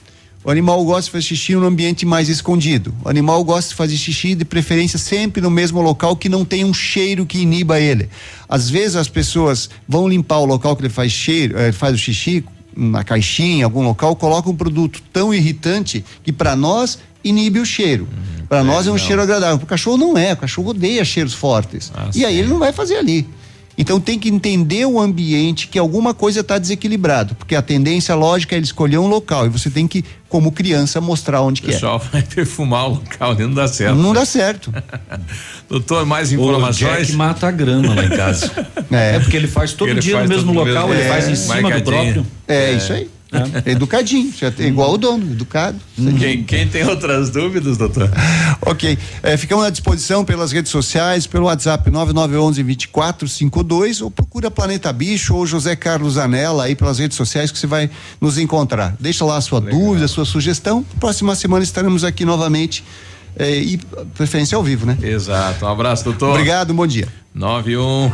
[0.44, 2.92] O animal gosta de fazer xixi no ambiente mais escondido.
[3.04, 6.64] O animal gosta de fazer xixi, de preferência, sempre no mesmo local que não tem
[6.64, 8.08] um cheiro que iniba ele.
[8.48, 11.98] Às vezes as pessoas vão limpar o local que ele faz cheiro, eh, faz o
[11.98, 12.44] xixi,
[12.76, 17.66] na caixinha, em algum local, colocam um produto tão irritante que para nós inibe o
[17.66, 18.08] cheiro.
[18.48, 18.98] para nós é um não.
[18.98, 19.58] cheiro agradável.
[19.58, 20.32] Para o cachorro não é.
[20.32, 21.92] O cachorro odeia cheiros fortes.
[22.14, 23.26] e aí ele não vai fazer ali.
[23.78, 28.54] Então tem que entender o ambiente que alguma coisa está desequilibrado, porque a tendência lógica
[28.54, 31.70] é ele escolher um local e você tem que, como criança, mostrar onde O que
[31.70, 31.72] é.
[31.72, 33.96] pessoal vai perfumar o local, não dá certo.
[33.96, 34.70] Não dá certo.
[35.70, 37.06] Doutor, mais O informações?
[37.06, 38.50] Jack mata a grama lá em casa.
[38.92, 39.18] É.
[39.20, 41.34] porque ele faz todo Ele dia faz no mesmo local, mesmo- ele é, faz em
[41.34, 42.26] cima do próprio.
[42.46, 43.08] É, isso aí.
[43.66, 45.80] Educadinho, já é igual o dono, educado.
[46.18, 48.10] Quem, quem tem outras dúvidas, doutor?
[48.64, 48.96] Ok.
[49.24, 55.44] É, ficamos à disposição pelas redes sociais, pelo WhatsApp 9911-2452 ou procura Planeta Bicho ou
[55.44, 57.90] José Carlos Anela aí pelas redes sociais que você vai
[58.20, 58.94] nos encontrar.
[59.00, 60.86] Deixa lá a sua dúvida, a sua sugestão.
[61.00, 62.84] Próxima semana estaremos aqui novamente
[63.36, 63.78] é, e
[64.14, 64.96] preferência ao vivo, né?
[65.02, 65.64] Exato.
[65.64, 66.30] Um abraço, doutor.
[66.30, 67.09] Obrigado, bom dia.
[67.34, 68.12] 91.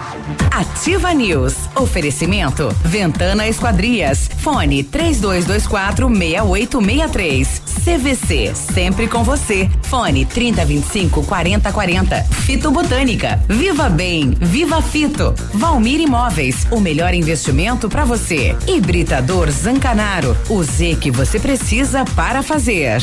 [0.50, 1.54] Ativa News.
[1.74, 2.68] Oferecimento.
[2.84, 4.30] Ventana Esquadrias.
[4.38, 7.62] Fone 3224 6863.
[7.84, 8.54] CVC.
[8.54, 9.68] Sempre com você.
[9.82, 12.22] Fone 3025 4040.
[12.24, 13.42] Fito Botânica.
[13.48, 14.36] Viva Bem.
[14.40, 15.34] Viva Fito.
[15.52, 16.66] Valmir Imóveis.
[16.70, 18.56] O melhor investimento para você.
[18.68, 20.36] Hibridador Zancanaro.
[20.48, 23.02] O Z que você precisa para fazer.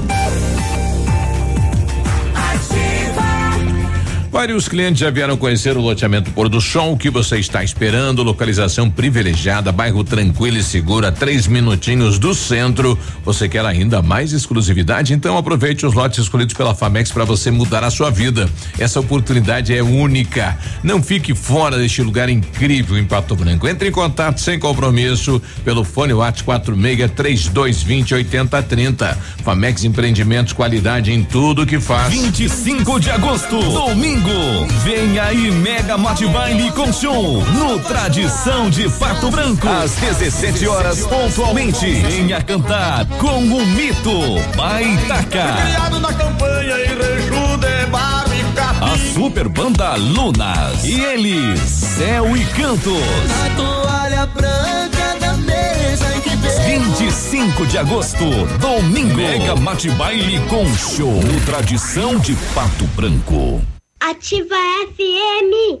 [4.31, 6.93] Vários clientes já vieram conhecer o loteamento Pôr do Sol.
[6.93, 8.23] O que você está esperando?
[8.23, 12.97] Localização privilegiada, bairro tranquilo e seguro, a três minutinhos do centro.
[13.25, 15.13] Você quer ainda mais exclusividade?
[15.13, 18.49] Então aproveite os lotes escolhidos pela Famex para você mudar a sua vida.
[18.79, 20.57] Essa oportunidade é única.
[20.81, 23.67] Não fique fora deste lugar incrível em Pato Branco.
[23.67, 29.19] Entre em contato sem compromisso pelo fone WhatsApp 46 3220 8030.
[29.43, 32.13] Famex Empreendimentos, qualidade em tudo que faz.
[32.13, 34.20] 25 de agosto, domingo.
[34.83, 39.67] Vem aí Mega Motivine com show no Tradição de Pato Branco.
[39.67, 41.85] Às 17 horas pontualmente.
[41.85, 44.11] Venha cantar com o mito
[44.55, 45.53] Baitaca.
[45.63, 46.91] Criado na campanha e
[48.55, 48.83] Capim.
[48.83, 50.83] A super banda Lunas.
[50.83, 52.93] E eles, Céu e Cantos.
[53.45, 56.81] A toalha branca da mesa em que veio.
[56.81, 58.25] 25 de agosto,
[58.59, 59.15] domingo.
[59.15, 63.61] Mega Mate Baile com show no Tradição de Pato Branco.
[64.01, 64.57] Ativa
[64.89, 65.79] FM.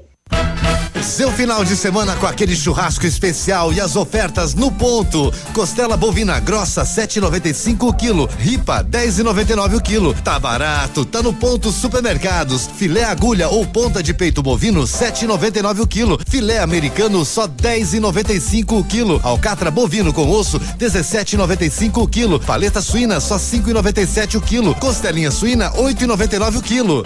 [1.01, 5.33] Seu final de semana com aquele churrasco especial e as ofertas no ponto.
[5.53, 10.13] Costela bovina grossa 7,95 o quilo, ripa 10,99 o quilo.
[10.13, 12.69] Tá barato, tá no ponto supermercados.
[12.77, 16.19] Filé agulha ou ponta de peito bovino 7,99 o quilo.
[16.27, 19.19] Filé americano só 10,95 o quilo.
[19.23, 22.39] Alcatra bovino com osso 17,95 o quilo.
[22.39, 24.75] Paleta suína só 5,97 o quilo.
[24.75, 27.03] Costelinha suína 8,99 o quilo.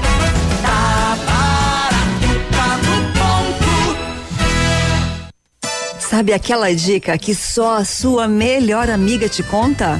[6.16, 10.00] Sabe aquela dica que só a sua melhor amiga te conta?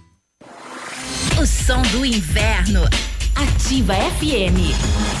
[1.41, 2.83] O som do inverno.
[3.35, 5.20] Ativa FM.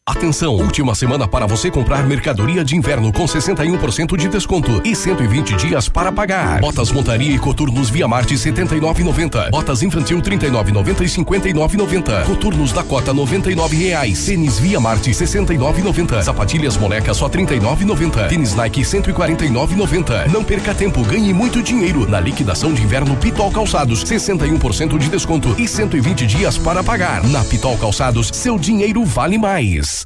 [0.11, 5.55] Atenção, última semana para você comprar mercadoria de inverno com 61% de desconto e 120
[5.55, 6.59] dias para pagar.
[6.59, 9.51] Botas montaria e coturnos Via Marte 79,90.
[9.51, 12.25] Botas infantil 39,90 e 59,90.
[12.25, 14.25] Coturnos Dakota 99 reais.
[14.25, 16.23] Tênis Via Marte 69,90.
[16.23, 18.27] Sapatilhas moleca só 39,90.
[18.27, 20.27] Tênis Nike 149,90.
[20.31, 25.55] Não perca tempo, ganhe muito dinheiro na liquidação de inverno Pitol Calçados 61% de desconto
[25.59, 27.23] e 120 dias para pagar.
[27.27, 30.00] Na Pitol Calçados, seu dinheiro vale mais.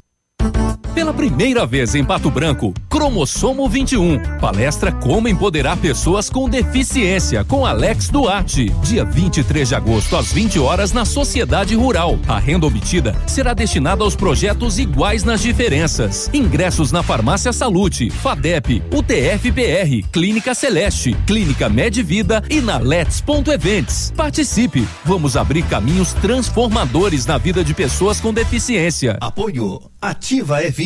[0.52, 0.85] Thank you.
[0.96, 4.18] Pela primeira vez em Pato Branco, Cromossomo 21.
[4.40, 8.70] Palestra Como Empoderar Pessoas com Deficiência, com Alex Duarte.
[8.82, 12.18] Dia 23 de agosto, às 20 horas, na Sociedade Rural.
[12.26, 16.30] A renda obtida será destinada aos projetos iguais nas diferenças.
[16.32, 24.14] Ingressos na Farmácia Salute, FADEP, UTFPR, Clínica Celeste, Clínica Medvida e na Let's.events.
[24.16, 24.88] Participe!
[25.04, 29.18] Vamos abrir caminhos transformadores na vida de pessoas com deficiência.
[29.20, 30.85] Apoio Ativa FM.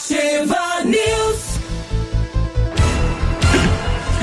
[0.00, 1.60] Ativa News.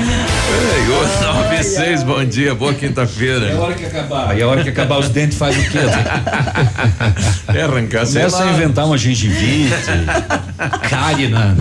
[0.00, 3.46] Ei, ô, 96, bom dia, boa quinta-feira.
[3.46, 4.36] É a hora que acabar.
[4.36, 5.78] E a hora que acabar os dentes faz o quê?
[7.54, 8.50] É arrancar, sei Começa lá.
[8.50, 9.72] a inventar uma gengivite,
[10.90, 11.54] cárie na,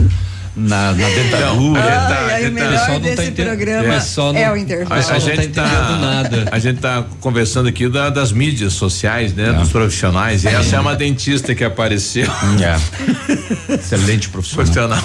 [0.58, 1.82] na, na dentadura.
[1.82, 3.94] Ai, ai, o melhor desse programa
[4.38, 5.02] é, o intervalo.
[5.02, 9.54] A, a gente tá, a gente tá conversando aqui da- das mídias sociais, né?
[9.54, 10.44] Dos profissionais.
[10.44, 12.28] E essa é uma dentista que apareceu.
[12.62, 12.78] É.
[13.76, 15.02] Excelente profissional.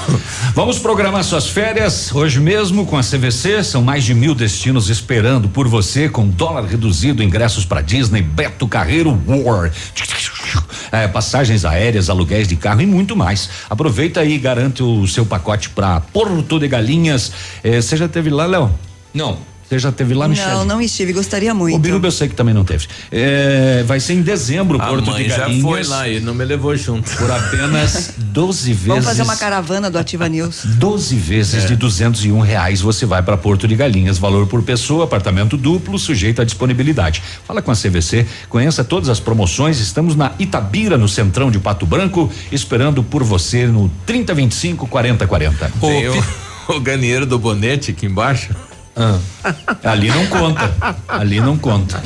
[0.54, 3.62] Vamos programar suas férias hoje mesmo com a CVC.
[3.64, 8.66] São mais de mil destinos esperando por você, com dólar reduzido, ingressos para Disney, Beto
[8.66, 9.70] Carreiro War.
[10.90, 13.48] É, passagens aéreas, aluguéis de carro e muito mais.
[13.70, 17.32] Aproveita aí e garante o seu pacote para Porto de Galinhas.
[17.62, 18.70] É, Você já teve lá, Léo?
[19.12, 19.51] Não.
[19.72, 20.50] Você já teve lá, Michele?
[20.50, 21.74] Não, não estive, gostaria muito.
[21.76, 22.86] O Biruba eu sei que também não teve.
[23.10, 25.62] É, vai ser em dezembro, A Porto mãe de já Galinhas.
[25.62, 27.10] foi lá e não me levou junto.
[27.16, 28.86] Por apenas 12 vezes.
[28.86, 30.60] Vamos fazer uma caravana do Ativa News.
[30.66, 31.66] 12 vezes É.
[31.68, 36.42] de 201 reais você vai para Porto de Galinhas, valor por pessoa, apartamento duplo, sujeito
[36.42, 37.22] à disponibilidade.
[37.46, 39.80] Fala com a CVC, conheça todas as promoções.
[39.80, 45.72] Estamos na Itabira, no centrão de Pato Branco, esperando por você no 3025 4040.
[45.80, 46.24] Tem o,
[46.76, 48.50] o galinheiro do bonete aqui embaixo.
[49.82, 50.74] Ali não conta.
[51.08, 52.02] Ali não conta.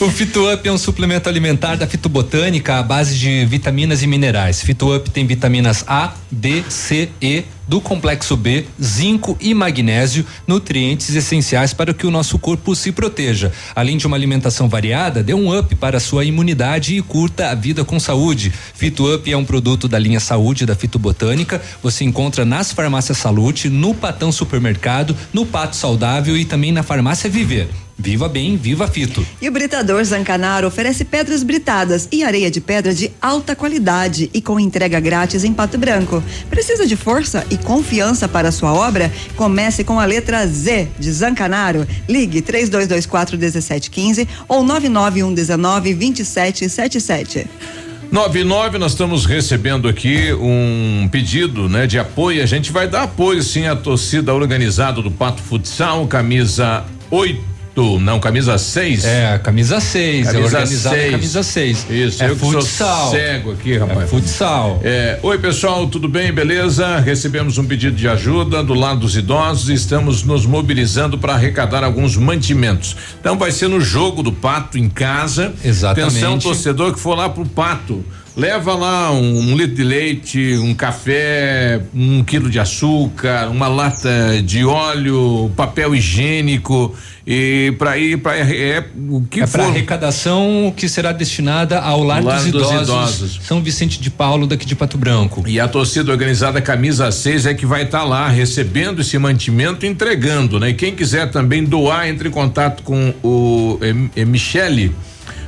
[0.00, 4.60] O FitoUp é um suplemento alimentar da fitobotânica à base de vitaminas e minerais.
[4.62, 11.72] FitoUp tem vitaminas A, B, C, E, do complexo B, zinco e magnésio, nutrientes essenciais
[11.72, 13.52] para que o nosso corpo se proteja.
[13.74, 17.54] Além de uma alimentação variada, dê um up para a sua imunidade e curta a
[17.54, 18.52] vida com saúde.
[18.74, 21.62] FitoUp é um produto da linha Saúde da Fitobotânica.
[21.82, 27.30] Você encontra nas farmácias Salute, no Patão Supermercado, no Pato Saudável e também na farmácia
[27.30, 27.68] Viver.
[27.98, 29.24] Viva bem, viva Fito.
[29.40, 34.40] E o Britador Zancanaro oferece pedras britadas e areia de pedra de alta qualidade e
[34.40, 36.22] com entrega grátis em Pato Branco.
[36.48, 39.12] Precisa de força e confiança para a sua obra?
[39.36, 41.86] Comece com a letra Z de Zancanaro.
[42.08, 47.46] Ligue 3224 1715 ou 99119 2777.
[48.12, 52.42] 99, nós estamos recebendo aqui um pedido, né, de apoio.
[52.42, 58.20] A gente vai dar apoio sim à torcida organizada do Pato Futsal, camisa 8, não,
[58.20, 59.04] camisa 6.
[59.04, 61.10] É, camisa 6, é Camisa organizada seis.
[61.12, 61.86] camisa 6.
[61.90, 63.10] Isso, é eu futsal.
[63.10, 64.02] cego aqui, rapaz.
[64.02, 64.80] É futsal.
[64.84, 66.32] É, oi pessoal, tudo bem?
[66.32, 66.98] Beleza?
[66.98, 71.82] Recebemos um pedido de ajuda do lado dos idosos e estamos nos mobilizando para arrecadar
[71.82, 72.96] alguns mantimentos.
[73.18, 75.52] Então vai ser no jogo do Pato em casa.
[75.64, 76.18] Exatamente.
[76.18, 78.04] Atenção, torcedor que for lá pro Pato.
[78.34, 84.42] Leva lá um, um litro de leite, um café, um quilo de açúcar, uma lata
[84.42, 86.94] de óleo, papel higiênico
[87.26, 89.58] e para ir para é, o que é for.
[89.58, 93.40] para arrecadação que será destinada ao Lar, Lar dos, dos idosos, Idosos.
[93.42, 95.44] São Vicente de Paulo, daqui de Pato Branco.
[95.46, 100.58] E a torcida organizada Camisa 6 é que vai estar lá recebendo esse mantimento entregando,
[100.58, 100.70] né?
[100.70, 104.92] E quem quiser também doar, entre em contato com o eh, eh, Michele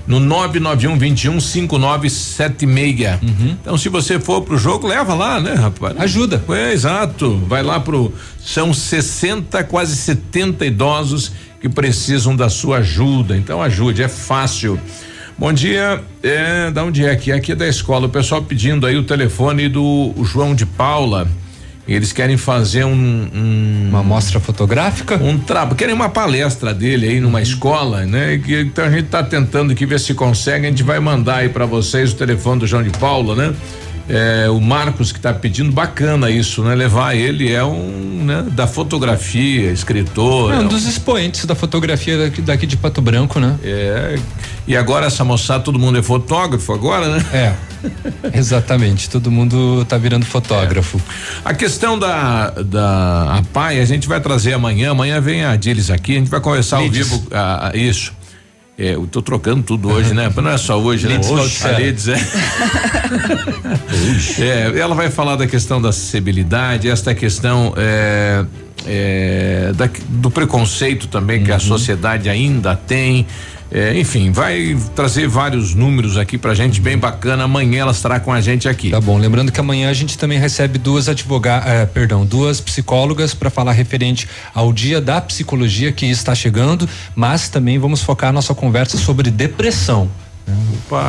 [0.07, 3.19] no 991 21 5976.
[3.61, 5.99] Então, se você for pro jogo, leva lá, né, rapaz?
[5.99, 6.43] Ajuda.
[6.51, 7.37] É, exato.
[7.49, 8.13] Vai lá pro.
[8.39, 13.37] São 60, quase 70 idosos que precisam da sua ajuda.
[13.37, 14.79] Então, ajude, é fácil.
[15.37, 17.33] Bom dia, é, da onde é aqui?
[17.33, 18.07] Aqui é da escola.
[18.07, 21.29] O pessoal pedindo aí o telefone do João de Paula.
[21.87, 27.21] Eles querem fazer um, um uma mostra fotográfica, um trabalho, querem uma palestra dele aí
[27.21, 28.39] numa escola, né?
[28.39, 30.67] Que, então a gente está tentando aqui ver se consegue.
[30.67, 33.55] A gente vai mandar aí para vocês o telefone do João de Paula, né?
[34.09, 36.75] É, o Marcos que está pedindo, bacana isso, né?
[36.75, 38.45] Levar ele é um, né?
[38.51, 40.53] Da fotografia, escritor.
[40.53, 43.57] É um é dos expoentes da fotografia daqui, daqui de Pato Branco, né?
[43.63, 44.19] É.
[44.67, 47.25] E agora essa moçada, todo mundo é fotógrafo agora, né?
[47.33, 47.55] É.
[48.33, 51.01] Exatamente, todo mundo tá virando fotógrafo.
[51.45, 55.91] A questão da da a pai, a gente vai trazer amanhã, amanhã vem a Diles
[55.91, 57.09] aqui, a gente vai conversar ao Lides.
[57.09, 58.13] vivo ah, ah, isso.
[58.77, 60.29] É, eu tô trocando tudo hoje, né?
[60.35, 61.19] Não é só hoje, né?
[61.19, 61.79] Hoje, a Valticera.
[61.79, 62.17] Lides, é.
[64.41, 68.45] É, ela vai falar da questão da acessibilidade, esta questão é,
[68.87, 73.27] é, da- do preconceito também que a sociedade ainda tem.
[73.77, 77.43] É, enfim, vai trazer vários números aqui pra gente, bem bacana.
[77.43, 78.91] Amanhã ela estará com a gente aqui.
[78.91, 83.35] Tá bom, lembrando que amanhã a gente também recebe duas advogadas, eh, perdão, duas psicólogas
[83.35, 88.33] para falar referente ao dia da psicologia que está chegando, mas também vamos focar a
[88.33, 90.09] nossa conversa sobre depressão.
[90.47, 90.57] né?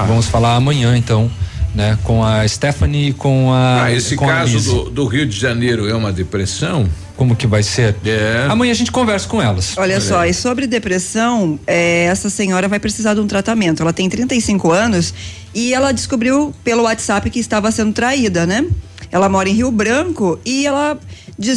[0.07, 1.29] Vamos falar amanhã então,
[1.75, 4.69] né, com a Stephanie e com a Ah, esse com a caso Lise.
[4.69, 6.89] do, do Rio de Janeiro é uma depressão?
[7.15, 7.95] Como que vai ser?
[8.05, 8.47] É.
[8.49, 9.77] Amanhã a gente conversa com elas.
[9.77, 13.81] Olha só, e sobre depressão, é, essa senhora vai precisar de um tratamento.
[13.81, 15.13] Ela tem 35 anos
[15.53, 18.65] e ela descobriu pelo WhatsApp que estava sendo traída, né?
[19.11, 20.99] Ela mora em Rio Branco e ela,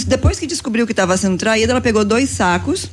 [0.06, 2.90] depois que descobriu que estava sendo traída, ela pegou dois sacos,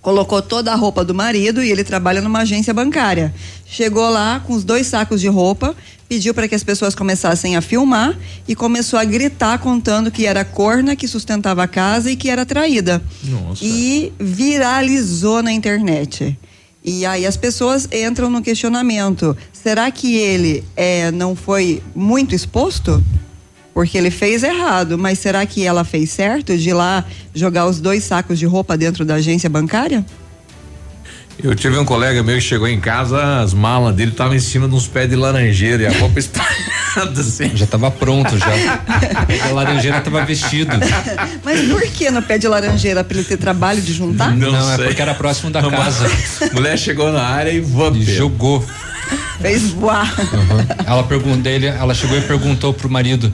[0.00, 3.34] colocou toda a roupa do marido e ele trabalha numa agência bancária.
[3.66, 5.74] Chegou lá com os dois sacos de roupa,
[6.08, 8.16] pediu para que as pessoas começassem a filmar
[8.46, 12.46] e começou a gritar contando que era corna que sustentava a casa e que era
[12.46, 13.02] traída.
[13.24, 13.64] Nossa.
[13.64, 16.38] E viralizou na internet.
[16.84, 23.04] E aí as pessoas entram no questionamento: será que ele é, não foi muito exposto?
[23.78, 27.78] Porque ele fez errado, mas será que ela fez certo de ir lá jogar os
[27.78, 30.04] dois sacos de roupa dentro da agência bancária?
[31.40, 34.66] Eu tive um colega meu que chegou em casa, as malas dele estavam em cima
[34.66, 37.52] de uns pés de laranjeira e a roupa espalhada assim.
[37.54, 38.46] Já estava pronto já.
[39.48, 40.72] a laranjeira estava vestido.
[41.44, 43.04] Mas por que no pé de laranjeira?
[43.04, 44.36] Para ele ter trabalho de juntar?
[44.36, 44.86] Não, é sei.
[44.86, 46.10] porque era próximo da Uma- casa.
[46.52, 48.04] Mulher chegou na área e vamos.
[48.04, 48.66] Jogou.
[49.40, 50.12] Fez voar.
[50.84, 53.32] Ela perguntou ela chegou e perguntou pro marido: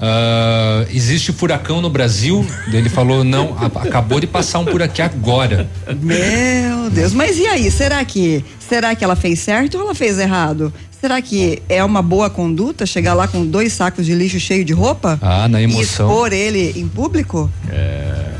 [0.00, 2.46] "Ah, existe furacão no Brasil?
[2.72, 5.68] Ele falou: não, acabou de passar um por aqui agora.
[6.00, 7.70] Meu Deus, mas e aí?
[7.70, 10.72] Será que será que ela fez certo ou ela fez errado?
[11.00, 14.72] Será que é uma boa conduta chegar lá com dois sacos de lixo cheio de
[14.72, 15.16] roupa?
[15.22, 16.08] Ah, na E emoção.
[16.10, 17.48] expor ele em público?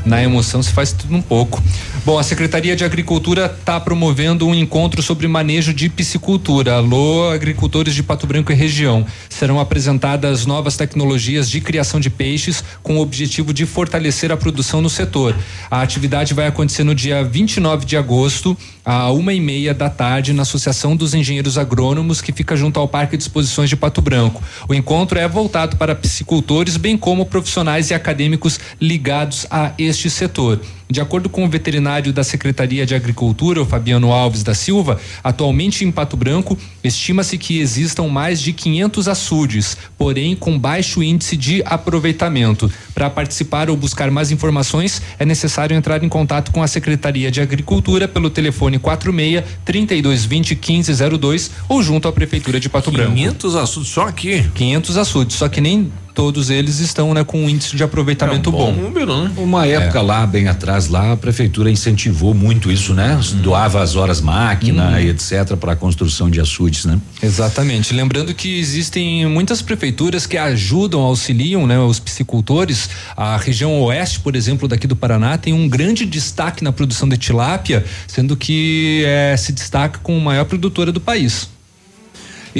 [0.05, 1.63] Na emoção se faz tudo um pouco.
[2.05, 6.77] Bom, a Secretaria de Agricultura está promovendo um encontro sobre manejo de piscicultura.
[6.77, 9.05] Alô, agricultores de Pato Branco e região.
[9.29, 14.81] Serão apresentadas novas tecnologias de criação de peixes com o objetivo de fortalecer a produção
[14.81, 15.37] no setor.
[15.71, 18.57] A atividade vai acontecer no dia 29 de agosto,
[18.89, 22.89] à uma e meia da tarde, na Associação dos Engenheiros Agrônomos, que fica junto ao
[22.89, 24.43] Parque de Exposições de Pato Branco.
[24.67, 30.59] O encontro é voltado para piscicultores, bem como profissionais e acadêmicos ligados a este setor.
[30.91, 35.85] De acordo com o veterinário da Secretaria de Agricultura, o Fabiano Alves da Silva, atualmente
[35.85, 41.63] em Pato Branco, estima-se que existam mais de 500 açudes, porém com baixo índice de
[41.67, 42.73] aproveitamento.
[42.95, 47.43] Para participar ou buscar mais informações, é necessário entrar em contato com a Secretaria de
[47.43, 53.15] Agricultura pelo telefone 46 3220 1502 ou junto à Prefeitura de Pato Branco.
[53.15, 54.43] 500 açudes só aqui.
[54.55, 58.73] 500 açudes, só que nem todos eles estão né, com um índice de aproveitamento bom.
[58.73, 59.31] número, né?
[59.37, 63.17] Uma época lá, bem atrás, lá, a prefeitura incentivou muito isso, né?
[63.35, 65.55] Doava as horas máquina e etc.
[65.55, 66.99] para a construção de açudes, né?
[67.23, 67.95] Exatamente.
[67.95, 72.91] Lembrando que existem muitas prefeituras que ajudam, auxiliam né, os piscicultores.
[73.17, 77.17] A região oeste, por exemplo, daqui do Paraná, tem um grande destaque na produção de
[77.17, 81.49] tilápia, sendo que eh, se destaca como a maior produtora do país.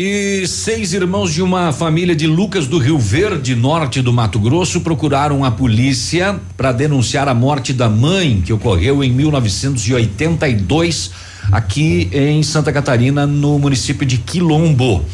[0.01, 4.83] E seis irmãos de uma família de Lucas do Rio Verde, norte do Mato Grosso,
[4.83, 11.11] procuraram a polícia para denunciar a morte da mãe que ocorreu em 1982
[11.51, 15.05] aqui em Santa Catarina, no município de Quilombo.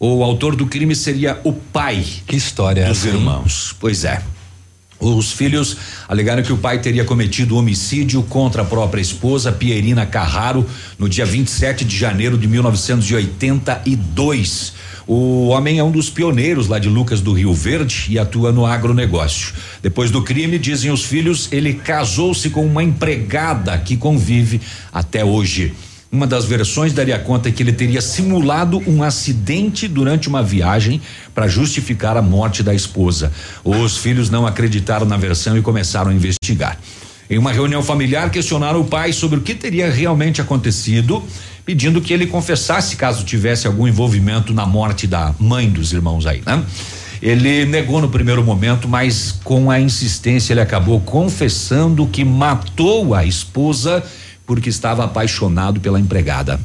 [0.00, 2.04] O autor do crime seria o pai.
[2.26, 3.14] Que história dos essa, hein?
[3.14, 3.76] irmãos.
[3.78, 4.20] Pois é.
[5.04, 5.76] Os filhos
[6.08, 10.66] alegaram que o pai teria cometido homicídio contra a própria esposa, Pierina Carraro,
[10.98, 14.72] no dia 27 de janeiro de 1982.
[15.06, 18.64] O homem é um dos pioneiros lá de Lucas do Rio Verde e atua no
[18.64, 19.52] agronegócio.
[19.82, 24.58] Depois do crime, dizem os filhos, ele casou-se com uma empregada que convive
[24.90, 25.74] até hoje.
[26.14, 31.02] Uma das versões daria conta que ele teria simulado um acidente durante uma viagem
[31.34, 33.32] para justificar a morte da esposa.
[33.64, 36.78] Os filhos não acreditaram na versão e começaram a investigar.
[37.28, 41.20] Em uma reunião familiar, questionaram o pai sobre o que teria realmente acontecido,
[41.66, 46.40] pedindo que ele confessasse caso tivesse algum envolvimento na morte da mãe dos irmãos aí,
[46.46, 46.64] né?
[47.20, 53.24] Ele negou no primeiro momento, mas com a insistência ele acabou confessando que matou a
[53.24, 54.04] esposa
[54.46, 56.60] porque estava apaixonado pela empregada.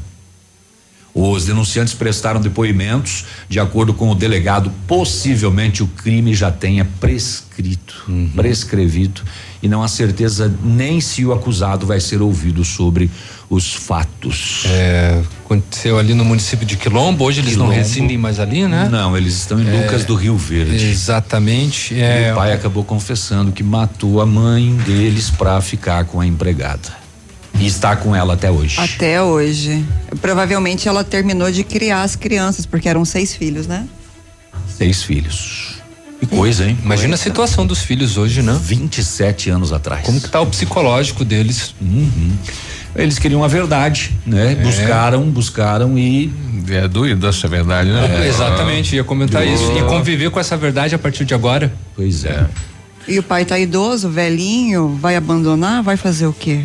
[1.12, 3.24] Os denunciantes prestaram depoimentos.
[3.48, 8.04] De acordo com o delegado, possivelmente o crime já tenha prescrito,
[8.36, 9.20] prescrevido,
[9.60, 13.10] e não há certeza nem se o acusado vai ser ouvido sobre
[13.50, 14.62] os fatos.
[14.66, 17.72] É, aconteceu ali no município de Quilombo, hoje eles Quilombo.
[17.72, 18.88] não residem mais ali, né?
[18.88, 20.86] Não, eles estão em É, Lucas do Rio Verde.
[20.86, 21.92] Exatamente.
[21.92, 26.26] E É, o pai acabou confessando que matou a mãe deles para ficar com a
[26.26, 26.99] empregada.
[27.60, 28.80] E está com ela até hoje.
[28.80, 29.84] Até hoje.
[30.22, 33.86] Provavelmente ela terminou de criar as crianças, porque eram seis filhos, né?
[34.66, 35.74] Seis filhos.
[36.18, 36.78] Que coisa, hein?
[36.82, 38.58] Imagina a situação dos filhos hoje, né?
[38.62, 40.04] 27 anos atrás.
[40.06, 41.74] Como que tá o psicológico deles?
[41.80, 42.32] Uhum.
[42.96, 44.54] Eles queriam a verdade, né?
[44.54, 46.32] Buscaram, buscaram e.
[46.68, 48.28] É doido essa verdade, né?
[48.28, 49.72] Exatamente, ia comentar isso.
[49.76, 51.72] E conviver com essa verdade a partir de agora.
[51.96, 52.46] Pois é.
[53.08, 55.82] E o pai tá idoso, velhinho, vai abandonar?
[55.82, 56.64] Vai fazer o quê?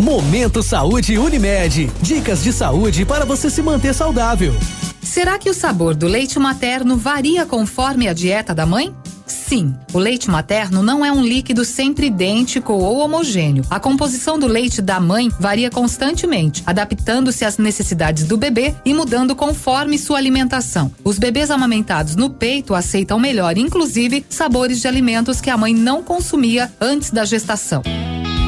[0.00, 1.90] Momento Saúde Unimed.
[2.02, 4.54] Dicas de saúde para você se manter saudável.
[5.02, 8.94] Será que o sabor do leite materno varia conforme a dieta da mãe?
[9.26, 13.64] Sim, o leite materno não é um líquido sempre idêntico ou homogêneo.
[13.70, 19.34] A composição do leite da mãe varia constantemente, adaptando-se às necessidades do bebê e mudando
[19.34, 20.92] conforme sua alimentação.
[21.02, 26.02] Os bebês amamentados no peito aceitam melhor, inclusive, sabores de alimentos que a mãe não
[26.02, 27.82] consumia antes da gestação.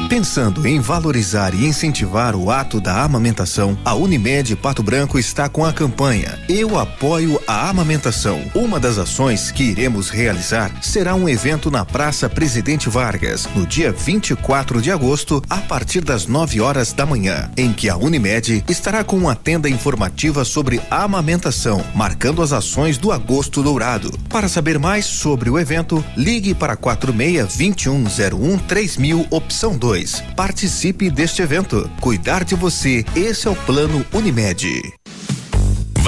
[0.09, 5.63] Pensando em valorizar e incentivar o ato da amamentação, a Unimed Pato Branco está com
[5.63, 8.41] a campanha Eu apoio a amamentação.
[8.55, 13.91] Uma das ações que iremos realizar será um evento na Praça Presidente Vargas, no dia
[13.91, 19.03] 24 de agosto, a partir das 9 horas da manhã, em que a Unimed estará
[19.03, 24.11] com uma tenda informativa sobre amamentação, marcando as ações do Agosto Dourado.
[24.27, 29.98] Para saber mais sobre o evento, ligue para 46 2101 3000 opção 2.
[30.35, 31.89] Participe deste evento.
[31.99, 34.98] Cuidar de você, esse é o plano Unimed.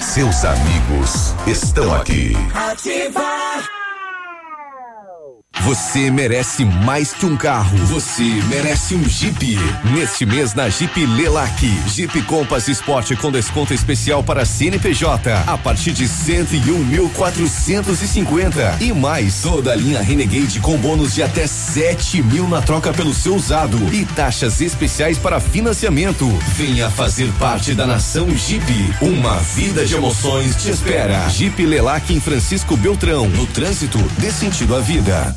[0.00, 2.32] Seus amigos estão aqui.
[2.54, 3.81] Ativa.
[5.60, 7.78] Você merece mais que um carro.
[7.86, 9.56] Você merece um Jeep.
[9.94, 11.64] Neste mês na Jeep Lelac.
[11.86, 19.70] Jeep Compass Sport com desconto especial para CNPJ a partir de 101.450 e mais toda
[19.72, 24.04] a linha Renegade com bônus de até 7 mil na troca pelo seu usado e
[24.04, 26.28] taxas especiais para financiamento.
[26.56, 28.66] Venha fazer parte da nação Jeep.
[29.00, 31.28] Uma vida de emoções te espera.
[31.28, 33.28] Jeep Lelac em Francisco Beltrão.
[33.28, 35.36] No trânsito, dê sentido à vida.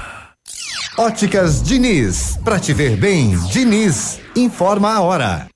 [1.01, 2.37] Óticas Diniz.
[2.43, 4.19] Pra te ver bem, Diniz.
[4.35, 5.47] Informa a hora.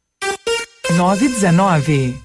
[0.97, 2.24] 919.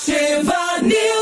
[0.00, 1.19] Ativa News.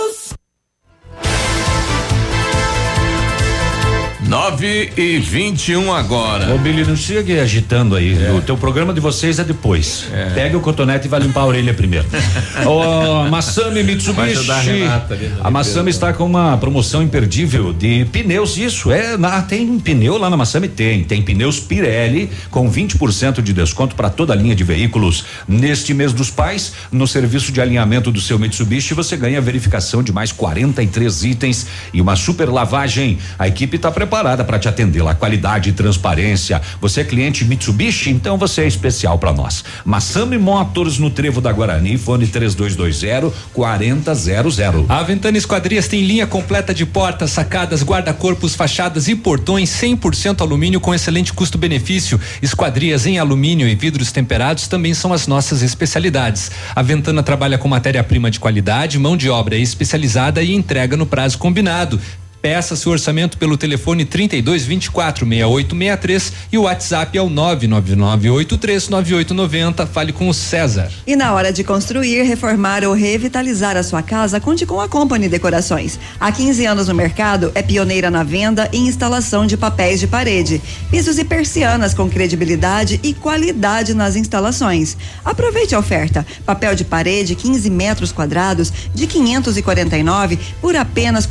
[4.29, 6.55] 9 e 21 um agora.
[6.55, 8.15] Ô, Billy, não chega agitando aí.
[8.37, 10.05] O teu programa de vocês é depois.
[10.35, 12.07] Pega o cotonete e vai limpar a orelha primeiro.
[12.69, 14.51] Ô, Massami Mitsubishi.
[14.51, 15.51] a Renata A.
[15.51, 18.59] Massami está com uma promoção imperdível de pneus.
[18.59, 19.17] Isso, é.
[19.17, 20.69] Na, tem pneu lá na Massami?
[20.69, 21.05] Tem.
[21.05, 25.25] Tem pneus Pirelli com 20% de desconto para toda a linha de veículos.
[25.49, 30.13] Neste mês dos pais, no serviço de alinhamento do seu Mitsubishi, você ganha verificação de
[30.13, 33.19] mais 43 itens e uma super lavagem.
[33.39, 35.15] A equipe está preparada para te atender lá.
[35.15, 36.61] Qualidade e transparência.
[36.81, 38.11] Você é cliente Mitsubishi?
[38.11, 39.65] Então você é especial para nós.
[39.85, 44.87] Massami Motors no Trevo da Guarani, fone 3220 4000.
[44.89, 50.81] A Ventana Esquadrias tem linha completa de portas, sacadas, guarda-corpos, fachadas e portões 100% alumínio
[50.81, 52.21] com excelente custo-benefício.
[52.43, 56.51] Esquadrias em alumínio e vidros temperados também são as nossas especialidades.
[56.75, 61.39] A Ventana trabalha com matéria-prima de qualidade, mão de obra especializada e entrega no prazo
[61.39, 62.01] combinado.
[62.41, 69.89] Peça seu orçamento pelo telefone 32 24 6863 e o WhatsApp é o 999839890.
[69.89, 70.89] Fale com o César.
[71.05, 75.29] E na hora de construir, reformar ou revitalizar a sua casa, conte com a Company
[75.29, 75.99] Decorações.
[76.21, 80.63] Há 15 anos no mercado, é pioneira na venda e instalação de papéis de parede,
[80.93, 84.97] pisos e persianas com credibilidade e qualidade nas instalações.
[85.25, 91.27] Aproveite a oferta: papel de parede 15 metros quadrados de 549 por apenas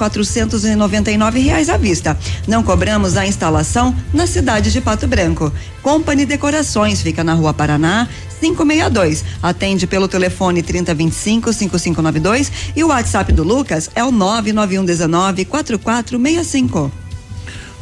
[0.97, 2.17] 499 reais à vista.
[2.47, 5.51] Não cobramos a instalação na cidade de Pato Branco.
[5.81, 8.07] Company Decorações fica na Rua Paraná,
[8.39, 9.23] 562.
[9.41, 16.91] Atende pelo telefone 3025 5592 e o WhatsApp do Lucas é o 99119 4465.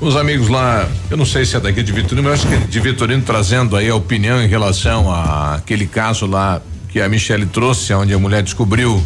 [0.02, 2.58] Os amigos lá, eu não sei se é daqui de Vitorino, mas acho que é
[2.58, 7.94] de Vitorino trazendo aí a opinião em relação àquele caso lá que a Michele trouxe,
[7.94, 9.02] onde a mulher descobriu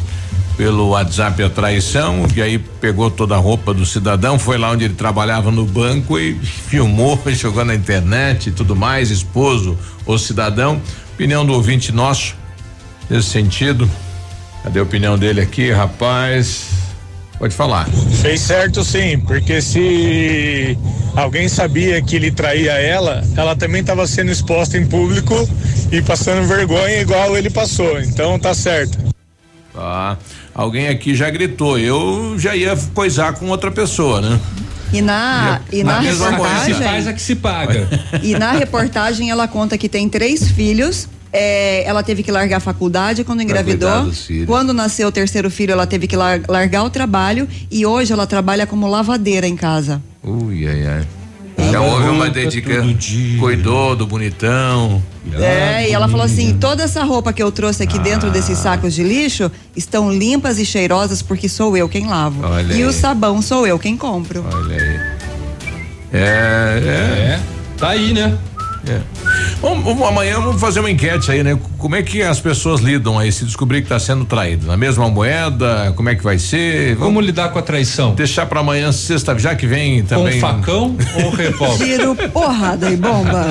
[0.60, 4.84] pelo WhatsApp a traição, e aí pegou toda a roupa do cidadão, foi lá onde
[4.84, 10.82] ele trabalhava no banco e filmou, jogou na internet e tudo mais, esposo ou cidadão.
[11.14, 12.36] Opinião do ouvinte nosso
[13.10, 13.90] nesse sentido.
[14.62, 16.66] Cadê a opinião dele aqui, rapaz?
[17.38, 17.88] Pode falar.
[18.22, 20.78] Fez certo sim, porque se
[21.16, 25.36] alguém sabia que ele traía ela, ela também estava sendo exposta em público
[25.90, 27.98] e passando vergonha igual ele passou.
[28.02, 29.08] Então tá certo.
[29.74, 30.18] Tá.
[30.54, 34.40] Alguém aqui já gritou, eu já ia coisar com outra pessoa, né?
[34.92, 36.74] E na, e na, na reportagem.
[36.74, 37.88] Se faz a que se paga.
[38.24, 41.08] E na reportagem ela conta que tem três filhos.
[41.32, 43.88] é, ela teve que largar a faculdade quando engravidou.
[44.48, 48.26] Quando nasceu o terceiro filho, ela teve que lar- largar o trabalho e hoje ela
[48.26, 50.02] trabalha como lavadeira em casa.
[50.24, 51.08] Ui, ai, ai.
[51.72, 52.96] Já houve uma dedicação.
[53.40, 55.02] Cuidou do bonitão.
[55.34, 58.94] É, e ela falou assim: toda essa roupa que eu trouxe aqui dentro desses sacos
[58.94, 62.46] de lixo estão limpas e cheirosas porque sou eu quem lavo.
[62.46, 62.86] Olha e aí.
[62.86, 64.46] o sabão sou eu quem compro.
[64.52, 65.00] Olha aí.
[66.12, 67.40] É, é.
[67.78, 68.38] Tá aí, né?
[68.90, 69.02] É.
[69.62, 71.58] Vamos, vamos- amanhã vamos fazer uma enquete aí, né?
[71.78, 74.66] Como é que as pessoas lidam aí se descobrir que está sendo traído?
[74.68, 75.94] Na mesma moeda?
[75.96, 76.96] Como é que vai ser?
[76.98, 78.16] Como lidar com a traição?
[78.16, 80.40] Deixar para amanhã, sexta, já que vem também.
[80.40, 81.86] facão ou revólver?
[81.86, 83.46] Tiro, porrada e bomba.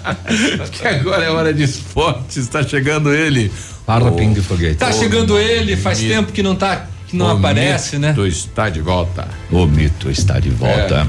[0.72, 3.50] que agora é hora de esportes, está chegando ele.
[3.86, 4.76] Para pingue foguete.
[4.76, 6.54] Tá chegando ele, faz tempo que não
[7.18, 8.08] tá não O aparece, né?
[8.08, 9.28] mito está de volta.
[9.50, 11.06] O mito está de volta.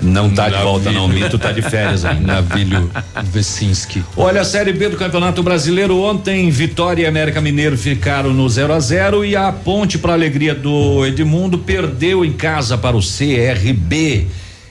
[0.00, 1.06] Não tá de volta, não.
[1.06, 2.34] O mito tá de férias ainda.
[2.34, 2.90] Navilho
[3.24, 4.04] Vesinski.
[4.16, 8.72] Olha, a Série B do Campeonato Brasileiro ontem, Vitória e América Mineiro ficaram no 0
[8.72, 14.26] a 0 e a Ponte para alegria do Edmundo perdeu em casa para o CRB.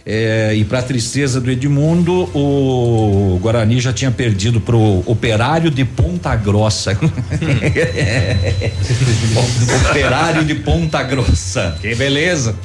[0.09, 6.33] É, e para tristeza do Edmundo, o Guarani já tinha perdido pro Operário de Ponta
[6.33, 6.97] Grossa.
[9.91, 11.75] Operário de Ponta Grossa.
[11.81, 12.55] Que beleza.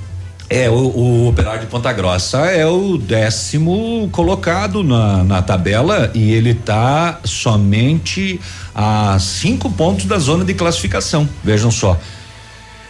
[0.48, 6.31] É, o, o Operário de Ponta Grossa é o décimo colocado na, na tabela e
[6.31, 8.40] ele tá somente
[8.73, 11.28] a cinco pontos da zona de classificação.
[11.43, 11.98] Vejam só.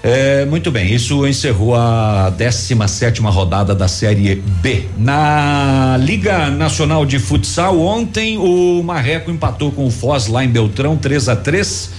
[0.05, 4.87] É, muito bem, isso encerrou a 17 sétima rodada da Série B.
[4.99, 10.97] Na Liga Nacional de Futsal, ontem o Marreco empatou com o Foz lá em Beltrão,
[10.97, 11.91] 3 a 3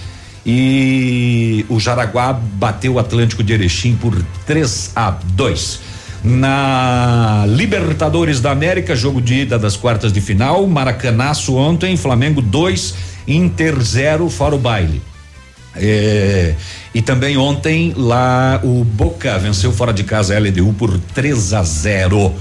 [0.46, 5.80] e o Jaraguá bateu o Atlântico de Erechim por 3 a 2.
[6.26, 12.96] Na Libertadores da América, jogo de ida das quartas de final, Maracanaço ontem, Flamengo 2,
[13.26, 15.13] Inter 0, fora o baile.
[15.76, 16.54] É,
[16.94, 21.64] e também ontem lá o Boca venceu fora de casa a LDU por 3 a
[21.64, 22.34] 0.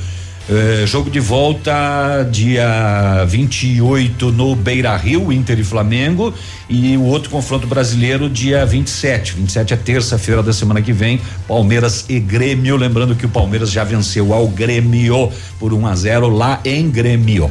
[0.50, 6.34] É, jogo de volta dia 28 no Beira Rio, Inter e Flamengo.
[6.68, 9.34] E o outro confronto brasileiro dia 27.
[9.34, 11.20] 27 é terça-feira da semana que vem.
[11.46, 12.76] Palmeiras e Grêmio.
[12.76, 15.30] Lembrando que o Palmeiras já venceu ao Grêmio
[15.60, 17.50] por 1 a 0 lá em Grêmio.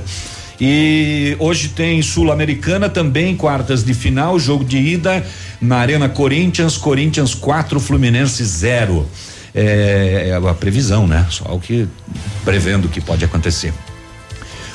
[0.63, 5.25] E hoje tem Sul-Americana também, quartas de final, jogo de ida
[5.59, 9.07] na Arena Corinthians, Corinthians 4, Fluminense 0.
[9.55, 11.25] É, é a previsão, né?
[11.31, 11.88] Só o que
[12.45, 13.73] prevendo que pode acontecer.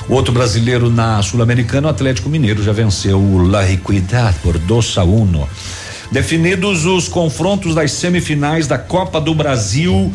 [0.09, 4.97] O outro brasileiro na Sul-Americana, o Atlético Mineiro, já venceu o La Equidad por 2
[4.97, 5.47] a 1.
[6.11, 10.11] Definidos os confrontos das semifinais da Copa do Brasil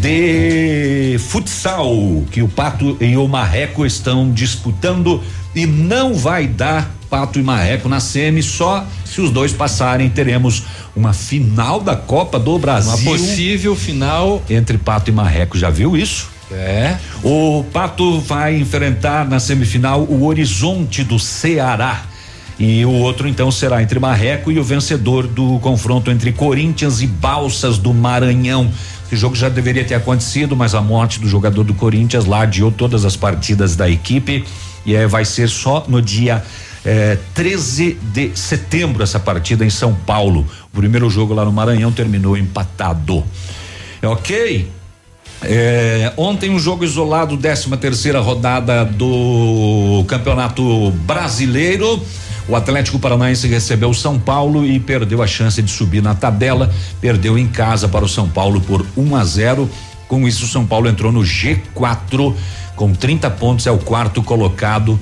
[0.00, 5.22] de futsal, que o Pato e o Marreco estão disputando
[5.54, 10.62] e não vai dar Pato e Marreco na semi, só se os dois passarem teremos
[10.94, 12.92] uma final da Copa do Brasil.
[12.92, 16.28] Uma possível final entre Pato e Marreco, já viu isso?
[16.52, 16.96] É.
[17.22, 22.02] O Pato vai enfrentar na semifinal o Horizonte do Ceará.
[22.60, 27.06] E o outro então será entre Marreco e o vencedor do confronto entre Corinthians e
[27.06, 28.70] Balsas do Maranhão.
[29.06, 32.70] Esse jogo já deveria ter acontecido, mas a morte do jogador do Corinthians lá adiou
[32.70, 34.44] todas as partidas da equipe
[34.84, 36.44] e é, vai ser só no dia
[36.84, 40.46] é, 13 de setembro essa partida em São Paulo.
[40.70, 43.24] O primeiro jogo lá no Maranhão terminou empatado.
[44.02, 44.70] É ok?
[45.42, 52.02] É, ontem um jogo isolado, 13 terceira rodada do Campeonato Brasileiro.
[52.48, 56.72] O Atlético Paranaense recebeu o São Paulo e perdeu a chance de subir na tabela.
[57.00, 59.70] Perdeu em casa para o São Paulo por 1 a 0.
[60.08, 62.34] Com isso, o São Paulo entrou no G4
[62.74, 64.98] com 30 pontos, é o quarto colocado,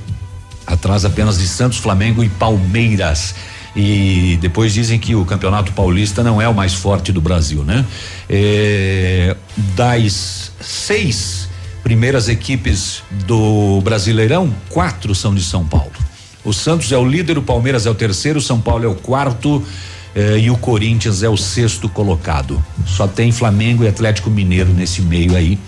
[0.67, 3.35] atrás apenas de Santos, Flamengo e Palmeiras.
[3.75, 7.87] E depois dizem que o Campeonato Paulista não é o mais forte do Brasil, né?
[8.29, 9.37] É,
[9.77, 11.49] das seis
[11.83, 15.93] primeiras equipes do Brasileirão, quatro são de São Paulo.
[16.49, 18.95] O Santos é o líder, o Palmeiras é o terceiro, o São Paulo é o
[18.95, 19.63] quarto
[20.15, 22.65] eh, e o Corinthians é o sexto colocado.
[22.87, 25.59] Só tem Flamengo e Atlético Mineiro nesse meio aí.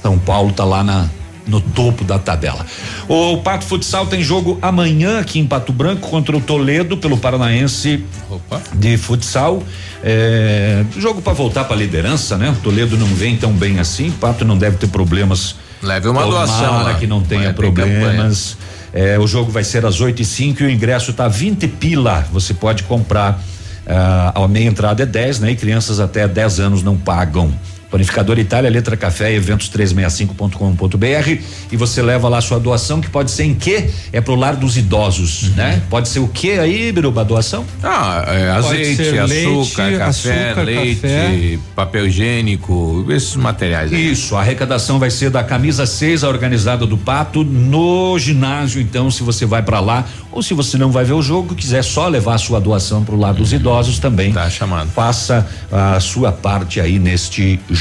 [0.00, 1.06] São Paulo tá lá na
[1.46, 2.66] no topo da tabela.
[3.06, 8.02] O Pato Futsal tem jogo amanhã aqui em Pato Branco contra o Toledo pelo Paranaense
[8.28, 8.60] Opa.
[8.72, 9.62] de futsal.
[10.02, 12.50] É, jogo para voltar para liderança, né?
[12.50, 14.10] O Toledo não vem tão bem assim.
[14.10, 15.54] Pato não deve ter problemas.
[15.80, 16.94] Leve uma Tomara doação lá.
[16.94, 18.56] que não tenha problemas.
[18.96, 22.26] É, o jogo vai ser às 8 e 5 e o ingresso tá 20 pila.
[22.32, 23.38] Você pode comprar.
[23.86, 25.50] ah, a meia entrada é 10, né?
[25.50, 27.52] E crianças até 10 anos não pagam.
[27.90, 33.44] Panificador Itália, letra café, eventos 365.com.br e você leva lá sua doação que pode ser
[33.44, 33.88] em quê?
[34.12, 35.82] É pro lar dos idosos, né?
[35.88, 37.64] Pode ser o quê aí, Biruba, a doação?
[37.82, 41.58] Ah, é, azeite, açúcar, leite, café, açúcar, leite, café.
[41.74, 44.12] papel higiênico, esses materiais aí.
[44.12, 48.80] Isso, a arrecadação vai ser da camisa 6, a organizada do Pato, no ginásio.
[48.80, 51.82] Então, se você vai para lá, ou se você não vai ver o jogo, quiser
[51.82, 54.32] só levar a sua doação pro lado dos idosos também.
[54.32, 54.90] Tá chamando.
[54.90, 57.75] Faça a sua parte aí neste jogo.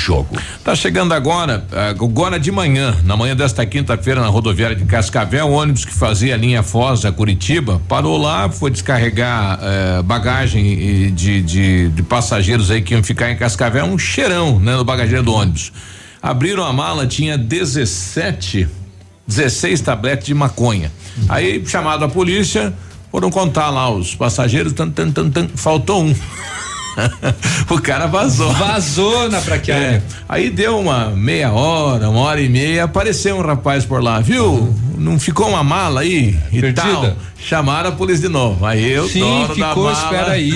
[0.63, 5.47] Tá chegando agora, ah, agora de manhã, na manhã desta quinta-feira, na rodoviária de Cascavel,
[5.47, 11.13] o ônibus que fazia a linha Foz a Curitiba parou lá, foi descarregar eh, bagagem
[11.13, 15.23] de, de, de passageiros aí que iam ficar em Cascavel, um cheirão, né, no bagageiro
[15.23, 15.71] do ônibus.
[16.21, 18.67] Abriram a mala, tinha 17,
[19.27, 20.91] 16 tabletes de maconha.
[21.29, 22.73] Aí, chamado a polícia,
[23.11, 26.15] foram contar lá os passageiros, tan, tan, tan, tan, faltou um.
[27.69, 28.51] o cara vazou.
[28.53, 29.85] Vazou na braquiária.
[29.85, 30.01] É.
[30.27, 34.73] Aí deu uma meia hora, uma hora e meia, apareceu um rapaz por lá, viu?
[34.97, 36.73] Não ficou uma mala aí e Perdida?
[36.83, 37.15] tal?
[37.37, 38.65] Chamaram a polícia de novo.
[38.65, 39.93] Aí eu, Sim, dono da ficou, mala.
[39.93, 40.49] espera aí.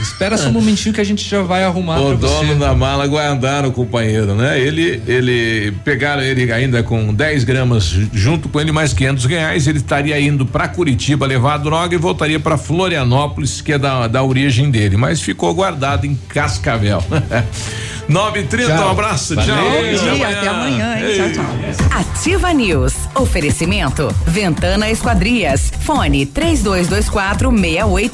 [0.00, 2.54] Espera só um momentinho que a gente já vai arrumar O dono você.
[2.54, 4.58] da mala guardaram o companheiro, né?
[4.58, 9.66] Ele, ele pegaram ele ainda com 10 gramas junto com ele mais 500 reais.
[9.66, 14.06] Ele estaria indo para Curitiba levar a droga e voltaria para Florianópolis, que é da,
[14.08, 17.04] da origem dele, mas ficou guardado em Cascavel.
[18.10, 19.56] 9h30, um abraço, tchau.
[19.56, 21.32] Bom dia, até amanhã, hein?
[21.32, 22.00] Tchau, tchau.
[22.00, 22.94] Ativa News.
[23.14, 24.12] Oferecimento.
[24.26, 25.72] Ventana Esquadrias.
[25.84, 28.08] Fone 3224 68